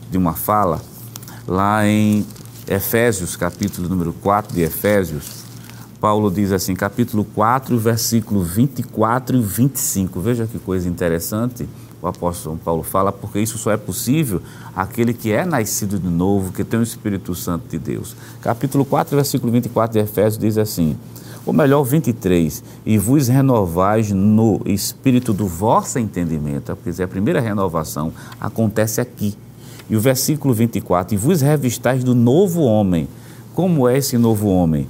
de 0.09 0.17
uma 0.17 0.33
fala 0.33 0.81
lá 1.47 1.85
em 1.85 2.25
Efésios, 2.67 3.35
capítulo 3.35 3.89
número 3.89 4.13
4 4.13 4.53
de 4.53 4.61
Efésios, 4.61 5.41
Paulo 5.99 6.31
diz 6.31 6.51
assim, 6.51 6.73
capítulo 6.73 7.23
4, 7.23 7.77
versículo 7.77 8.43
24 8.43 9.37
e 9.37 9.41
25. 9.41 10.19
Veja 10.19 10.47
que 10.47 10.57
coisa 10.57 10.89
interessante 10.89 11.67
o 12.01 12.07
apóstolo 12.07 12.57
Paulo 12.57 12.81
fala, 12.81 13.11
porque 13.11 13.39
isso 13.39 13.57
só 13.57 13.71
é 13.71 13.77
possível 13.77 14.41
aquele 14.75 15.13
que 15.13 15.31
é 15.31 15.45
nascido 15.45 15.99
de 15.99 16.07
novo, 16.07 16.51
que 16.51 16.63
tem 16.63 16.79
o 16.79 16.83
Espírito 16.83 17.35
Santo 17.35 17.69
de 17.69 17.77
Deus. 17.77 18.15
Capítulo 18.41 18.83
4, 18.83 19.15
versículo 19.15 19.51
24 19.51 19.93
de 19.93 19.99
Efésios 19.99 20.37
diz 20.39 20.57
assim: 20.57 20.97
ou 21.45 21.53
melhor, 21.53 21.83
23, 21.83 22.63
e 22.85 22.97
vos 22.97 23.27
renovais 23.27 24.11
no 24.11 24.61
espírito 24.65 25.33
do 25.33 25.47
vosso 25.47 25.99
entendimento, 25.99 26.75
porque 26.75 27.01
a 27.01 27.07
primeira 27.07 27.39
renovação 27.39 28.11
acontece 28.39 29.01
aqui, 29.01 29.35
e 29.91 29.95
o 29.97 29.99
versículo 29.99 30.53
24: 30.53 31.13
E 31.13 31.17
vos 31.17 31.41
revistais 31.41 32.01
do 32.01 32.15
novo 32.15 32.61
homem. 32.61 33.09
Como 33.53 33.87
é 33.89 33.97
esse 33.97 34.17
novo 34.17 34.47
homem? 34.47 34.87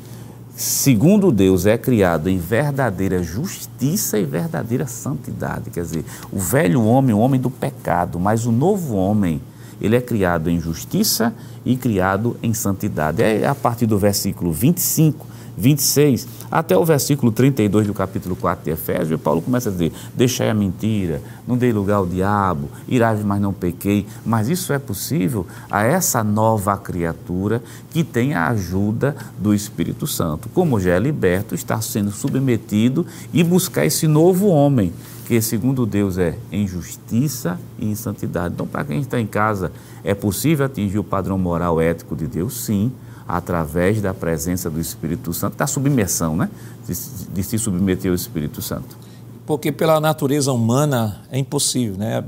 Segundo 0.56 1.32
Deus, 1.32 1.66
é 1.66 1.76
criado 1.76 2.30
em 2.30 2.38
verdadeira 2.38 3.24
justiça 3.24 4.20
e 4.20 4.24
verdadeira 4.24 4.86
santidade. 4.86 5.72
Quer 5.72 5.82
dizer, 5.82 6.06
o 6.32 6.38
velho 6.38 6.84
homem, 6.84 7.16
o 7.16 7.18
homem 7.18 7.42
do 7.42 7.50
pecado, 7.50 8.20
mas 8.20 8.46
o 8.46 8.52
novo 8.52 8.96
homem, 8.96 9.42
ele 9.82 9.96
é 9.96 10.02
criado 10.02 10.52
em 10.52 10.60
justiça 10.60 11.34
e 11.66 11.76
criado 11.76 12.38
em 12.44 12.54
santidade. 12.54 13.24
É 13.24 13.48
a 13.48 13.56
partir 13.56 13.88
do 13.88 13.98
versículo 13.98 14.52
25 14.52 15.26
26 15.62 16.28
até 16.50 16.76
o 16.76 16.84
versículo 16.84 17.32
32 17.32 17.88
do 17.88 17.94
capítulo 17.94 18.36
4 18.36 18.66
de 18.66 18.72
Efésios, 18.72 19.22
Paulo 19.22 19.42
começa 19.42 19.70
a 19.70 19.72
dizer: 19.72 19.94
Deixai 20.14 20.50
a 20.50 20.54
mentira, 20.54 21.22
não 21.48 21.56
dei 21.56 21.72
lugar 21.72 21.98
ao 21.98 22.06
diabo, 22.06 22.68
irás, 22.88 23.24
mas 23.24 23.40
não 23.40 23.54
pequei. 23.54 24.06
Mas 24.26 24.50
isso 24.50 24.74
é 24.74 24.80
possível 24.80 25.46
a 25.70 25.84
essa 25.84 26.24
nova 26.24 26.76
criatura 26.76 27.64
que 27.92 28.04
tem 28.04 28.34
a 28.34 28.48
ajuda 28.48 29.16
do 29.38 29.54
Espírito 29.54 30.08
Santo. 30.08 30.50
Como 30.50 30.80
já 30.80 30.92
é 30.92 31.00
liberto, 31.00 31.54
está 31.54 31.80
sendo 31.80 32.12
submetido 32.12 33.06
e 33.32 33.44
buscar 33.44 33.86
esse 33.86 34.08
novo 34.08 34.48
homem, 34.48 34.92
que 35.28 35.40
segundo 35.42 35.86
Deus 35.86 36.18
é 36.18 36.38
em 36.52 36.68
justiça 36.68 37.60
e 37.78 37.90
em 37.90 37.96
santidade. 37.96 38.56
Então, 38.56 38.68
para 38.68 38.84
quem 38.84 39.00
está 39.00 39.20
em 39.20 39.28
casa, 39.28 39.72
é 40.04 40.14
possível 40.14 40.66
atingir 40.66 40.98
o 40.98 41.04
padrão 41.04 41.38
moral 41.38 41.80
ético 41.80 42.16
de 42.16 42.26
Deus? 42.26 42.66
Sim 42.66 42.92
através 43.32 44.02
da 44.02 44.14
presença 44.14 44.70
do 44.70 44.80
Espírito 44.80 45.34
Santo, 45.34 45.56
da 45.56 45.66
submersão, 45.66 46.36
né? 46.36 46.50
De, 46.86 46.94
de, 47.34 47.44
se 47.44 47.58
submeter 47.58 48.12
ao 48.12 48.16
Espírito 48.16 48.62
Santo. 48.62 48.98
Porque 49.46 49.72
pela 49.72 50.02
natureza 50.02 50.52
humana 50.52 51.22
é 51.32 51.40
impossível, 51.40 51.96
né? 51.98 52.18
A 52.18 52.24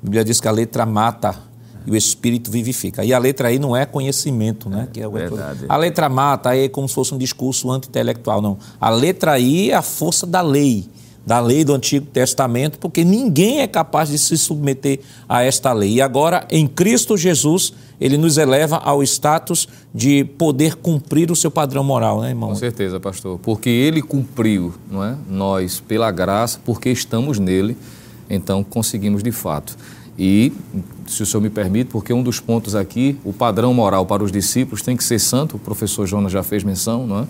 Bíblia 0.00 0.24
diz 0.24 0.40
que 0.40 0.46
a 0.46 0.52
letra 0.52 0.86
mata 0.86 1.34
e 1.84 1.90
o 1.90 1.96
Espírito 1.96 2.48
vivifica. 2.48 3.04
E 3.04 3.12
a 3.12 3.18
letra 3.18 3.48
aí 3.48 3.58
não 3.58 3.76
é 3.76 3.84
conhecimento, 3.84 4.70
né? 4.70 4.88
Que 4.92 5.02
é 5.02 5.08
Verdade. 5.08 5.66
A 5.68 5.76
letra 5.76 6.08
mata 6.08 6.50
aí 6.50 6.64
é 6.64 6.68
como 6.68 6.88
se 6.88 6.94
fosse 6.94 7.12
um 7.12 7.18
discurso 7.18 7.68
anti-intelectual, 7.68 8.40
não. 8.40 8.56
A 8.80 8.88
letra 8.88 9.32
aí 9.32 9.72
é 9.72 9.74
a 9.74 9.82
força 9.82 10.26
da 10.26 10.42
lei 10.42 10.88
da 11.26 11.40
lei 11.40 11.64
do 11.64 11.74
Antigo 11.74 12.06
Testamento, 12.06 12.78
porque 12.78 13.02
ninguém 13.04 13.60
é 13.60 13.66
capaz 13.66 14.08
de 14.08 14.18
se 14.18 14.38
submeter 14.38 15.00
a 15.28 15.42
esta 15.42 15.72
lei. 15.72 15.94
E 15.94 16.00
agora, 16.00 16.46
em 16.48 16.68
Cristo 16.68 17.16
Jesus, 17.16 17.72
ele 18.00 18.16
nos 18.16 18.38
eleva 18.38 18.76
ao 18.76 19.02
status 19.02 19.68
de 19.92 20.22
poder 20.24 20.76
cumprir 20.76 21.32
o 21.32 21.36
seu 21.36 21.50
padrão 21.50 21.82
moral, 21.82 22.20
né, 22.20 22.28
irmão? 22.28 22.50
Com 22.50 22.54
certeza, 22.54 23.00
pastor. 23.00 23.40
Porque 23.40 23.68
ele 23.68 24.00
cumpriu, 24.00 24.74
não 24.88 25.02
é? 25.02 25.16
Nós, 25.28 25.80
pela 25.80 26.12
graça, 26.12 26.60
porque 26.64 26.90
estamos 26.90 27.40
nele, 27.40 27.76
então 28.30 28.62
conseguimos 28.62 29.20
de 29.20 29.32
fato. 29.32 29.76
E, 30.18 30.52
se 31.06 31.22
o 31.22 31.26
senhor 31.26 31.42
me 31.42 31.50
permite, 31.50 31.90
porque 31.90 32.12
um 32.12 32.22
dos 32.22 32.38
pontos 32.38 32.74
aqui, 32.74 33.18
o 33.24 33.32
padrão 33.32 33.74
moral 33.74 34.06
para 34.06 34.22
os 34.22 34.30
discípulos 34.30 34.80
tem 34.80 34.96
que 34.96 35.04
ser 35.04 35.18
santo, 35.18 35.56
o 35.56 35.58
professor 35.58 36.06
Jonas 36.06 36.32
já 36.32 36.42
fez 36.42 36.62
menção, 36.62 37.06
não 37.06 37.20
é? 37.20 37.26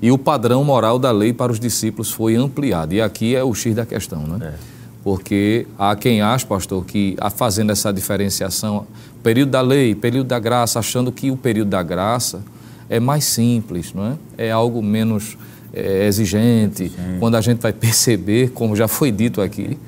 E 0.00 0.10
o 0.12 0.18
padrão 0.18 0.62
moral 0.62 0.98
da 0.98 1.10
lei 1.10 1.32
para 1.32 1.50
os 1.50 1.58
discípulos 1.58 2.10
foi 2.10 2.36
ampliado. 2.36 2.94
E 2.94 3.00
aqui 3.00 3.34
é 3.34 3.42
o 3.42 3.54
X 3.54 3.74
da 3.74 3.86
questão, 3.86 4.22
né? 4.26 4.54
É. 4.54 4.76
Porque 5.02 5.66
há 5.78 5.94
quem 5.94 6.20
acha, 6.20 6.44
pastor, 6.46 6.84
que 6.84 7.16
fazendo 7.36 7.70
essa 7.70 7.92
diferenciação, 7.92 8.86
período 9.22 9.50
da 9.50 9.60
lei, 9.60 9.94
período 9.94 10.26
da 10.26 10.38
graça, 10.38 10.80
achando 10.80 11.12
que 11.12 11.30
o 11.30 11.36
período 11.36 11.68
da 11.68 11.82
graça 11.82 12.42
é 12.88 12.98
mais 12.98 13.24
simples, 13.24 13.94
não 13.94 14.06
é? 14.06 14.46
É 14.48 14.50
algo 14.50 14.82
menos 14.82 15.38
é, 15.72 16.06
exigente. 16.06 16.88
Sim. 16.88 17.18
Quando 17.20 17.36
a 17.36 17.40
gente 17.40 17.60
vai 17.60 17.72
perceber, 17.72 18.50
como 18.50 18.74
já 18.74 18.88
foi 18.88 19.12
dito 19.12 19.40
aqui, 19.40 19.78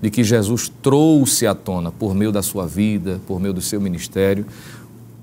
de 0.00 0.10
que 0.10 0.22
Jesus 0.22 0.70
trouxe 0.82 1.46
à 1.46 1.54
tona 1.54 1.90
por 1.90 2.14
meio 2.14 2.30
da 2.30 2.42
sua 2.42 2.66
vida, 2.66 3.20
por 3.26 3.40
meio 3.40 3.54
do 3.54 3.62
seu 3.62 3.80
ministério, 3.80 4.44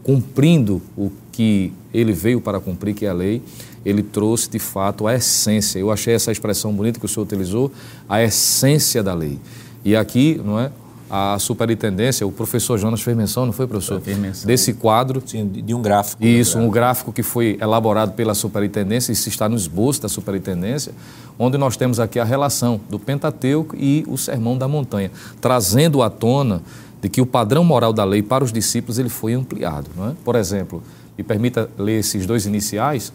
cumprindo 0.04 0.82
o 0.98 1.12
que 1.32 1.72
ele 1.94 2.12
veio 2.12 2.42
para 2.42 2.60
cumprir, 2.60 2.94
que 2.94 3.06
é 3.06 3.10
a 3.10 3.14
lei, 3.14 3.42
ele 3.86 4.04
trouxe 4.04 4.50
de 4.50 4.60
fato 4.60 5.08
a 5.08 5.16
essência. 5.16 5.80
Eu 5.80 5.92
achei 5.92 6.14
essa 6.14 6.32
expressão 6.32 6.74
bonita 6.74 7.00
que 7.00 7.06
o 7.06 7.10
senhor 7.10 7.26
utilizou, 7.26 7.72
a 8.08 8.22
essência 8.22 9.04
da 9.04 9.14
lei. 9.14 9.40
E 9.84 9.96
aqui, 9.96 10.40
não 10.44 10.60
é? 10.60 10.72
A 11.10 11.38
superintendência, 11.38 12.26
o 12.26 12.32
professor 12.32 12.76
Jonas 12.80 13.02
fez 13.02 13.16
menção, 13.16 13.46
não 13.46 13.54
foi, 13.54 13.68
professor? 13.68 14.02
Fez 14.02 14.18
menção. 14.18 14.48
Desse 14.48 14.74
quadro. 14.74 15.22
Sim, 15.24 15.48
de 15.48 15.74
um 15.74 15.82
gráfico. 15.82 16.24
Isso, 16.26 16.58
um 16.58 16.70
gráfico 16.70 17.14
que 17.14 17.22
foi 17.22 17.56
elaborado 17.62 18.14
pela 18.14 18.34
superintendência, 18.34 19.12
isso 19.12 19.30
está 19.30 19.48
no 19.48 19.56
esboço 19.56 20.02
da 20.02 20.10
superintendência, 20.10 20.92
onde 21.38 21.56
nós 21.56 21.78
temos 21.78 22.00
aqui 22.00 22.20
a 22.20 22.24
relação 22.24 22.82
do 22.90 22.98
Pentateuco 22.98 23.76
e 23.78 24.04
o 24.08 24.18
Sermão 24.18 24.58
da 24.58 24.68
Montanha, 24.68 25.12
trazendo 25.40 26.02
à 26.02 26.10
tona 26.10 26.64
de 27.00 27.10
que 27.10 27.22
o 27.22 27.26
padrão 27.28 27.64
moral 27.64 27.94
da 27.94 28.06
lei 28.06 28.24
para 28.24 28.44
os 28.44 28.52
discípulos 28.52 28.98
ele 28.98 29.10
foi 29.10 29.34
ampliado. 29.34 29.92
Não 29.96 30.10
é? 30.10 30.14
Por 30.24 30.36
exemplo, 30.36 30.82
me 31.18 31.24
permita 31.24 31.70
ler 31.78 32.00
esses 32.00 32.26
dois 32.26 32.46
iniciais. 32.46 33.14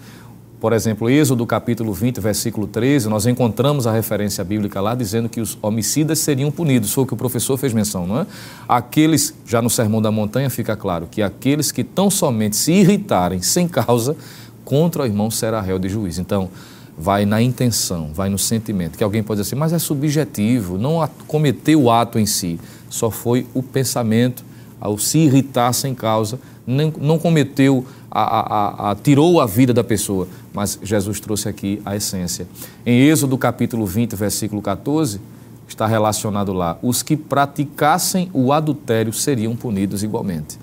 Por 0.60 0.72
exemplo, 0.72 1.08
Êxodo 1.08 1.46
capítulo 1.46 1.92
20, 1.92 2.20
versículo 2.20 2.66
13, 2.66 3.08
nós 3.08 3.26
encontramos 3.26 3.86
a 3.86 3.92
referência 3.92 4.42
bíblica 4.42 4.80
lá 4.80 4.94
dizendo 4.94 5.28
que 5.28 5.40
os 5.40 5.56
homicidas 5.62 6.18
seriam 6.18 6.50
punidos. 6.50 6.92
Foi 6.92 7.04
o 7.04 7.06
que 7.06 7.14
o 7.14 7.16
professor 7.16 7.56
fez 7.56 7.72
menção, 7.72 8.06
não 8.06 8.20
é? 8.20 8.26
Aqueles, 8.68 9.32
já 9.46 9.62
no 9.62 9.70
Sermão 9.70 10.02
da 10.02 10.10
Montanha 10.10 10.50
fica 10.50 10.76
claro 10.76 11.06
que 11.10 11.22
aqueles 11.22 11.70
que 11.70 11.84
tão 11.84 12.10
somente 12.10 12.56
se 12.56 12.72
irritarem 12.72 13.40
sem 13.40 13.68
causa 13.68 14.16
contra 14.64 15.02
o 15.02 15.06
irmão 15.06 15.30
será 15.30 15.60
réu 15.60 15.78
de 15.78 15.88
juízo. 15.88 16.20
Então, 16.20 16.50
vai 16.96 17.24
na 17.24 17.40
intenção, 17.40 18.10
vai 18.12 18.28
no 18.28 18.38
sentimento. 18.38 18.98
Que 18.98 19.04
alguém 19.04 19.22
pode 19.22 19.40
dizer 19.40 19.50
assim, 19.50 19.58
mas 19.60 19.72
é 19.72 19.78
subjetivo, 19.78 20.76
não 20.76 21.08
cometeu 21.26 21.82
o 21.82 21.90
ato 21.90 22.18
em 22.18 22.26
si 22.26 22.58
só 22.90 23.10
foi 23.10 23.46
o 23.54 23.62
pensamento, 23.62 24.44
ao 24.80 24.98
se 24.98 25.18
irritar 25.18 25.72
sem 25.72 25.94
causa, 25.94 26.38
não, 26.66 26.92
não 27.00 27.18
cometeu, 27.18 27.84
a, 28.10 28.22
a, 28.22 28.90
a, 28.90 28.94
tirou 28.94 29.40
a 29.40 29.46
vida 29.46 29.72
da 29.72 29.84
pessoa, 29.84 30.26
mas 30.52 30.78
Jesus 30.82 31.20
trouxe 31.20 31.48
aqui 31.48 31.80
a 31.84 31.94
essência. 31.94 32.46
Em 32.84 33.00
Êxodo 33.02 33.36
capítulo 33.36 33.86
20, 33.86 34.16
versículo 34.16 34.62
14, 34.62 35.20
está 35.66 35.86
relacionado 35.86 36.52
lá: 36.52 36.78
os 36.82 37.02
que 37.02 37.16
praticassem 37.16 38.30
o 38.32 38.52
adultério 38.52 39.12
seriam 39.12 39.54
punidos 39.54 40.02
igualmente. 40.02 40.58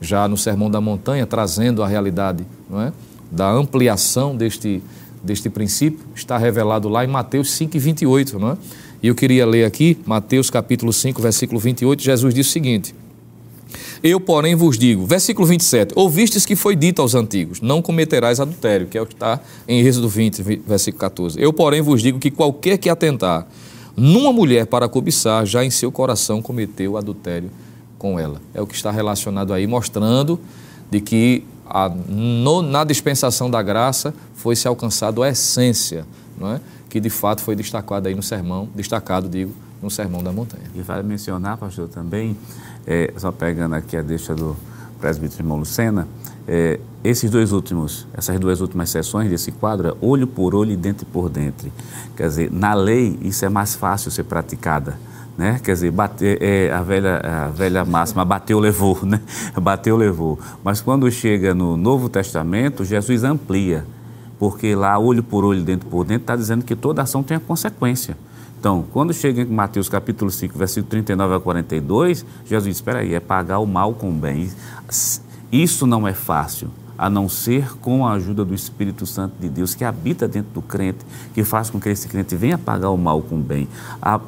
Já 0.00 0.26
no 0.28 0.36
Sermão 0.36 0.70
da 0.70 0.80
Montanha, 0.80 1.26
trazendo 1.26 1.82
a 1.82 1.88
realidade 1.88 2.46
não 2.70 2.80
é? 2.80 2.92
da 3.30 3.50
ampliação 3.50 4.36
deste, 4.36 4.82
deste 5.22 5.50
princípio, 5.50 6.00
está 6.14 6.38
revelado 6.38 6.88
lá 6.88 7.04
em 7.04 7.08
Mateus 7.08 7.50
5, 7.52 7.78
28, 7.78 8.38
não 8.38 8.52
é? 8.52 8.56
E 9.02 9.08
eu 9.08 9.14
queria 9.14 9.46
ler 9.46 9.64
aqui, 9.64 9.98
Mateus 10.06 10.50
capítulo 10.50 10.92
5, 10.92 11.20
versículo 11.20 11.60
28, 11.60 12.02
Jesus 12.02 12.34
diz 12.34 12.48
o 12.48 12.50
seguinte: 12.50 12.94
Eu, 14.02 14.20
porém, 14.20 14.54
vos 14.54 14.78
digo, 14.78 15.06
versículo 15.06 15.46
27, 15.46 15.92
ouvistes 15.96 16.46
que 16.46 16.56
foi 16.56 16.74
dito 16.74 17.02
aos 17.02 17.14
antigos, 17.14 17.60
não 17.60 17.82
cometerás 17.82 18.40
adultério, 18.40 18.86
que 18.86 18.96
é 18.96 19.02
o 19.02 19.06
que 19.06 19.14
está 19.14 19.40
em 19.66 19.80
Êxodo 19.80 20.08
20, 20.08 20.42
versículo 20.66 21.00
14. 21.00 21.40
Eu, 21.40 21.52
porém, 21.52 21.80
vos 21.80 22.00
digo 22.00 22.18
que 22.18 22.30
qualquer 22.30 22.78
que 22.78 22.88
atentar 22.88 23.46
numa 23.96 24.32
mulher 24.32 24.66
para 24.66 24.88
cobiçar, 24.88 25.44
já 25.44 25.64
em 25.64 25.70
seu 25.70 25.90
coração 25.90 26.40
cometeu 26.40 26.96
adultério 26.96 27.50
com 27.98 28.18
ela. 28.18 28.40
É 28.54 28.62
o 28.62 28.66
que 28.66 28.74
está 28.74 28.92
relacionado 28.92 29.52
aí, 29.52 29.66
mostrando 29.66 30.38
de 30.88 31.00
que 31.00 31.44
a, 31.66 31.88
no, 31.88 32.62
na 32.62 32.84
dispensação 32.84 33.50
da 33.50 33.60
graça 33.60 34.14
foi-se 34.34 34.68
alcançado 34.68 35.22
a 35.22 35.28
essência, 35.28 36.06
não 36.38 36.52
é? 36.52 36.60
que 36.88 37.00
de 37.00 37.10
fato 37.10 37.42
foi 37.42 37.54
destacado 37.54 38.06
aí 38.06 38.14
no 38.14 38.22
sermão, 38.22 38.68
destacado, 38.74 39.28
digo, 39.28 39.52
no 39.82 39.90
Sermão 39.90 40.22
da 40.22 40.32
Montanha. 40.32 40.64
E 40.74 40.82
vale 40.82 41.02
mencionar, 41.02 41.56
pastor, 41.56 41.88
também, 41.88 42.36
é, 42.86 43.12
só 43.16 43.30
pegando 43.30 43.74
aqui 43.74 43.96
a 43.96 44.02
deixa 44.02 44.34
do 44.34 44.56
presbítero 45.00 45.42
irmão 45.42 45.58
Lucena, 45.58 46.08
é, 46.46 46.80
esses 47.04 47.30
dois 47.30 47.52
últimos, 47.52 48.06
essas 48.12 48.38
duas 48.40 48.60
últimas 48.60 48.90
sessões 48.90 49.30
desse 49.30 49.52
quadro, 49.52 49.88
é 49.88 49.94
olho 50.00 50.26
por 50.26 50.54
olho 50.54 50.72
e 50.72 50.76
dente 50.76 51.04
por 51.04 51.28
dente. 51.28 51.72
Quer 52.16 52.28
dizer, 52.28 52.52
na 52.52 52.74
lei 52.74 53.18
isso 53.22 53.44
é 53.44 53.48
mais 53.48 53.74
fácil 53.74 54.10
ser 54.10 54.24
praticada. 54.24 54.98
Né? 55.36 55.60
Quer 55.62 55.74
dizer, 55.74 55.92
bater, 55.92 56.42
é, 56.42 56.72
a, 56.72 56.82
velha, 56.82 57.18
a 57.18 57.48
velha 57.48 57.84
máxima, 57.84 58.24
bateu, 58.24 58.58
levou, 58.58 58.98
né? 59.04 59.20
Bateu, 59.62 59.96
levou. 59.96 60.36
Mas 60.64 60.80
quando 60.80 61.08
chega 61.12 61.54
no 61.54 61.76
Novo 61.76 62.08
Testamento, 62.08 62.84
Jesus 62.84 63.22
amplia 63.22 63.84
porque 64.38 64.74
lá, 64.74 64.98
olho 64.98 65.22
por 65.22 65.44
olho, 65.44 65.62
dentro 65.62 65.88
por 65.88 66.04
dentro, 66.04 66.22
está 66.22 66.36
dizendo 66.36 66.64
que 66.64 66.76
toda 66.76 67.02
ação 67.02 67.22
tem 67.22 67.36
a 67.36 67.40
consequência. 67.40 68.16
Então, 68.58 68.84
quando 68.92 69.14
chega 69.14 69.42
em 69.42 69.46
Mateus 69.46 69.88
capítulo 69.88 70.30
5, 70.30 70.58
versículo 70.58 70.90
39 70.90 71.34
a 71.36 71.40
42, 71.40 72.26
Jesus 72.44 72.64
diz, 72.64 72.76
espera 72.76 73.00
aí, 73.00 73.14
é 73.14 73.20
pagar 73.20 73.60
o 73.60 73.66
mal 73.66 73.94
com 73.94 74.10
o 74.10 74.12
bem. 74.12 74.50
Isso 75.52 75.86
não 75.86 76.08
é 76.08 76.12
fácil, 76.12 76.68
a 76.96 77.08
não 77.08 77.28
ser 77.28 77.78
com 77.78 78.04
a 78.04 78.14
ajuda 78.14 78.44
do 78.44 78.52
Espírito 78.52 79.06
Santo 79.06 79.34
de 79.40 79.48
Deus, 79.48 79.76
que 79.76 79.84
habita 79.84 80.26
dentro 80.26 80.50
do 80.52 80.60
crente, 80.60 81.06
que 81.32 81.44
faz 81.44 81.70
com 81.70 81.80
que 81.80 81.88
esse 81.88 82.08
crente 82.08 82.34
venha 82.34 82.58
pagar 82.58 82.90
o 82.90 82.96
mal 82.98 83.22
com 83.22 83.36
o 83.36 83.42
bem. 83.42 83.68
A, 84.02 84.20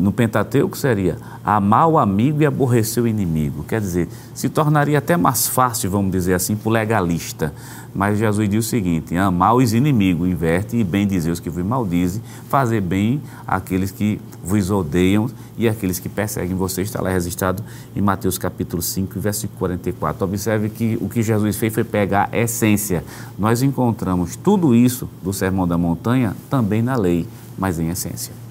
no 0.00 0.12
Pentateuco 0.12 0.76
seria 0.76 1.16
amar 1.44 1.88
o 1.88 1.98
amigo 1.98 2.40
e 2.40 2.46
aborrecer 2.46 3.02
o 3.02 3.08
inimigo. 3.08 3.64
Quer 3.64 3.80
dizer, 3.80 4.08
se 4.32 4.48
tornaria 4.48 4.98
até 4.98 5.16
mais 5.16 5.48
fácil, 5.48 5.90
vamos 5.90 6.12
dizer 6.12 6.34
assim, 6.34 6.54
para 6.54 6.68
o 6.68 6.72
legalista. 6.72 7.52
Mas 7.94 8.18
Jesus 8.18 8.48
diz 8.48 8.66
o 8.66 8.68
seguinte: 8.68 9.16
amar 9.16 9.54
os 9.54 9.72
inimigos, 9.72 10.28
inverte 10.28 10.76
e 10.76 10.82
bem 10.82 11.06
dizer 11.06 11.30
os 11.30 11.40
que 11.40 11.50
vos 11.50 11.64
maldizem, 11.64 12.22
fazer 12.48 12.80
bem 12.80 13.22
àqueles 13.46 13.90
que 13.90 14.20
vos 14.42 14.70
odeiam 14.70 15.28
e 15.56 15.68
aqueles 15.68 15.98
que 15.98 16.08
perseguem 16.08 16.56
vocês. 16.56 16.88
Está 16.88 17.00
lá 17.00 17.10
registrado 17.10 17.62
em 17.94 18.00
Mateus 18.00 18.36
capítulo 18.36 18.82
5, 18.82 19.18
versículo 19.20 19.58
44. 19.58 20.24
Observe 20.24 20.68
que 20.68 20.98
o 21.00 21.08
que 21.08 21.22
Jesus 21.22 21.56
fez 21.56 21.72
foi 21.72 21.84
pegar 21.84 22.28
a 22.32 22.38
essência. 22.38 23.04
Nós 23.38 23.62
encontramos 23.62 24.34
tudo 24.36 24.74
isso 24.74 25.08
do 25.22 25.32
Sermão 25.32 25.66
da 25.66 25.78
Montanha 25.78 26.36
também 26.50 26.82
na 26.82 26.96
lei, 26.96 27.26
mas 27.56 27.78
em 27.78 27.90
essência. 27.90 28.43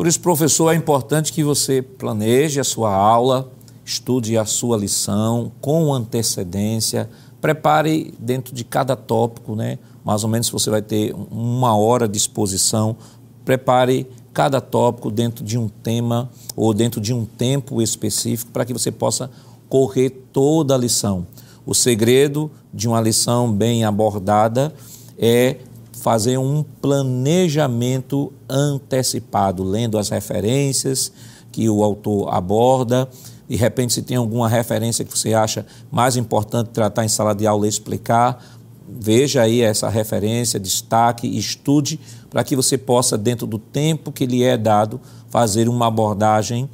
Por 0.00 0.06
isso, 0.06 0.20
professor, 0.20 0.72
é 0.72 0.74
importante 0.74 1.30
que 1.30 1.44
você 1.44 1.82
planeje 1.82 2.58
a 2.58 2.64
sua 2.64 2.90
aula, 2.90 3.52
estude 3.84 4.38
a 4.38 4.46
sua 4.46 4.78
lição 4.78 5.52
com 5.60 5.92
antecedência, 5.92 7.10
prepare 7.38 8.14
dentro 8.18 8.54
de 8.54 8.64
cada 8.64 8.96
tópico, 8.96 9.54
né? 9.54 9.78
Mais 10.02 10.24
ou 10.24 10.30
menos 10.30 10.48
você 10.48 10.70
vai 10.70 10.80
ter 10.80 11.14
uma 11.30 11.76
hora 11.76 12.08
de 12.08 12.16
exposição, 12.16 12.96
prepare 13.44 14.06
cada 14.32 14.58
tópico 14.58 15.10
dentro 15.10 15.44
de 15.44 15.58
um 15.58 15.68
tema 15.68 16.30
ou 16.56 16.72
dentro 16.72 16.98
de 16.98 17.12
um 17.12 17.26
tempo 17.26 17.82
específico 17.82 18.50
para 18.52 18.64
que 18.64 18.72
você 18.72 18.90
possa 18.90 19.30
correr 19.68 20.08
toda 20.32 20.74
a 20.74 20.78
lição. 20.78 21.26
O 21.66 21.74
segredo 21.74 22.50
de 22.72 22.88
uma 22.88 23.02
lição 23.02 23.52
bem 23.52 23.84
abordada 23.84 24.72
é 25.18 25.58
fazer 26.00 26.38
um 26.38 26.62
planejamento 26.62 28.32
antecipado, 28.48 29.62
lendo 29.62 29.98
as 29.98 30.08
referências 30.08 31.12
que 31.52 31.68
o 31.68 31.84
autor 31.84 32.32
aborda. 32.32 33.08
De 33.46 33.54
repente, 33.56 33.92
se 33.92 34.02
tem 34.02 34.16
alguma 34.16 34.48
referência 34.48 35.04
que 35.04 35.16
você 35.16 35.34
acha 35.34 35.66
mais 35.90 36.16
importante 36.16 36.70
tratar 36.70 37.04
em 37.04 37.08
sala 37.08 37.34
de 37.34 37.46
aula 37.46 37.66
e 37.66 37.68
explicar, 37.68 38.42
veja 38.88 39.42
aí 39.42 39.60
essa 39.60 39.90
referência, 39.90 40.58
destaque, 40.58 41.26
estude, 41.26 42.00
para 42.30 42.42
que 42.42 42.56
você 42.56 42.78
possa, 42.78 43.18
dentro 43.18 43.46
do 43.46 43.58
tempo 43.58 44.10
que 44.10 44.24
lhe 44.24 44.42
é 44.42 44.56
dado, 44.56 45.00
fazer 45.28 45.68
uma 45.68 45.88
abordagem 45.88 46.68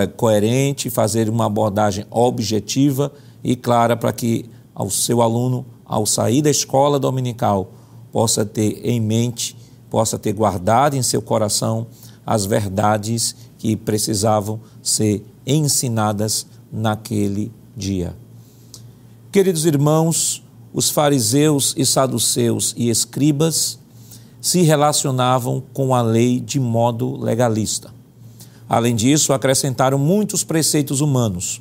é, 0.00 0.06
coerente, 0.06 0.88
fazer 0.88 1.28
uma 1.28 1.46
abordagem 1.46 2.06
objetiva 2.10 3.12
e 3.42 3.56
clara 3.56 3.96
para 3.96 4.12
que 4.12 4.48
o 4.74 4.88
seu 4.88 5.20
aluno, 5.20 5.66
ao 5.84 6.06
sair 6.06 6.42
da 6.42 6.50
escola 6.50 7.00
dominical, 7.00 7.72
possa 8.12 8.44
ter 8.44 8.80
em 8.84 9.00
mente, 9.00 9.56
possa 9.90 10.18
ter 10.18 10.32
guardado 10.32 10.94
em 10.94 11.02
seu 11.02 11.22
coração 11.22 11.86
as 12.24 12.44
verdades 12.44 13.34
que 13.58 13.74
precisavam 13.74 14.60
ser 14.82 15.24
ensinadas 15.46 16.46
naquele 16.70 17.50
dia. 17.76 18.14
Queridos 19.32 19.64
irmãos, 19.64 20.42
os 20.72 20.90
fariseus 20.90 21.74
e 21.76 21.84
saduceus 21.84 22.74
e 22.76 22.90
escribas 22.90 23.78
se 24.40 24.62
relacionavam 24.62 25.62
com 25.72 25.94
a 25.94 26.02
lei 26.02 26.40
de 26.40 26.58
modo 26.58 27.16
legalista. 27.16 27.90
Além 28.68 28.96
disso, 28.96 29.32
acrescentaram 29.32 29.98
muitos 29.98 30.42
preceitos 30.42 31.00
humanos. 31.00 31.60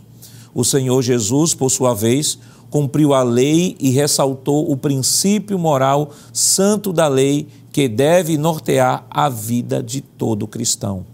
O 0.53 0.63
Senhor 0.63 1.01
Jesus, 1.01 1.53
por 1.53 1.69
sua 1.69 1.93
vez, 1.93 2.39
cumpriu 2.71 3.13
a 3.13 3.21
lei 3.21 3.75
e 3.79 3.91
ressaltou 3.91 4.71
o 4.71 4.77
princípio 4.77 5.59
moral 5.59 6.09
santo 6.33 6.91
da 6.91 7.07
lei 7.07 7.47
que 7.71 7.87
deve 7.87 8.37
nortear 8.37 9.05
a 9.09 9.29
vida 9.29 9.83
de 9.83 10.01
todo 10.01 10.47
cristão. 10.47 11.05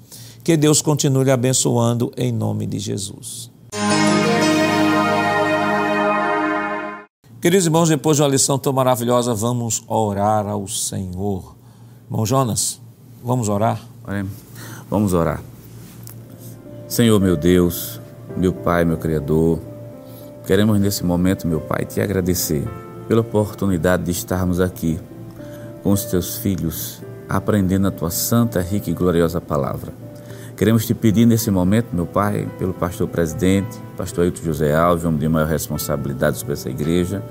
Que 0.43 0.55
Deus 0.55 0.81
continue 0.81 1.29
abençoando 1.29 2.13
em 2.15 2.31
nome 2.31 2.65
de 2.67 2.79
Jesus. 2.79 3.51
Queridos 7.41 7.65
irmãos, 7.65 7.89
depois 7.89 8.17
de 8.17 8.23
uma 8.23 8.29
lição 8.29 8.57
tão 8.57 8.71
maravilhosa, 8.71 9.33
vamos 9.33 9.83
orar 9.87 10.47
ao 10.47 10.67
Senhor. 10.67 11.55
Irmão 12.09 12.25
Jonas, 12.25 12.79
vamos 13.23 13.49
orar? 13.49 13.81
Vamos 14.89 15.13
orar. 15.13 15.41
Senhor, 16.87 17.19
meu 17.19 17.35
Deus, 17.35 17.99
meu 18.35 18.53
Pai, 18.53 18.85
meu 18.85 18.97
Criador, 18.97 19.59
queremos 20.47 20.79
nesse 20.79 21.03
momento, 21.03 21.45
meu 21.45 21.59
Pai, 21.59 21.83
te 21.83 21.99
agradecer 21.99 22.65
pela 23.05 23.19
oportunidade 23.19 24.03
de 24.03 24.11
estarmos 24.11 24.61
aqui 24.61 24.97
com 25.83 25.91
os 25.91 26.05
teus 26.05 26.37
filhos, 26.37 27.03
aprendendo 27.27 27.89
a 27.89 27.91
tua 27.91 28.09
santa, 28.09 28.61
rica 28.61 28.89
e 28.89 28.93
gloriosa 28.93 29.41
palavra. 29.41 29.91
Queremos 30.55 30.85
te 30.85 30.93
pedir 30.93 31.25
nesse 31.25 31.51
momento, 31.51 31.93
meu 31.93 32.05
Pai, 32.05 32.47
pelo 32.57 32.73
pastor 32.73 33.09
presidente, 33.09 33.77
pastor 33.97 34.23
Ailton 34.23 34.41
José 34.41 34.73
Alves, 34.73 35.03
homem 35.03 35.19
de 35.19 35.27
maior 35.27 35.49
responsabilidade 35.49 36.37
sobre 36.37 36.53
essa 36.53 36.69
igreja, 36.69 37.21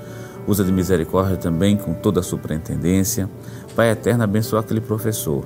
usa 0.45 0.63
de 0.63 0.71
misericórdia 0.71 1.37
também 1.37 1.75
com 1.75 1.95
toda 1.95 2.19
a 2.19 2.23
superintendência. 2.23 3.27
Pai 3.75 3.89
eterno, 3.89 4.23
abençoa 4.23 4.59
aquele 4.59 4.79
professor 4.79 5.43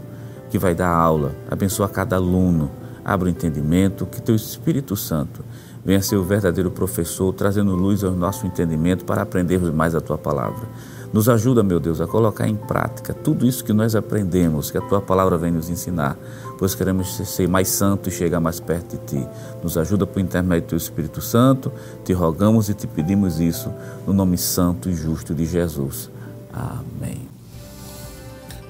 que 0.50 0.60
vai 0.60 0.76
dar 0.76 0.90
aula, 0.90 1.34
abençoa 1.50 1.88
cada 1.88 2.18
aluno, 2.18 2.70
abra 3.04 3.30
o 3.30 3.32
entendimento, 3.32 4.06
que 4.06 4.22
teu 4.22 4.36
Espírito 4.36 4.98
Santo 4.98 5.42
venha 5.84 6.02
ser 6.02 6.16
o 6.16 6.24
verdadeiro 6.24 6.72
professor, 6.72 7.34
trazendo 7.34 7.76
luz 7.76 8.04
ao 8.04 8.12
nosso 8.12 8.46
entendimento 8.46 9.06
para 9.06 9.22
aprendermos 9.22 9.72
mais 9.72 9.96
a 9.96 10.02
tua 10.02 10.18
palavra. 10.18 10.68
Nos 11.14 11.28
ajuda, 11.28 11.62
meu 11.62 11.80
Deus, 11.80 12.00
a 12.00 12.08
colocar 12.08 12.48
em 12.48 12.56
prática 12.56 13.14
tudo 13.14 13.46
isso 13.46 13.66
que 13.66 13.74
nós 13.74 13.96
aprendemos, 13.96 14.72
que 14.72 14.78
a 14.78 14.82
tua 14.82 15.02
palavra 15.02 15.38
vem 15.38 15.52
nos 15.52 15.70
ensinar, 15.70 16.18
pois 16.58 16.74
queremos 16.74 17.18
ser 17.18 17.50
mais 17.50 17.68
santos 17.68 18.14
e 18.14 18.16
chegar 18.16 18.40
mais 18.40 18.62
perto 18.62 18.98
de 18.98 19.06
ti. 19.06 19.28
Nos 19.62 19.78
ajuda 19.78 20.08
por 20.08 20.20
intermédio 20.20 20.68
do 20.68 20.70
teu 20.70 20.78
Espírito 20.78 21.22
Santo, 21.22 21.72
te 22.06 22.14
rogamos 22.14 22.70
e 22.70 22.74
te 22.74 22.88
pedimos 22.88 23.40
isso 23.42 23.70
no 24.08 24.14
nome 24.14 24.38
santo 24.38 24.90
e 24.90 24.94
justo 24.94 25.36
de 25.36 25.46
Jesus. 25.46 26.10
Amém. 26.54 27.31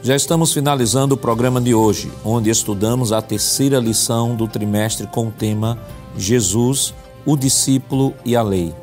Já 0.03 0.15
estamos 0.15 0.51
finalizando 0.51 1.13
o 1.13 1.17
programa 1.17 1.61
de 1.61 1.75
hoje, 1.75 2.11
onde 2.25 2.49
estudamos 2.49 3.11
a 3.11 3.21
terceira 3.21 3.77
lição 3.77 4.35
do 4.35 4.47
trimestre 4.47 5.05
com 5.05 5.27
o 5.27 5.31
tema 5.31 5.77
Jesus, 6.17 6.91
o 7.23 7.37
discípulo 7.37 8.11
e 8.25 8.35
a 8.35 8.41
lei. 8.41 8.73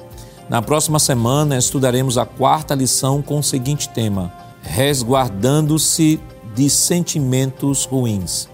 Na 0.48 0.62
próxima 0.62 1.00
semana 1.00 1.58
estudaremos 1.58 2.16
a 2.16 2.24
quarta 2.24 2.72
lição 2.72 3.20
com 3.20 3.40
o 3.40 3.42
seguinte 3.42 3.88
tema: 3.88 4.32
Resguardando-se 4.62 6.20
de 6.54 6.70
sentimentos 6.70 7.84
ruins. 7.84 8.48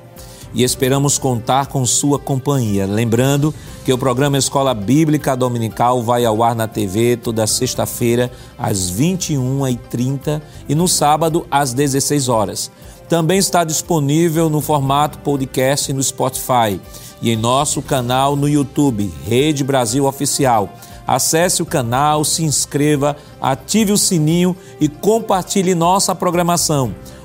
E 0.54 0.62
esperamos 0.62 1.18
contar 1.18 1.66
com 1.66 1.84
sua 1.84 2.18
companhia. 2.18 2.86
Lembrando 2.86 3.52
que 3.84 3.92
o 3.92 3.98
programa 3.98 4.38
Escola 4.38 4.72
Bíblica 4.72 5.36
Dominical 5.36 6.02
vai 6.02 6.24
ao 6.24 6.42
ar 6.42 6.54
na 6.54 6.68
TV 6.68 7.16
toda 7.16 7.46
sexta-feira 7.46 8.30
às 8.56 8.90
21h30 8.92 10.40
e 10.68 10.74
no 10.74 10.86
sábado 10.86 11.44
às 11.50 11.72
16 11.72 12.28
horas. 12.28 12.70
Também 13.08 13.38
está 13.38 13.64
disponível 13.64 14.48
no 14.48 14.60
formato 14.60 15.18
podcast 15.18 15.92
no 15.92 16.02
Spotify 16.02 16.80
e 17.20 17.30
em 17.30 17.36
nosso 17.36 17.82
canal 17.82 18.36
no 18.36 18.48
YouTube, 18.48 19.12
Rede 19.26 19.64
Brasil 19.64 20.06
Oficial. 20.06 20.70
Acesse 21.06 21.62
o 21.62 21.66
canal, 21.66 22.24
se 22.24 22.44
inscreva, 22.44 23.16
ative 23.40 23.92
o 23.92 23.98
sininho 23.98 24.56
e 24.80 24.88
compartilhe 24.88 25.74
nossa 25.74 26.14
programação. 26.14 26.94